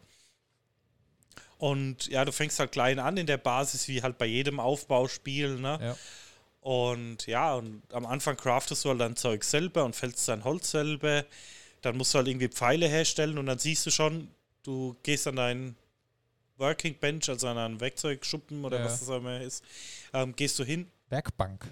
Und 1.58 2.08
ja, 2.08 2.24
du 2.24 2.32
fängst 2.32 2.58
halt 2.58 2.72
klein 2.72 2.98
an 2.98 3.16
in 3.16 3.26
der 3.26 3.38
Basis, 3.38 3.88
wie 3.88 4.02
halt 4.02 4.18
bei 4.18 4.26
jedem 4.26 4.60
Aufbauspiel, 4.60 5.56
ne? 5.56 5.78
Ja. 5.80 5.96
Und 6.60 7.26
ja, 7.26 7.54
und 7.54 7.82
am 7.92 8.06
Anfang 8.06 8.36
craftest 8.36 8.84
du 8.84 8.88
halt 8.90 9.00
dein 9.00 9.16
Zeug 9.16 9.44
selber 9.44 9.84
und 9.84 9.94
fällst 9.94 10.28
dein 10.28 10.44
Holz 10.44 10.72
selber. 10.72 11.24
Dann 11.82 11.96
musst 11.96 12.12
du 12.12 12.18
halt 12.18 12.28
irgendwie 12.28 12.48
Pfeile 12.48 12.88
herstellen 12.88 13.38
und 13.38 13.46
dann 13.46 13.58
siehst 13.58 13.86
du 13.86 13.90
schon, 13.90 14.28
du 14.66 14.96
gehst 15.02 15.26
an 15.26 15.36
deinen 15.36 15.76
Working 16.58 16.94
Bench, 16.98 17.28
also 17.28 17.48
an 17.48 17.58
einen 17.58 17.80
Werkzeugschuppen 17.80 18.64
oder 18.64 18.78
Ja. 18.78 18.84
was 18.84 19.00
das 19.00 19.08
auch 19.08 19.18
immer 19.18 19.40
ist, 19.40 19.64
ähm, 20.12 20.34
gehst 20.34 20.58
du 20.58 20.64
hin, 20.64 20.90
Werkbank. 21.08 21.66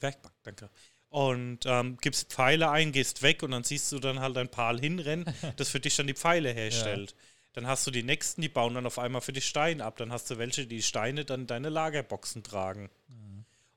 Werkbank, 0.00 0.34
danke. 0.42 0.70
Und 1.08 1.60
ähm, 1.66 1.96
gibst 2.00 2.32
Pfeile 2.32 2.70
ein, 2.70 2.92
gehst 2.92 3.22
weg 3.22 3.42
und 3.42 3.50
dann 3.52 3.64
siehst 3.64 3.90
du 3.92 3.98
dann 3.98 4.20
halt 4.20 4.36
ein 4.36 4.48
Pal 4.48 4.78
hinrennen, 4.78 5.24
das 5.56 5.68
für 5.68 5.80
dich 5.80 5.96
dann 5.96 6.06
die 6.06 6.14
Pfeile 6.14 6.50
herstellt. 6.52 7.14
Dann 7.54 7.66
hast 7.66 7.86
du 7.86 7.90
die 7.90 8.02
nächsten, 8.02 8.42
die 8.42 8.50
bauen 8.50 8.74
dann 8.74 8.84
auf 8.86 8.98
einmal 8.98 9.22
für 9.22 9.32
dich 9.32 9.46
Steine 9.46 9.82
ab. 9.82 9.96
Dann 9.96 10.12
hast 10.12 10.30
du 10.30 10.36
welche, 10.36 10.66
die 10.66 10.82
Steine 10.82 11.24
dann 11.24 11.42
in 11.42 11.46
deine 11.46 11.70
Lagerboxen 11.70 12.42
tragen. 12.42 12.90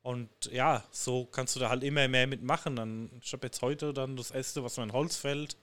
Und 0.01 0.29
ja, 0.51 0.83
so 0.91 1.25
kannst 1.25 1.55
du 1.55 1.59
da 1.61 1.69
halt 1.69 1.83
immer 1.83 2.07
mehr 2.09 2.27
mitmachen. 2.27 2.75
Dann, 2.75 3.09
ich 3.23 3.31
habe 3.31 3.47
jetzt 3.47 3.61
heute 3.61 3.93
dann 3.93 4.17
das 4.17 4.31
erste, 4.31 4.63
was 4.65 4.75
mein 4.77 4.91
Holz 4.91 5.15
fällt. 5.15 5.55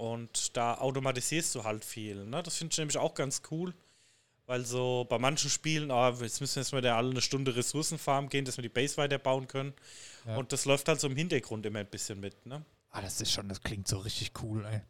Und 0.00 0.56
da 0.56 0.78
automatisierst 0.78 1.54
du 1.54 1.64
halt 1.64 1.84
viel. 1.84 2.24
Ne? 2.24 2.42
Das 2.42 2.56
finde 2.56 2.72
ich 2.72 2.78
nämlich 2.78 2.96
auch 2.96 3.12
ganz 3.12 3.42
cool. 3.50 3.74
Weil 4.46 4.64
so 4.64 5.06
bei 5.10 5.18
manchen 5.18 5.50
Spielen, 5.50 5.90
ah, 5.90 6.08
jetzt 6.22 6.40
müssen 6.40 6.56
wir 6.56 6.62
jetzt 6.62 6.72
mal 6.72 6.86
alle 6.86 7.10
eine 7.10 7.20
Stunde 7.20 7.54
Ressourcenfarm 7.54 8.30
gehen, 8.30 8.46
dass 8.46 8.56
wir 8.56 8.62
die 8.62 8.70
Base 8.70 8.96
weiterbauen 8.96 9.46
können. 9.46 9.74
Ja. 10.26 10.38
Und 10.38 10.54
das 10.54 10.64
läuft 10.64 10.88
halt 10.88 11.00
so 11.00 11.06
im 11.06 11.16
Hintergrund 11.16 11.66
immer 11.66 11.80
ein 11.80 11.86
bisschen 11.86 12.18
mit. 12.18 12.46
Ne? 12.46 12.64
Ah, 12.90 13.02
das 13.02 13.20
ist 13.20 13.30
schon, 13.30 13.50
das 13.50 13.62
klingt 13.62 13.88
so 13.88 13.98
richtig 13.98 14.32
cool, 14.42 14.64
ey. 14.64 14.80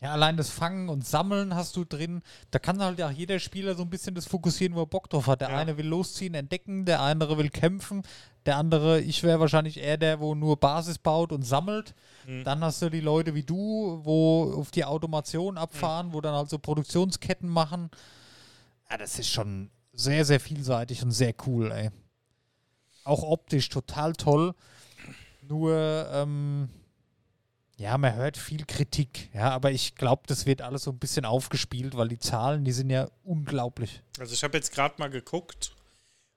Ja, 0.00 0.12
allein 0.12 0.36
das 0.36 0.50
Fangen 0.50 0.88
und 0.88 1.06
Sammeln 1.06 1.54
hast 1.54 1.76
du 1.76 1.84
drin. 1.84 2.22
Da 2.50 2.58
kann 2.58 2.82
halt 2.82 3.00
auch 3.00 3.10
jeder 3.10 3.38
Spieler 3.38 3.74
so 3.74 3.82
ein 3.82 3.90
bisschen 3.90 4.14
das 4.14 4.26
fokussieren, 4.26 4.74
wo 4.76 4.82
er 4.82 4.86
Bock 4.86 5.08
drauf 5.08 5.28
hat. 5.28 5.40
Der 5.40 5.50
Ja. 5.50 5.56
eine 5.56 5.78
will 5.78 5.86
losziehen, 5.86 6.34
entdecken, 6.34 6.84
der 6.84 7.00
andere 7.00 7.38
will 7.38 7.48
kämpfen, 7.48 8.02
der 8.44 8.56
andere, 8.56 9.00
ich 9.00 9.22
wäre 9.22 9.40
wahrscheinlich 9.40 9.78
eher 9.78 9.96
der, 9.96 10.20
wo 10.20 10.34
nur 10.34 10.58
Basis 10.58 10.98
baut 10.98 11.32
und 11.32 11.42
sammelt. 11.42 11.94
Mhm. 12.26 12.44
Dann 12.44 12.62
hast 12.62 12.82
du 12.82 12.90
die 12.90 13.00
Leute 13.00 13.34
wie 13.34 13.44
du, 13.44 14.00
wo 14.02 14.52
auf 14.58 14.70
die 14.72 14.84
Automation 14.84 15.56
abfahren, 15.56 16.12
wo 16.12 16.20
dann 16.20 16.34
halt 16.34 16.50
so 16.50 16.58
Produktionsketten 16.58 17.48
machen. 17.48 17.90
Ja, 18.90 18.98
das 18.98 19.18
ist 19.18 19.30
schon 19.30 19.70
sehr, 19.92 20.24
sehr 20.26 20.40
vielseitig 20.40 21.02
und 21.02 21.12
sehr 21.12 21.34
cool, 21.46 21.70
ey. 21.70 21.90
Auch 23.04 23.22
optisch 23.22 23.68
total 23.68 24.12
toll. 24.14 24.54
Nur, 25.48 26.08
ähm, 26.12 26.68
ja, 27.76 27.98
man 27.98 28.14
hört 28.14 28.36
viel 28.36 28.64
Kritik, 28.66 29.30
ja, 29.34 29.50
aber 29.50 29.72
ich 29.72 29.96
glaube, 29.96 30.22
das 30.26 30.46
wird 30.46 30.62
alles 30.62 30.84
so 30.84 30.92
ein 30.92 30.98
bisschen 30.98 31.24
aufgespielt, 31.24 31.96
weil 31.96 32.08
die 32.08 32.18
Zahlen, 32.18 32.64
die 32.64 32.72
sind 32.72 32.90
ja 32.90 33.08
unglaublich. 33.24 34.02
Also 34.18 34.32
ich 34.32 34.44
habe 34.44 34.56
jetzt 34.56 34.72
gerade 34.72 34.94
mal 34.98 35.10
geguckt. 35.10 35.74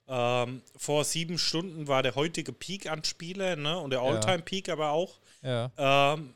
Ähm, 0.09 0.61
vor 0.75 1.03
sieben 1.03 1.37
Stunden 1.37 1.87
war 1.87 2.01
der 2.01 2.15
heutige 2.15 2.53
Peak 2.53 2.89
an 2.89 3.03
Spieler, 3.03 3.55
ne? 3.57 3.77
Und 3.77 3.89
der 3.89 3.99
All-Time-Peak 3.99 4.69
aber 4.69 4.91
auch. 4.91 5.19
Ja. 5.41 5.69
Ähm, 5.77 6.33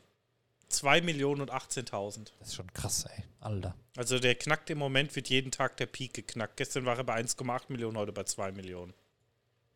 2 0.68 1.00
Millionen 1.00 1.40
und 1.40 1.50
18.000. 1.50 2.30
Das 2.38 2.48
ist 2.48 2.54
schon 2.54 2.72
krass, 2.72 3.04
ey. 3.04 3.24
Alter. 3.40 3.74
Also 3.96 4.18
der 4.18 4.34
knackt 4.34 4.70
im 4.70 4.78
Moment, 4.78 5.14
wird 5.16 5.28
jeden 5.28 5.50
Tag 5.50 5.76
der 5.78 5.86
Peak 5.86 6.14
geknackt. 6.14 6.56
Gestern 6.58 6.84
war 6.84 6.96
er 6.96 7.04
bei 7.04 7.20
1,8 7.20 7.64
Millionen, 7.68 7.96
heute 7.96 8.12
bei 8.12 8.24
2 8.24 8.52
Millionen. 8.52 8.92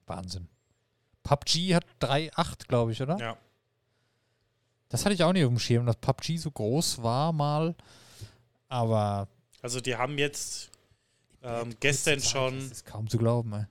Wahnsinn. 0.06 0.48
PUBG 1.22 1.74
hat 1.74 1.84
3,8, 2.00 2.68
glaube 2.68 2.92
ich, 2.92 3.02
oder? 3.02 3.18
Ja. 3.18 3.36
Das 4.88 5.04
hatte 5.04 5.14
ich 5.14 5.22
auch 5.24 5.32
nicht 5.32 5.44
auf 5.44 5.50
dem 5.50 5.58
Schirm, 5.58 5.86
dass 5.86 5.96
PUBG 5.96 6.36
so 6.38 6.50
groß 6.50 7.02
war 7.02 7.32
mal. 7.32 7.74
Aber 8.68 9.28
Also 9.62 9.80
die 9.80 9.96
haben 9.96 10.18
jetzt 10.18 10.70
ähm, 11.42 11.74
gestern 11.80 12.16
das 12.20 12.30
schon 12.30 12.58
ist 12.70 12.84
kaum 12.86 13.08
zu 13.08 13.18
glauben, 13.18 13.52
ey. 13.52 13.64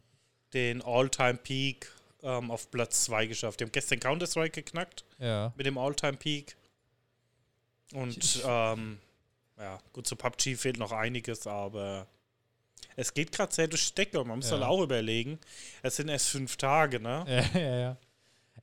den 0.53 0.81
All-Time-Peak 0.81 1.91
ähm, 2.23 2.51
auf 2.51 2.69
Platz 2.71 3.05
2 3.05 3.27
geschafft. 3.27 3.59
Die 3.59 3.65
haben 3.65 3.71
gestern 3.71 3.99
Counter-Strike 3.99 4.61
geknackt 4.63 5.03
Ja. 5.19 5.53
mit 5.55 5.65
dem 5.65 5.77
All-Time-Peak. 5.77 6.55
Und 7.93 8.41
ähm, 8.45 8.97
ja, 9.57 9.79
gut, 9.93 10.07
zu 10.07 10.15
PUBG 10.15 10.55
fehlt 10.57 10.77
noch 10.77 10.91
einiges, 10.91 11.47
aber 11.47 12.07
es 12.97 13.13
geht 13.13 13.31
gerade 13.31 13.53
sehr 13.53 13.67
durch 13.67 13.89
die 13.89 13.95
Decke 13.95 14.19
und 14.19 14.27
man 14.27 14.37
muss 14.39 14.47
Ja. 14.49 14.53
halt 14.53 14.63
auch 14.63 14.81
überlegen, 14.81 15.39
es 15.81 15.95
sind 15.97 16.09
erst 16.09 16.29
fünf 16.29 16.57
Tage, 16.57 16.99
ne? 16.99 17.23
Ja, 17.53 17.59
ja, 17.59 17.75
ja. 17.77 17.97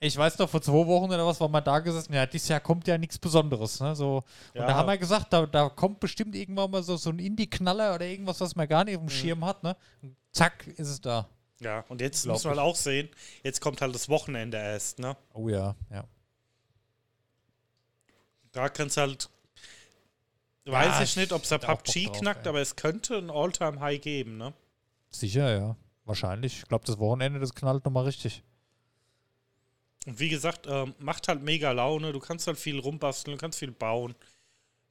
Ich 0.04 0.16
weiß 0.16 0.36
noch, 0.38 0.50
vor 0.50 0.60
zwei 0.60 0.84
Wochen 0.84 1.04
oder 1.12 1.24
was 1.24 1.40
war 1.40 1.48
mal 1.48 1.60
da 1.60 1.78
gesessen. 1.78 2.12
Ja, 2.12 2.26
dieses 2.26 2.48
Jahr 2.48 2.58
kommt 2.58 2.88
ja 2.88 2.98
nichts 2.98 3.20
Besonderes. 3.20 3.78
Ne? 3.78 3.94
So, 3.94 4.16
und 4.16 4.60
Ja. 4.60 4.66
da 4.66 4.74
haben 4.74 4.88
wir 4.88 4.98
gesagt, 4.98 5.32
da, 5.32 5.46
da 5.46 5.68
kommt 5.68 6.00
bestimmt 6.00 6.34
irgendwann 6.34 6.72
mal 6.72 6.82
so, 6.82 6.96
so 6.96 7.10
ein 7.10 7.20
Indie-Knaller 7.20 7.94
oder 7.94 8.04
irgendwas, 8.04 8.40
was 8.40 8.56
man 8.56 8.66
gar 8.66 8.82
nicht 8.82 8.96
auf 8.96 9.02
dem 9.02 9.08
Schirm 9.08 9.44
hat. 9.44 9.62
Ne? 9.62 9.76
Und 10.02 10.16
zack, 10.32 10.66
ist 10.66 10.88
es 10.88 11.00
da. 11.00 11.28
Ja, 11.60 11.84
und 11.88 12.00
jetzt 12.00 12.26
muss 12.26 12.42
man 12.42 12.56
halt 12.58 12.66
auch 12.66 12.74
sehen, 12.74 13.08
jetzt 13.44 13.60
kommt 13.60 13.80
halt 13.80 13.94
das 13.94 14.08
Wochenende 14.08 14.58
erst, 14.58 14.98
ne? 14.98 15.16
Oh 15.34 15.48
ja, 15.48 15.76
ja. 15.88 16.02
Da 18.50 18.68
kannst 18.68 18.96
halt. 18.96 19.30
Ja, 20.64 20.72
Weiß 20.72 21.00
ich 21.08 21.16
nicht, 21.16 21.32
ob 21.32 21.44
es 21.44 21.48
der 21.50 21.58
PUBG 21.58 22.06
drauf, 22.06 22.18
knackt, 22.18 22.46
ey. 22.46 22.48
aber 22.48 22.60
es 22.60 22.74
könnte 22.74 23.18
ein 23.18 23.30
All-Time-High 23.30 24.00
geben, 24.00 24.36
ne? 24.36 24.52
Sicher, 25.10 25.56
ja. 25.56 25.76
Wahrscheinlich. 26.04 26.58
Ich 26.58 26.66
glaube, 26.68 26.84
das 26.86 26.98
Wochenende, 26.98 27.38
das 27.38 27.54
knallt 27.54 27.84
nochmal 27.84 28.04
richtig. 28.04 28.42
Und 30.06 30.18
wie 30.18 30.28
gesagt, 30.28 30.66
ähm, 30.68 30.94
macht 30.98 31.28
halt 31.28 31.42
mega 31.42 31.70
Laune. 31.72 32.12
Du 32.12 32.20
kannst 32.20 32.46
halt 32.46 32.58
viel 32.58 32.78
rumbasteln, 32.78 33.36
du 33.36 33.40
kannst 33.40 33.58
viel 33.58 33.70
bauen. 33.70 34.14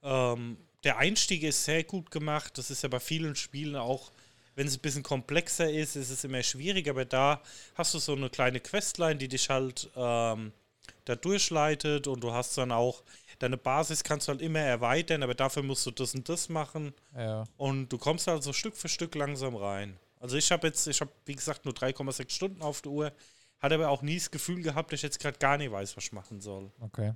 Ähm, 0.03 0.57
der 0.84 0.97
Einstieg 0.97 1.43
ist 1.43 1.66
sehr 1.66 1.84
gut 1.84 2.12
gemacht. 2.12 2.57
Das 2.57 2.72
ist 2.72 2.84
ja 2.84 2.89
bei 2.89 2.99
vielen 2.99 3.36
Spielen 3.36 3.76
auch, 3.76 4.12
wenn 4.55 4.68
es 4.68 4.78
ein 4.78 4.82
bisschen 4.82 5.03
komplexer 5.03 5.70
ist, 5.70 5.95
ist 5.95 6.09
es 6.09 6.24
immer 6.24 6.43
schwieriger. 6.43 6.91
Aber 6.91 7.05
da 7.05 7.41
hast 7.76 7.93
du 7.93 7.99
so 7.99 8.14
eine 8.14 8.30
kleine 8.30 8.59
Questline, 8.59 9.18
die 9.18 9.28
dich 9.28 9.49
halt 9.49 9.89
ähm, 9.95 10.53
da 11.05 11.16
durchleitet 11.16 12.07
und 12.07 12.24
du 12.24 12.32
hast 12.32 12.57
dann 12.57 12.72
auch 12.72 13.03
deine 13.41 13.57
Basis 13.57 14.03
kannst 14.03 14.28
du 14.28 14.34
halt 14.34 14.41
immer 14.41 14.59
erweitern, 14.59 15.24
aber 15.24 15.34
dafür 15.34 15.64
musst 15.64 15.86
du 15.86 15.91
das 15.91 16.14
und 16.14 16.28
das 16.30 16.49
machen. 16.49 16.93
Ja. 17.16 17.43
Und 17.57 17.89
du 17.89 17.97
kommst 17.97 18.28
halt 18.28 18.43
so 18.43 18.53
Stück 18.53 18.76
für 18.76 18.88
Stück 18.88 19.16
langsam 19.16 19.55
rein. 19.55 19.97
Also 20.20 20.38
ich 20.38 20.51
habe 20.51 20.68
jetzt, 20.68 20.88
ich 20.88 21.01
habe 21.01 21.12
wie 21.26 21.36
gesagt 21.36 21.66
nur 21.66 21.74
3,6 21.74 22.30
Stunden 22.30 22.62
auf 22.62 22.82
der 22.82 22.91
Uhr, 22.91 23.12
hatte 23.62 23.76
aber 23.76 23.89
auch 23.89 24.01
nie 24.01 24.16
das 24.18 24.32
Gefühl 24.32 24.62
gehabt, 24.62 24.91
dass 24.91 24.99
ich 24.99 25.03
jetzt 25.03 25.20
gerade 25.20 25.38
gar 25.38 25.57
nicht 25.57 25.72
weiß, 25.72 25.95
was 25.95 26.05
ich 26.05 26.12
machen 26.12 26.41
soll. 26.41 26.72
Okay. 26.80 27.14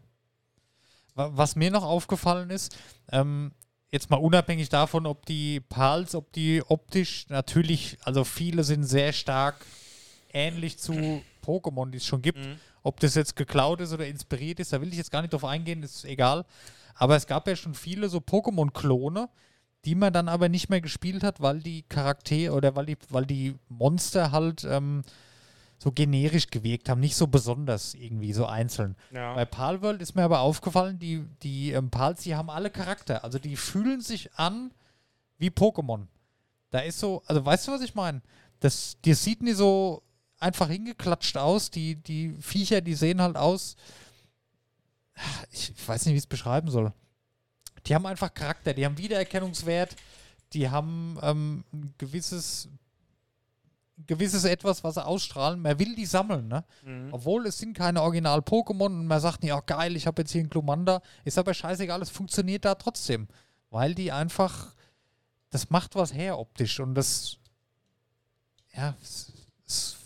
Wa- 1.15 1.31
Was 1.33 1.55
mir 1.55 1.71
noch 1.71 1.83
aufgefallen 1.83 2.49
ist, 2.49 2.77
ähm, 3.11 3.51
jetzt 3.91 4.09
mal 4.09 4.17
unabhängig 4.17 4.69
davon, 4.69 5.05
ob 5.05 5.25
die 5.25 5.59
Pals, 5.61 6.13
ob 6.15 6.31
die 6.33 6.61
optisch 6.67 7.27
natürlich, 7.29 7.97
also 8.03 8.23
viele 8.23 8.63
sind 8.63 8.83
sehr 8.83 9.13
stark 9.13 9.55
ähnlich 10.33 10.77
zu 10.77 10.93
Pokémon, 11.45 11.89
die 11.91 11.97
es 11.97 12.05
schon 12.05 12.21
gibt. 12.21 12.39
Ob 12.83 12.99
das 12.99 13.15
jetzt 13.15 13.35
geklaut 13.35 13.81
ist 13.81 13.93
oder 13.93 14.05
inspiriert 14.05 14.59
ist, 14.59 14.71
da 14.73 14.79
will 14.81 14.89
ich 14.89 14.97
jetzt 14.97 15.11
gar 15.11 15.21
nicht 15.21 15.33
drauf 15.33 15.45
eingehen, 15.45 15.81
ist 15.81 16.05
egal. 16.05 16.45
Aber 16.93 17.15
es 17.15 17.25
gab 17.27 17.47
ja 17.47 17.55
schon 17.55 17.73
viele 17.73 18.09
so 18.09 18.19
Pokémon-Klone, 18.19 19.27
die 19.85 19.95
man 19.95 20.13
dann 20.13 20.29
aber 20.29 20.49
nicht 20.49 20.69
mehr 20.69 20.81
gespielt 20.81 21.23
hat, 21.23 21.41
weil 21.41 21.59
die 21.61 21.83
Charaktere 21.83 22.53
oder 22.53 22.75
weil 22.75 22.85
die, 22.85 22.97
weil 23.09 23.25
die 23.25 23.55
Monster 23.69 24.31
halt 24.31 24.63
ähm, 24.65 25.03
so 25.77 25.91
generisch 25.91 26.47
gewirkt 26.47 26.89
haben, 26.89 27.01
nicht 27.01 27.15
so 27.15 27.27
besonders 27.27 27.93
irgendwie, 27.93 28.33
so 28.33 28.45
einzeln. 28.45 28.95
Ja. 29.11 29.35
Bei 29.35 29.45
Palworld 29.45 30.01
ist 30.01 30.15
mir 30.15 30.23
aber 30.23 30.39
aufgefallen, 30.39 30.99
die, 30.99 31.25
die 31.43 31.71
ähm, 31.71 31.89
Pals, 31.89 32.23
die 32.23 32.35
haben 32.35 32.49
alle 32.49 32.69
Charakter. 32.69 33.23
Also 33.23 33.39
die 33.39 33.55
fühlen 33.55 34.01
sich 34.01 34.33
an 34.35 34.71
wie 35.37 35.49
Pokémon. 35.49 36.07
Da 36.71 36.79
ist 36.79 36.99
so, 36.99 37.23
also 37.25 37.45
weißt 37.45 37.67
du, 37.67 37.71
was 37.73 37.81
ich 37.81 37.95
meine? 37.95 38.21
Das, 38.59 38.97
die 39.03 39.13
sieht 39.13 39.41
nie 39.41 39.53
so 39.53 40.03
einfach 40.39 40.69
hingeklatscht 40.69 41.37
aus. 41.37 41.71
Die, 41.71 41.95
die 41.95 42.35
Viecher, 42.39 42.81
die 42.81 42.95
sehen 42.95 43.21
halt 43.21 43.35
aus. 43.35 43.75
Ich 45.51 45.87
weiß 45.87 46.05
nicht, 46.05 46.13
wie 46.13 46.17
ich 46.17 46.23
es 46.23 46.27
beschreiben 46.27 46.69
soll. 46.69 46.93
Die 47.87 47.95
haben 47.95 48.05
einfach 48.05 48.33
Charakter, 48.33 48.73
die 48.73 48.85
haben 48.85 48.97
Wiedererkennungswert, 48.97 49.95
die 50.53 50.69
haben 50.69 51.19
ähm, 51.21 51.63
ein 51.71 51.93
gewisses, 51.97 52.67
gewisses 54.07 54.43
etwas, 54.43 54.83
was 54.83 54.95
sie 54.95 55.05
ausstrahlen. 55.05 55.61
Man 55.61 55.79
will 55.79 55.95
die 55.95 56.05
sammeln, 56.05 56.47
ne? 56.47 56.63
Mhm. 56.83 57.09
Obwohl 57.13 57.47
es 57.47 57.57
sind 57.57 57.75
keine 57.75 58.01
Original-Pokémon 58.01 58.85
und 58.85 59.07
man 59.07 59.19
sagt, 59.19 59.43
ja 59.43 59.59
geil, 59.61 59.95
ich 59.95 60.07
habe 60.07 60.21
jetzt 60.21 60.31
hier 60.31 60.41
einen 60.41 60.49
Glumanda. 60.49 61.01
Ist 61.23 61.37
aber 61.37 61.53
scheißegal, 61.53 62.01
es 62.01 62.09
funktioniert 62.09 62.65
da 62.65 62.75
trotzdem. 62.75 63.27
Weil 63.69 63.95
die 63.95 64.11
einfach, 64.11 64.73
das 65.49 65.69
macht 65.69 65.95
was 65.95 66.13
her 66.13 66.37
optisch 66.37 66.79
und 66.79 66.95
das, 66.95 67.37
ja, 68.73 68.95
es, 69.01 69.31
es, 69.65 69.97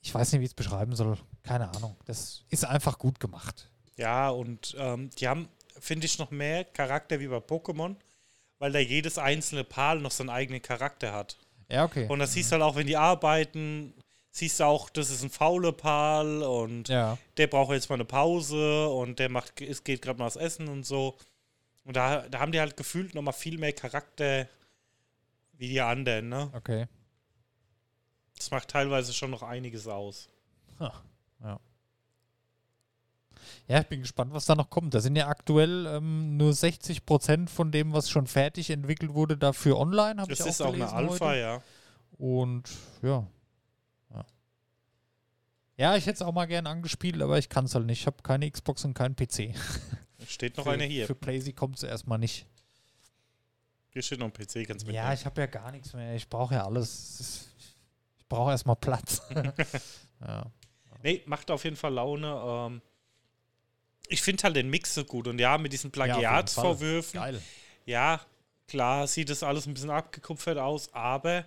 ich 0.00 0.14
weiß 0.14 0.32
nicht, 0.32 0.40
wie 0.40 0.44
ich 0.44 0.50
es 0.50 0.54
beschreiben 0.54 0.94
soll. 0.96 1.18
Keine 1.42 1.68
Ahnung. 1.74 1.96
Das 2.06 2.42
ist 2.48 2.64
einfach 2.64 2.98
gut 2.98 3.20
gemacht. 3.20 3.68
Ja, 3.96 4.30
und 4.30 4.74
ähm, 4.78 5.10
die 5.18 5.28
haben, 5.28 5.48
finde 5.78 6.06
ich, 6.06 6.18
noch 6.18 6.30
mehr 6.30 6.64
Charakter 6.64 7.20
wie 7.20 7.28
bei 7.28 7.36
Pokémon, 7.36 7.96
weil 8.58 8.72
da 8.72 8.78
jedes 8.78 9.18
einzelne 9.18 9.64
Pal 9.64 10.00
noch 10.00 10.10
seinen 10.10 10.30
eigenen 10.30 10.62
Charakter 10.62 11.12
hat. 11.12 11.36
Ja, 11.70 11.84
okay. 11.84 12.06
Und 12.08 12.18
das 12.18 12.32
siehst 12.32 12.50
du 12.50 12.54
halt 12.54 12.62
auch, 12.62 12.76
wenn 12.76 12.86
die 12.86 12.96
arbeiten, 12.96 13.94
siehst 14.30 14.60
du 14.60 14.64
auch, 14.64 14.90
das 14.90 15.10
ist 15.10 15.22
ein 15.22 15.30
fauler 15.30 15.72
Pal 15.72 16.42
und 16.42 16.88
ja, 16.88 17.16
der 17.36 17.46
braucht 17.46 17.72
jetzt 17.72 17.88
mal 17.88 17.94
eine 17.94 18.04
Pause 18.04 18.88
und 18.88 19.18
der 19.18 19.28
macht, 19.28 19.60
es 19.60 19.84
geht 19.84 20.02
gerade 20.02 20.18
mal 20.18 20.26
was 20.26 20.36
essen 20.36 20.68
und 20.68 20.84
so. 20.84 21.16
Und 21.84 21.96
da, 21.96 22.26
da 22.28 22.40
haben 22.40 22.52
die 22.52 22.60
halt 22.60 22.76
gefühlt 22.76 23.14
nochmal 23.14 23.34
viel 23.34 23.58
mehr 23.58 23.72
Charakter 23.72 24.48
wie 25.52 25.68
die 25.68 25.80
anderen, 25.80 26.28
ne? 26.28 26.50
okay. 26.54 26.86
Das 28.36 28.50
macht 28.50 28.68
teilweise 28.68 29.12
schon 29.12 29.30
noch 29.30 29.42
einiges 29.42 29.86
aus. 29.86 30.28
Ja. 30.80 30.92
Ja, 33.68 33.80
ich 33.80 33.86
bin 33.86 34.00
gespannt, 34.00 34.32
was 34.32 34.44
da 34.44 34.54
noch 34.54 34.70
kommt. 34.70 34.94
Da 34.94 35.00
sind 35.00 35.16
ja 35.16 35.28
aktuell 35.28 35.86
ähm, 35.86 36.36
nur 36.36 36.52
60 36.52 37.06
Prozent 37.06 37.50
von 37.50 37.70
dem, 37.72 37.92
was 37.92 38.10
schon 38.10 38.26
fertig 38.26 38.70
entwickelt 38.70 39.14
wurde, 39.14 39.36
dafür 39.36 39.78
online. 39.78 40.16
Das 40.28 40.40
ich 40.40 40.46
ist 40.46 40.60
auch 40.60 40.68
auch 40.68 40.74
eine 40.74 40.92
Alpha, 40.92 41.26
heute. 41.26 41.38
ja. 41.40 41.62
Und 42.18 42.70
ja. 43.02 43.26
Ja, 44.10 44.24
ja 45.76 45.96
ich 45.96 46.06
hätte 46.06 46.16
es 46.16 46.22
auch 46.22 46.32
mal 46.32 46.46
gern 46.46 46.66
angespielt, 46.66 47.20
aber 47.22 47.38
ich 47.38 47.48
kann 47.48 47.64
es 47.64 47.74
halt 47.74 47.86
nicht. 47.86 48.00
Ich 48.00 48.06
habe 48.06 48.22
keine 48.22 48.50
Xbox 48.50 48.84
und 48.84 48.94
keinen 48.94 49.16
PC. 49.16 49.54
Steht 50.26 50.56
noch 50.56 50.64
für, 50.64 50.70
einer 50.70 50.84
hier. 50.84 51.06
Für 51.06 51.14
PlayStation 51.14 51.56
kommt 51.56 51.76
es 51.76 51.82
erstmal 51.82 52.18
nicht. 52.18 52.46
Hier 53.90 54.02
steht 54.02 54.18
noch 54.18 54.26
ein 54.26 54.32
PC, 54.32 54.66
kannst 54.66 54.86
du 54.86 54.92
Ja, 54.92 55.12
ich 55.12 55.24
habe 55.24 55.40
ja 55.40 55.46
gar 55.46 55.70
nichts 55.70 55.92
mehr. 55.92 56.14
Ich 56.14 56.28
brauche 56.28 56.54
ja 56.54 56.64
alles. 56.64 57.48
Ich 58.18 58.26
brauche 58.28 58.50
erstmal 58.50 58.76
Platz. 58.76 59.22
ja. 60.20 60.50
Nee, 61.02 61.22
macht 61.26 61.50
auf 61.50 61.62
jeden 61.62 61.76
Fall 61.76 61.92
Laune. 61.92 62.26
Ähm, 62.26 62.82
ich 64.08 64.22
finde 64.22 64.42
halt 64.44 64.56
den 64.56 64.70
Mix 64.70 64.94
so 64.94 65.04
gut. 65.04 65.26
Und 65.28 65.38
ja, 65.38 65.56
mit 65.58 65.72
diesen 65.72 65.88
Ja, 65.88 65.92
Plagiatsvorwürfen. 65.92 67.20
Geil. 67.20 67.42
Ja, 67.86 68.20
klar 68.68 69.06
sieht 69.06 69.28
das 69.30 69.42
alles 69.42 69.66
ein 69.66 69.74
bisschen 69.74 69.90
abgekupfert 69.90 70.58
aus, 70.58 70.92
aber 70.94 71.44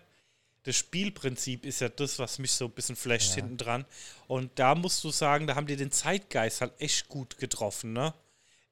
das 0.64 0.76
Spielprinzip 0.76 1.66
ist 1.66 1.82
ja 1.82 1.89
das, 1.89 2.20
was 2.20 2.39
mich 2.39 2.51
so 2.51 2.66
ein 2.66 2.72
bisschen 2.72 2.95
flasht 2.95 3.30
Ja. 3.30 3.36
hinten 3.36 3.58
dran. 3.58 3.86
Und 4.28 4.51
da 4.60 4.76
musst 4.76 5.03
du 5.03 5.10
sagen, 5.12 5.47
da 5.47 5.55
haben 5.55 5.68
die 5.68 5.76
den 5.78 5.91
Zeitgeist 5.91 6.62
halt 6.62 6.74
echt 6.80 7.08
gut 7.08 7.38
getroffen, 7.38 7.93
ne? 7.93 8.14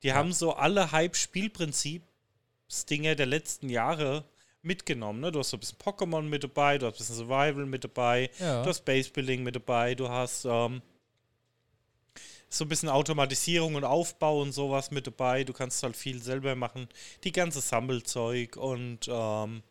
Die 0.03 0.13
haben 0.13 0.33
so 0.33 0.53
alle 0.53 0.91
Hype-Spielprinzips-Dinge 0.91 3.15
der 3.15 3.25
letzten 3.25 3.69
Jahre 3.69 4.23
mitgenommen, 4.61 5.21
ne? 5.21 5.31
Du 5.31 5.39
hast 5.39 5.49
so 5.51 5.57
ein 5.57 5.59
bisschen 5.59 5.77
Pokémon 5.77 6.21
mit 6.23 6.43
dabei, 6.43 6.77
du 6.77 6.85
hast 6.87 6.95
ein 6.95 6.97
bisschen 6.97 7.15
Survival 7.15 7.65
mit 7.65 7.83
dabei, 7.83 8.29
Ja. 8.39 8.63
du 8.63 8.69
hast 8.69 8.83
Base-Building 8.85 9.43
mit 9.43 9.55
dabei, 9.55 9.95
du 9.95 10.09
hast 10.09 10.45
ähm, 10.45 10.81
so 12.55 12.65
ein 12.65 12.69
bisschen 12.69 12.89
Automatisierung 12.89 13.75
und 13.75 13.83
Aufbau 13.83 14.41
und 14.41 14.53
sowas 14.53 14.91
mit 14.91 15.07
dabei. 15.07 15.43
Du 15.43 15.53
kannst 15.53 15.83
halt 15.83 15.97
viel 15.97 16.21
selber 16.21 16.55
machen. 16.55 16.87
Die 17.23 17.31
ganze 17.31 17.61
Sammelzeug 17.61 18.55
und 18.55 19.07
ähm, 19.07 19.61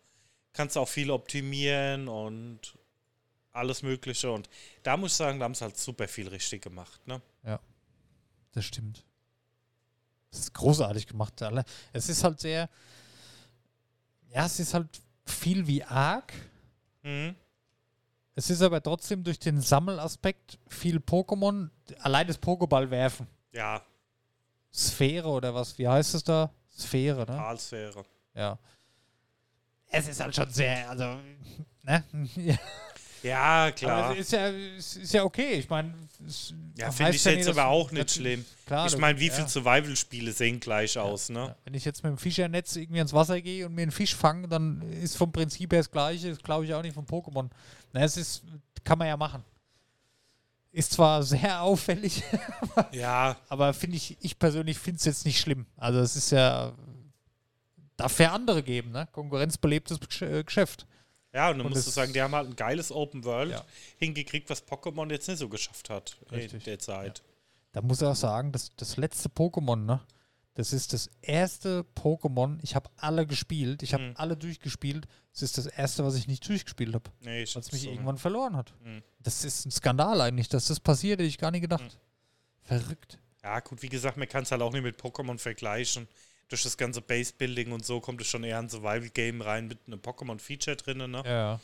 kannst 0.52 0.76
auch 0.76 0.88
viel 0.88 1.10
optimieren 1.10 2.08
und 2.08 2.76
alles 3.52 3.82
Mögliche. 3.82 4.30
Und 4.30 4.48
da 4.82 4.96
muss 4.96 5.12
ich 5.12 5.16
sagen, 5.16 5.38
da 5.38 5.44
haben 5.44 5.54
sie 5.54 5.64
halt 5.64 5.78
super 5.78 6.08
viel 6.08 6.28
richtig 6.28 6.62
gemacht. 6.62 7.06
Ne? 7.06 7.22
Das 8.52 8.64
stimmt. 8.64 9.04
Das 10.30 10.40
ist 10.40 10.54
großartig 10.54 11.06
gemacht. 11.06 11.40
Alle. 11.42 11.64
Es 11.92 12.08
ist 12.08 12.22
halt 12.22 12.40
sehr. 12.40 12.68
Ja, 14.28 14.46
es 14.46 14.58
ist 14.58 14.74
halt 14.74 14.88
viel 15.26 15.66
wie 15.66 15.82
arg. 15.84 16.32
Mhm. 17.02 17.34
Es 18.34 18.50
ist 18.50 18.62
aber 18.62 18.82
trotzdem 18.82 19.22
durch 19.22 19.38
den 19.38 19.60
Sammelaspekt 19.60 20.58
viel 20.68 20.98
Pokémon. 20.98 21.70
Allein 22.00 22.26
das 22.26 22.38
Pokéball 22.38 22.90
werfen. 22.90 23.28
Ja, 23.52 23.82
Sphäre 24.74 25.28
oder 25.28 25.54
was? 25.54 25.78
Wie 25.78 25.86
heißt 25.86 26.14
es 26.14 26.24
da? 26.24 26.52
Sphäre, 26.76 27.20
ne? 27.20 27.26
Talsphäre. 27.26 28.04
Ja. 28.34 28.58
Es 29.86 30.08
ist 30.08 30.20
halt 30.20 30.34
schon 30.34 30.50
sehr, 30.50 30.90
also, 30.90 31.04
ne? 31.82 32.04
Ja. 33.24 33.34
Ja, 33.34 33.72
klar. 33.72 34.04
Aber 34.04 34.18
es 34.18 34.26
ist 34.26 34.32
ja, 34.32 34.48
ist 34.48 35.12
ja 35.14 35.24
okay. 35.24 35.54
Ich 35.54 35.70
meine, 35.70 35.94
ja, 36.76 36.90
finde 36.90 37.16
ich 37.16 37.24
jetzt 37.24 37.48
aber 37.48 37.66
auch 37.66 37.90
nicht 37.90 38.10
schlimm. 38.10 38.44
Klar, 38.66 38.86
ich 38.86 38.98
meine, 38.98 39.18
wie 39.18 39.30
viele 39.30 39.48
Survival-Spiele 39.48 40.32
sehen 40.32 40.60
gleich 40.60 40.98
aus, 40.98 41.30
ne? 41.30 41.40
Ja. 41.40 41.56
Wenn 41.64 41.74
ich 41.74 41.84
jetzt 41.84 42.02
mit 42.02 42.10
dem 42.10 42.18
Fischernetz 42.18 42.76
irgendwie 42.76 43.00
ins 43.00 43.14
Wasser 43.14 43.40
gehe 43.40 43.66
und 43.66 43.74
mir 43.74 43.82
einen 43.82 43.92
Fisch 43.92 44.14
fange, 44.14 44.46
dann 44.48 44.82
ist 44.92 45.16
vom 45.16 45.32
Prinzip 45.32 45.72
her 45.72 45.80
das 45.80 45.90
Gleiche. 45.90 46.28
Das 46.30 46.38
glaube 46.38 46.66
ich 46.66 46.74
auch 46.74 46.82
nicht 46.82 46.94
von 46.94 47.06
Pokémon. 47.06 47.48
Na, 47.92 48.02
es 48.02 48.16
ist, 48.16 48.42
kann 48.84 48.98
man 48.98 49.08
ja 49.08 49.16
machen. 49.16 49.42
Ist 50.70 50.92
zwar 50.92 51.22
sehr 51.22 51.62
auffällig, 51.62 52.22
ja. 52.92 53.36
aber 53.48 53.72
finde 53.72 53.96
ich, 53.96 54.18
ich 54.20 54.38
persönlich 54.38 54.78
finde 54.78 54.98
es 54.98 55.04
jetzt 55.04 55.24
nicht 55.24 55.40
schlimm. 55.40 55.66
Also 55.76 56.00
es 56.00 56.16
ist 56.16 56.30
ja, 56.30 56.72
darf 57.96 58.18
ja 58.18 58.32
andere 58.32 58.62
geben, 58.62 58.90
ne? 58.90 59.08
Konkurrenzbelebtes 59.12 59.98
Geschäft. 60.44 60.86
Ja, 61.34 61.50
und 61.50 61.58
du 61.58 61.64
musst 61.64 61.86
du 61.86 61.90
sagen, 61.90 62.12
die 62.12 62.22
haben 62.22 62.34
halt 62.34 62.48
ein 62.48 62.56
geiles 62.56 62.92
Open 62.92 63.24
World 63.24 63.50
ja. 63.50 63.64
hingekriegt, 63.98 64.48
was 64.50 64.64
Pokémon 64.64 65.10
jetzt 65.10 65.28
nicht 65.28 65.38
so 65.38 65.48
geschafft 65.48 65.90
hat 65.90 66.16
Richtig. 66.30 66.54
in 66.54 66.60
der 66.60 66.78
Zeit. 66.78 67.18
Ja. 67.18 67.24
Da 67.72 67.82
muss 67.82 68.00
ich 68.00 68.06
auch 68.06 68.14
sagen, 68.14 68.52
das, 68.52 68.70
das 68.76 68.96
letzte 68.96 69.28
Pokémon, 69.28 69.84
ne? 69.84 70.00
Das 70.54 70.72
ist 70.72 70.92
das 70.92 71.10
erste 71.20 71.84
Pokémon. 71.96 72.60
Ich 72.62 72.76
habe 72.76 72.88
alle 72.96 73.26
gespielt. 73.26 73.82
Ich 73.82 73.92
habe 73.92 74.04
mhm. 74.04 74.12
alle 74.14 74.36
durchgespielt. 74.36 75.08
Das 75.32 75.42
ist 75.42 75.58
das 75.58 75.66
erste, 75.66 76.04
was 76.04 76.14
ich 76.14 76.28
nicht 76.28 76.48
durchgespielt 76.48 76.94
habe. 76.94 77.10
Nee, 77.22 77.44
weil 77.52 77.60
es 77.60 77.72
mich 77.72 77.82
so 77.82 77.90
irgendwann 77.90 78.18
verloren 78.18 78.56
hat. 78.56 78.72
Mhm. 78.84 79.02
Das 79.18 79.44
ist 79.44 79.66
ein 79.66 79.72
Skandal 79.72 80.20
eigentlich, 80.20 80.48
dass 80.48 80.68
das 80.68 80.78
passiert, 80.78 81.18
hätte 81.18 81.26
ich 81.26 81.38
gar 81.38 81.50
nicht 81.50 81.62
gedacht. 81.62 81.82
Mhm. 81.82 82.62
Verrückt. 82.62 83.18
Ja, 83.42 83.58
gut, 83.58 83.82
wie 83.82 83.88
gesagt, 83.88 84.16
man 84.16 84.28
kann 84.28 84.44
es 84.44 84.52
halt 84.52 84.62
auch 84.62 84.72
nicht 84.72 84.84
mit 84.84 85.00
Pokémon 85.00 85.38
vergleichen 85.38 86.06
durch 86.54 86.62
das 86.62 86.76
ganze 86.76 87.00
Base-Building 87.00 87.72
und 87.72 87.84
so 87.84 88.00
kommt 88.00 88.20
es 88.20 88.28
schon 88.28 88.44
eher 88.44 88.60
ein 88.60 88.68
Survival-Game 88.68 89.42
rein 89.42 89.66
mit 89.66 89.78
einem 89.86 90.00
Pokémon-Feature 90.00 90.76
drin, 90.76 91.10
ne? 91.10 91.22
Ja. 91.26 91.60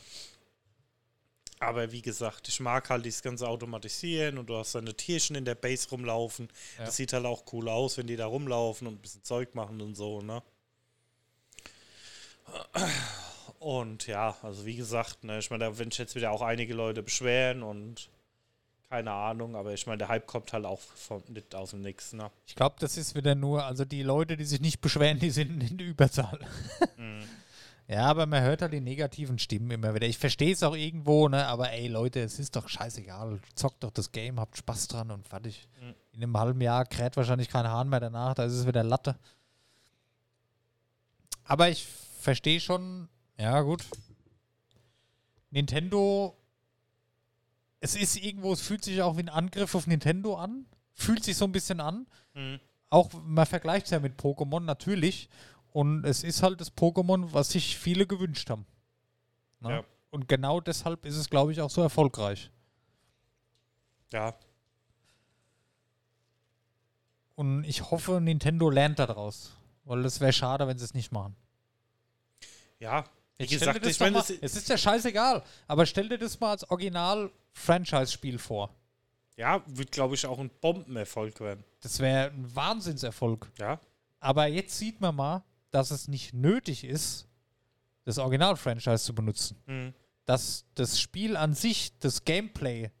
Aber 1.59 1.91
wie 1.91 2.01
gesagt, 2.01 2.47
ich 2.49 2.59
mag 2.59 2.89
halt 2.89 3.05
dieses 3.05 3.21
ganze 3.21 3.47
Automatisieren 3.47 4.37
und 4.37 4.49
du 4.49 4.57
hast 4.57 4.75
deine 4.75 4.95
Tierchen 4.95 5.35
in 5.35 5.45
der 5.45 5.55
Base 5.55 5.89
rumlaufen. 5.89 6.49
Ja. 6.77 6.85
Das 6.85 6.97
sieht 6.97 7.13
halt 7.13 7.25
auch 7.25 7.43
cool 7.53 7.69
aus, 7.69 7.97
wenn 7.97 8.07
die 8.07 8.15
da 8.15 8.25
rumlaufen 8.25 8.87
und 8.87 8.95
ein 8.95 9.01
bisschen 9.01 9.23
Zeug 9.23 9.55
machen 9.55 9.79
und 9.79 9.95
so, 9.95 10.21
ne? 10.21 10.41
Und 13.59 14.07
ja, 14.07 14.35
also 14.41 14.65
wie 14.65 14.75
gesagt, 14.75 15.23
ne, 15.23 15.39
ich 15.39 15.49
meine, 15.51 15.65
da 15.65 15.77
werden 15.77 15.91
jetzt 15.91 16.15
wieder 16.15 16.31
auch 16.31 16.41
einige 16.41 16.73
Leute 16.73 17.01
beschweren 17.03 17.63
und 17.63 18.09
keine 18.91 19.11
Ahnung, 19.13 19.55
aber 19.55 19.73
ich 19.73 19.87
meine, 19.87 19.99
der 19.99 20.09
Hype 20.09 20.27
kommt 20.27 20.51
halt 20.51 20.65
auch 20.65 20.81
von, 20.81 21.23
nicht 21.29 21.55
aus 21.55 21.69
dem 21.69 21.81
Nix. 21.81 22.11
Ne? 22.11 22.29
Ich 22.45 22.55
glaube, 22.55 22.75
das 22.79 22.97
ist 22.97 23.15
wieder 23.15 23.35
nur, 23.35 23.63
also 23.63 23.85
die 23.85 24.03
Leute, 24.03 24.35
die 24.35 24.43
sich 24.43 24.59
nicht 24.59 24.81
beschweren, 24.81 25.17
die 25.17 25.29
sind 25.29 25.63
in 25.63 25.77
der 25.77 25.87
Überzahl. 25.87 26.39
Mhm. 26.97 27.23
Ja, 27.87 28.05
aber 28.05 28.25
man 28.25 28.41
hört 28.41 28.61
halt 28.61 28.71
die 28.71 28.79
negativen 28.79 29.37
Stimmen 29.37 29.69
immer 29.69 29.93
wieder. 29.93 30.07
Ich 30.07 30.17
verstehe 30.17 30.53
es 30.53 30.63
auch 30.63 30.77
irgendwo, 30.77 31.27
ne? 31.27 31.45
aber 31.47 31.73
ey 31.73 31.89
Leute, 31.89 32.21
es 32.21 32.39
ist 32.39 32.55
doch 32.55 32.69
scheißegal. 32.69 33.41
Zockt 33.53 33.83
doch 33.83 33.91
das 33.91 34.13
Game, 34.13 34.39
habt 34.39 34.55
Spaß 34.55 34.87
dran 34.87 35.11
und 35.11 35.27
fertig. 35.27 35.67
Mhm. 35.81 35.93
In 36.13 36.23
einem 36.23 36.37
halben 36.37 36.61
Jahr 36.61 36.85
kräht 36.85 37.17
wahrscheinlich 37.17 37.49
kein 37.49 37.67
Hahn 37.67 37.89
mehr 37.89 37.99
danach, 37.99 38.33
da 38.35 38.45
ist 38.45 38.53
es 38.53 38.65
wieder 38.65 38.83
Latte. 38.83 39.17
Aber 41.43 41.67
ich 41.67 41.85
verstehe 42.21 42.61
schon, 42.61 43.09
ja 43.37 43.59
gut. 43.59 43.83
Nintendo 45.49 46.37
es 47.81 47.95
ist 47.95 48.15
irgendwo, 48.15 48.53
es 48.53 48.61
fühlt 48.61 48.85
sich 48.85 49.01
auch 49.01 49.17
wie 49.17 49.23
ein 49.23 49.29
Angriff 49.29 49.75
auf 49.75 49.87
Nintendo 49.87 50.35
an. 50.35 50.67
Fühlt 50.93 51.23
sich 51.23 51.35
so 51.35 51.45
ein 51.45 51.51
bisschen 51.51 51.79
an. 51.79 52.07
Mhm. 52.35 52.59
Auch, 52.89 53.09
man 53.23 53.45
vergleicht 53.45 53.85
es 53.85 53.91
ja 53.91 53.99
mit 53.99 54.19
Pokémon 54.19 54.61
natürlich. 54.61 55.29
Und 55.73 56.05
es 56.05 56.23
ist 56.23 56.43
halt 56.43 56.61
das 56.61 56.75
Pokémon, 56.75 57.33
was 57.33 57.49
sich 57.49 57.77
viele 57.77 58.05
gewünscht 58.05 58.49
haben. 58.49 58.65
Ja. 59.63 59.83
Und 60.11 60.27
genau 60.27 60.61
deshalb 60.61 61.05
ist 61.05 61.15
es, 61.15 61.29
glaube 61.29 61.53
ich, 61.53 61.61
auch 61.61 61.69
so 61.69 61.81
erfolgreich. 61.81 62.51
Ja. 64.11 64.35
Und 67.35 67.63
ich 67.63 67.89
hoffe, 67.89 68.21
Nintendo 68.21 68.69
lernt 68.69 68.99
daraus. 68.99 69.57
Weil 69.85 70.05
es 70.05 70.19
wäre 70.19 70.33
schade, 70.33 70.67
wenn 70.67 70.77
sie 70.77 70.85
es 70.85 70.93
nicht 70.93 71.11
machen. 71.11 71.35
Ja, 72.79 73.05
wie 73.37 73.47
gesagt, 73.47 73.85
ich 73.85 73.99
meine, 73.99 74.19
es 74.19 74.29
ist 74.29 74.69
ja 74.69 74.77
scheißegal, 74.77 75.43
aber 75.67 75.85
stell 75.85 76.09
dir 76.09 76.17
das 76.17 76.39
mal 76.39 76.51
als 76.51 76.69
Original-Franchise-Spiel 76.69 78.37
vor. 78.37 78.69
Ja, 79.37 79.63
wird, 79.65 79.91
glaube 79.91 80.15
ich, 80.15 80.25
auch 80.25 80.39
ein 80.39 80.51
Bombenerfolg 80.61 81.39
werden. 81.39 81.63
Das 81.79 81.99
wäre 81.99 82.29
ein 82.29 82.55
Wahnsinnserfolg. 82.55 83.51
Ja. 83.57 83.79
Aber 84.19 84.45
jetzt 84.45 84.77
sieht 84.77 85.01
man 85.01 85.15
mal, 85.15 85.43
dass 85.71 85.89
es 85.89 86.07
nicht 86.07 86.33
nötig 86.33 86.83
ist, 86.83 87.27
das 88.03 88.17
Original-Franchise 88.19 89.03
zu 89.03 89.15
benutzen. 89.15 89.57
Mhm. 89.65 89.93
Dass 90.25 90.65
das 90.75 90.99
Spiel 90.99 91.35
an 91.35 91.55
sich, 91.55 91.97
das 91.99 92.23
Gameplay, 92.23 92.91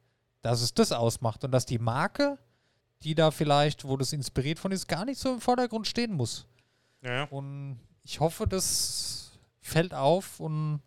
dass 0.41 0.61
es 0.61 0.73
das 0.73 0.91
ausmacht 0.91 1.43
und 1.43 1.51
dass 1.51 1.65
die 1.67 1.77
Marke, 1.79 2.39
die 3.03 3.13
da 3.13 3.29
vielleicht, 3.31 3.85
wo 3.85 3.97
das 3.97 4.13
inspiriert 4.13 4.57
von 4.57 4.71
ist, 4.71 4.87
gar 4.87 5.05
nicht 5.05 5.19
so 5.19 5.33
im 5.33 5.41
Vordergrund 5.41 5.87
stehen 5.87 6.13
muss. 6.13 6.47
Ja. 7.03 7.25
Und 7.25 7.79
ich 8.03 8.19
hoffe, 8.19 8.47
dass 8.47 9.20
fällt 9.71 9.93
auf 9.93 10.39
und 10.39 10.81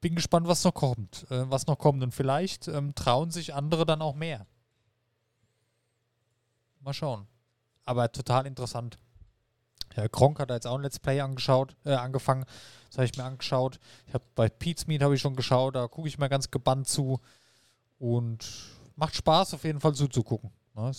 bin 0.00 0.14
gespannt, 0.14 0.46
was 0.48 0.64
noch 0.64 0.74
kommt. 0.74 1.26
Äh, 1.30 1.50
was 1.50 1.66
noch 1.66 1.78
kommt. 1.78 2.02
Und 2.02 2.12
vielleicht 2.12 2.68
ähm, 2.68 2.94
trauen 2.94 3.30
sich 3.30 3.54
andere 3.54 3.86
dann 3.86 4.02
auch 4.02 4.14
mehr. 4.14 4.46
Mal 6.80 6.92
schauen. 6.92 7.26
Aber 7.84 8.10
total 8.10 8.46
interessant. 8.46 8.98
Ja, 9.96 10.08
Kronk 10.08 10.38
hat 10.38 10.50
da 10.50 10.54
jetzt 10.54 10.66
auch 10.66 10.76
ein 10.76 10.82
Let's 10.82 10.98
Play 10.98 11.20
angeschaut, 11.20 11.76
äh, 11.84 11.92
angefangen. 11.92 12.44
Das 12.88 12.98
habe 12.98 13.04
ich 13.04 13.16
mir 13.16 13.24
angeschaut. 13.24 13.78
Ich 14.06 14.14
habe 14.14 14.24
bei 14.34 14.48
Pete's 14.48 14.86
Meet 14.86 15.02
habe 15.02 15.14
ich 15.14 15.20
schon 15.20 15.36
geschaut, 15.36 15.76
da 15.76 15.86
gucke 15.86 16.08
ich 16.08 16.18
mir 16.18 16.28
ganz 16.28 16.50
gebannt 16.50 16.88
zu. 16.88 17.20
Und 17.98 18.46
macht 18.96 19.14
Spaß, 19.14 19.54
auf 19.54 19.64
jeden 19.64 19.80
Fall 19.80 19.94
zuzugucken. 19.94 20.50
Ne, 20.74 20.92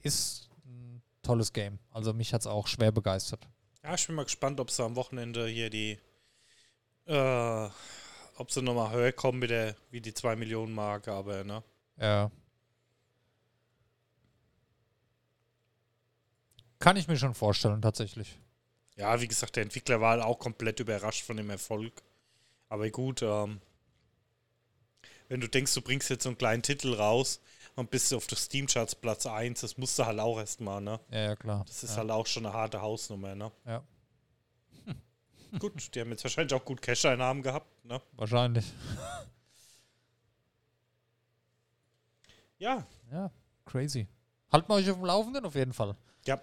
ist 0.00 0.48
ein 0.64 1.02
tolles 1.22 1.52
Game. 1.52 1.78
Also 1.90 2.14
mich 2.14 2.32
hat 2.32 2.42
es 2.42 2.46
auch 2.46 2.66
schwer 2.66 2.92
begeistert. 2.92 3.48
Ja, 3.82 3.94
ich 3.94 4.06
bin 4.06 4.16
mal 4.16 4.24
gespannt, 4.24 4.60
ob 4.60 4.70
sie 4.70 4.82
am 4.84 4.96
Wochenende 4.96 5.46
hier 5.46 5.70
die, 5.70 5.98
äh, 7.06 7.68
ob 8.36 8.50
sie 8.50 8.62
nochmal 8.62 8.92
höher 8.92 9.12
kommen 9.12 9.38
mit 9.38 9.50
der, 9.50 9.76
wie 9.90 10.00
die 10.00 10.14
2 10.14 10.36
Millionen 10.36 10.74
Marke, 10.74 11.12
aber, 11.12 11.44
ne? 11.44 11.62
Ja. 11.96 12.30
Kann 16.78 16.96
ich 16.96 17.08
mir 17.08 17.16
schon 17.16 17.34
vorstellen, 17.34 17.82
tatsächlich. 17.82 18.38
Ja, 18.96 19.20
wie 19.20 19.28
gesagt, 19.28 19.56
der 19.56 19.62
Entwickler 19.62 20.00
war 20.00 20.24
auch 20.24 20.38
komplett 20.38 20.80
überrascht 20.80 21.24
von 21.24 21.36
dem 21.36 21.50
Erfolg. 21.50 22.02
Aber 22.68 22.88
gut, 22.90 23.22
ähm, 23.22 23.60
wenn 25.28 25.40
du 25.40 25.48
denkst, 25.48 25.74
du 25.74 25.82
bringst 25.82 26.10
jetzt 26.10 26.24
so 26.24 26.30
einen 26.30 26.38
kleinen 26.38 26.62
Titel 26.62 26.94
raus 26.94 27.40
und 27.76 27.90
bist 27.90 28.12
auf 28.12 28.26
der 28.26 28.36
Steam-Charts 28.36 28.96
Platz 28.96 29.26
1, 29.26 29.60
das 29.60 29.78
musst 29.78 29.98
du 29.98 30.06
halt 30.06 30.18
auch 30.18 30.38
erstmal, 30.38 30.80
ne? 30.80 30.98
Ja, 31.10 31.18
ja, 31.18 31.36
klar. 31.36 31.64
Das 31.66 31.84
ist 31.84 31.92
ja. 31.92 31.98
halt 31.98 32.10
auch 32.10 32.26
schon 32.26 32.46
eine 32.46 32.54
harte 32.54 32.80
Hausnummer, 32.80 33.34
ne? 33.34 33.52
Ja. 33.66 33.82
gut, 35.58 35.94
die 35.94 36.00
haben 36.00 36.10
jetzt 36.10 36.24
wahrscheinlich 36.24 36.54
auch 36.54 36.64
gut 36.64 36.82
Cash-Einnahmen 36.82 37.42
gehabt, 37.42 37.84
ne? 37.84 38.00
Wahrscheinlich. 38.16 38.64
ja. 42.58 42.86
Ja, 43.12 43.30
crazy. 43.64 44.08
Halten 44.50 44.68
wir 44.68 44.74
euch 44.74 44.90
auf 44.90 44.96
dem 44.96 45.04
Laufenden 45.04 45.44
auf 45.44 45.54
jeden 45.54 45.72
Fall. 45.72 45.94
Ja. 46.26 46.40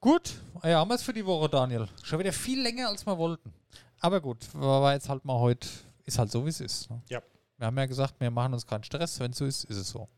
Gut, 0.00 0.40
ja, 0.62 0.78
haben 0.78 0.88
wir 0.88 0.94
es 0.94 1.02
für 1.02 1.12
die 1.12 1.26
Woche, 1.26 1.48
Daniel. 1.48 1.88
Schon 2.02 2.18
wieder 2.18 2.32
viel 2.32 2.62
länger, 2.62 2.88
als 2.88 3.04
wir 3.04 3.18
wollten. 3.18 3.52
Aber 4.00 4.20
gut, 4.20 4.46
war 4.54 4.92
jetzt 4.92 5.08
halt 5.08 5.24
mal 5.24 5.38
heute, 5.38 5.68
ist 6.04 6.18
halt 6.18 6.30
so, 6.30 6.44
wie 6.44 6.50
es 6.50 6.60
ist. 6.60 6.90
Ne? 6.90 7.02
Ja. 7.08 7.22
Wir 7.58 7.66
haben 7.66 7.78
ja 7.78 7.86
gesagt, 7.86 8.14
wir 8.18 8.30
machen 8.30 8.52
uns 8.54 8.66
keinen 8.66 8.84
Stress. 8.84 9.18
Wenn 9.20 9.30
es 9.30 9.38
so 9.38 9.46
ist, 9.46 9.64
ist 9.64 9.76
es 9.76 9.88
so. 9.88 10.08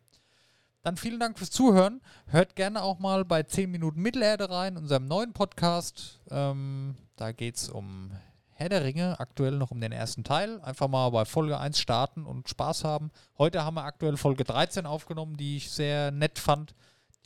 Dann 0.83 0.97
vielen 0.97 1.21
Dank 1.21 1.39
fürs 1.39 1.51
Zuhören. 1.51 2.01
Hört 2.27 2.57
gerne 2.57 2.83
auch 2.83 2.99
mal 2.99 3.25
bei 3.25 3.43
10 3.43 3.71
Minuten 3.71 4.01
Mittelerde 4.01 4.51
rein, 4.51 4.77
unserem 4.77 5.07
neuen 5.07 5.33
Podcast. 5.33 6.21
Ähm, 6.31 6.97
da 7.17 7.33
geht 7.33 7.57
es 7.57 7.69
um 7.69 8.11
Herr 8.51 8.69
der 8.69 8.83
Ringe, 8.83 9.21
aktuell 9.21 9.53
noch 9.53 9.71
um 9.71 9.81
den 9.81 9.93
ersten 9.93 10.25
Teil. 10.25 10.61
Einfach 10.63 10.89
mal 10.89 11.11
bei 11.11 11.25
Folge 11.25 11.59
1 11.61 11.79
starten 11.79 12.27
und 12.27 12.49
Spaß 12.49 12.83
haben. 12.83 13.13
Heute 13.39 13.65
haben 13.65 13.75
wir 13.75 13.85
aktuell 13.85 14.17
Folge 14.17 14.43
13 14.43 14.85
aufgenommen, 14.85 15.37
die 15.37 15.59
ich 15.59 15.71
sehr 15.71 16.11
nett 16.11 16.41
fand. 16.41 16.75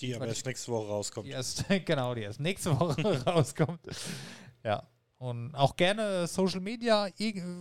Die 0.00 0.14
aber 0.14 0.26
erst 0.26 0.44
nächste 0.44 0.72
Woche 0.72 0.88
rauskommt. 0.88 1.26
Die 1.26 1.30
erst, 1.30 1.64
genau, 1.86 2.14
die 2.14 2.22
erst 2.22 2.40
nächste 2.40 2.78
Woche 2.78 3.24
rauskommt. 3.26 3.80
Ja. 4.62 4.82
Und 5.16 5.54
auch 5.54 5.76
gerne 5.76 6.26
Social 6.26 6.60
Media 6.60 7.08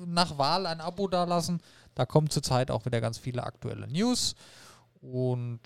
nach 0.08 0.38
Wahl 0.38 0.66
ein 0.66 0.82
Abo 0.82 1.08
dalassen. 1.08 1.62
Da 1.96 2.06
kommen 2.06 2.30
zurzeit 2.30 2.72
auch 2.72 2.86
wieder 2.86 3.02
ganz 3.02 3.18
viele 3.18 3.44
aktuelle 3.44 3.88
News. 3.88 4.36
Und 5.02 5.62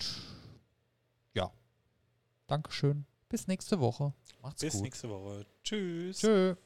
ja, 1.34 1.52
Dankeschön. 2.46 3.06
Bis 3.28 3.48
nächste 3.48 3.80
Woche. 3.80 4.12
Macht's 4.42 4.60
Bis 4.60 4.72
gut. 4.72 4.82
Bis 4.82 4.84
nächste 4.84 5.08
Woche. 5.10 5.46
Tschüss. 5.62 6.18
Tschüss. 6.18 6.56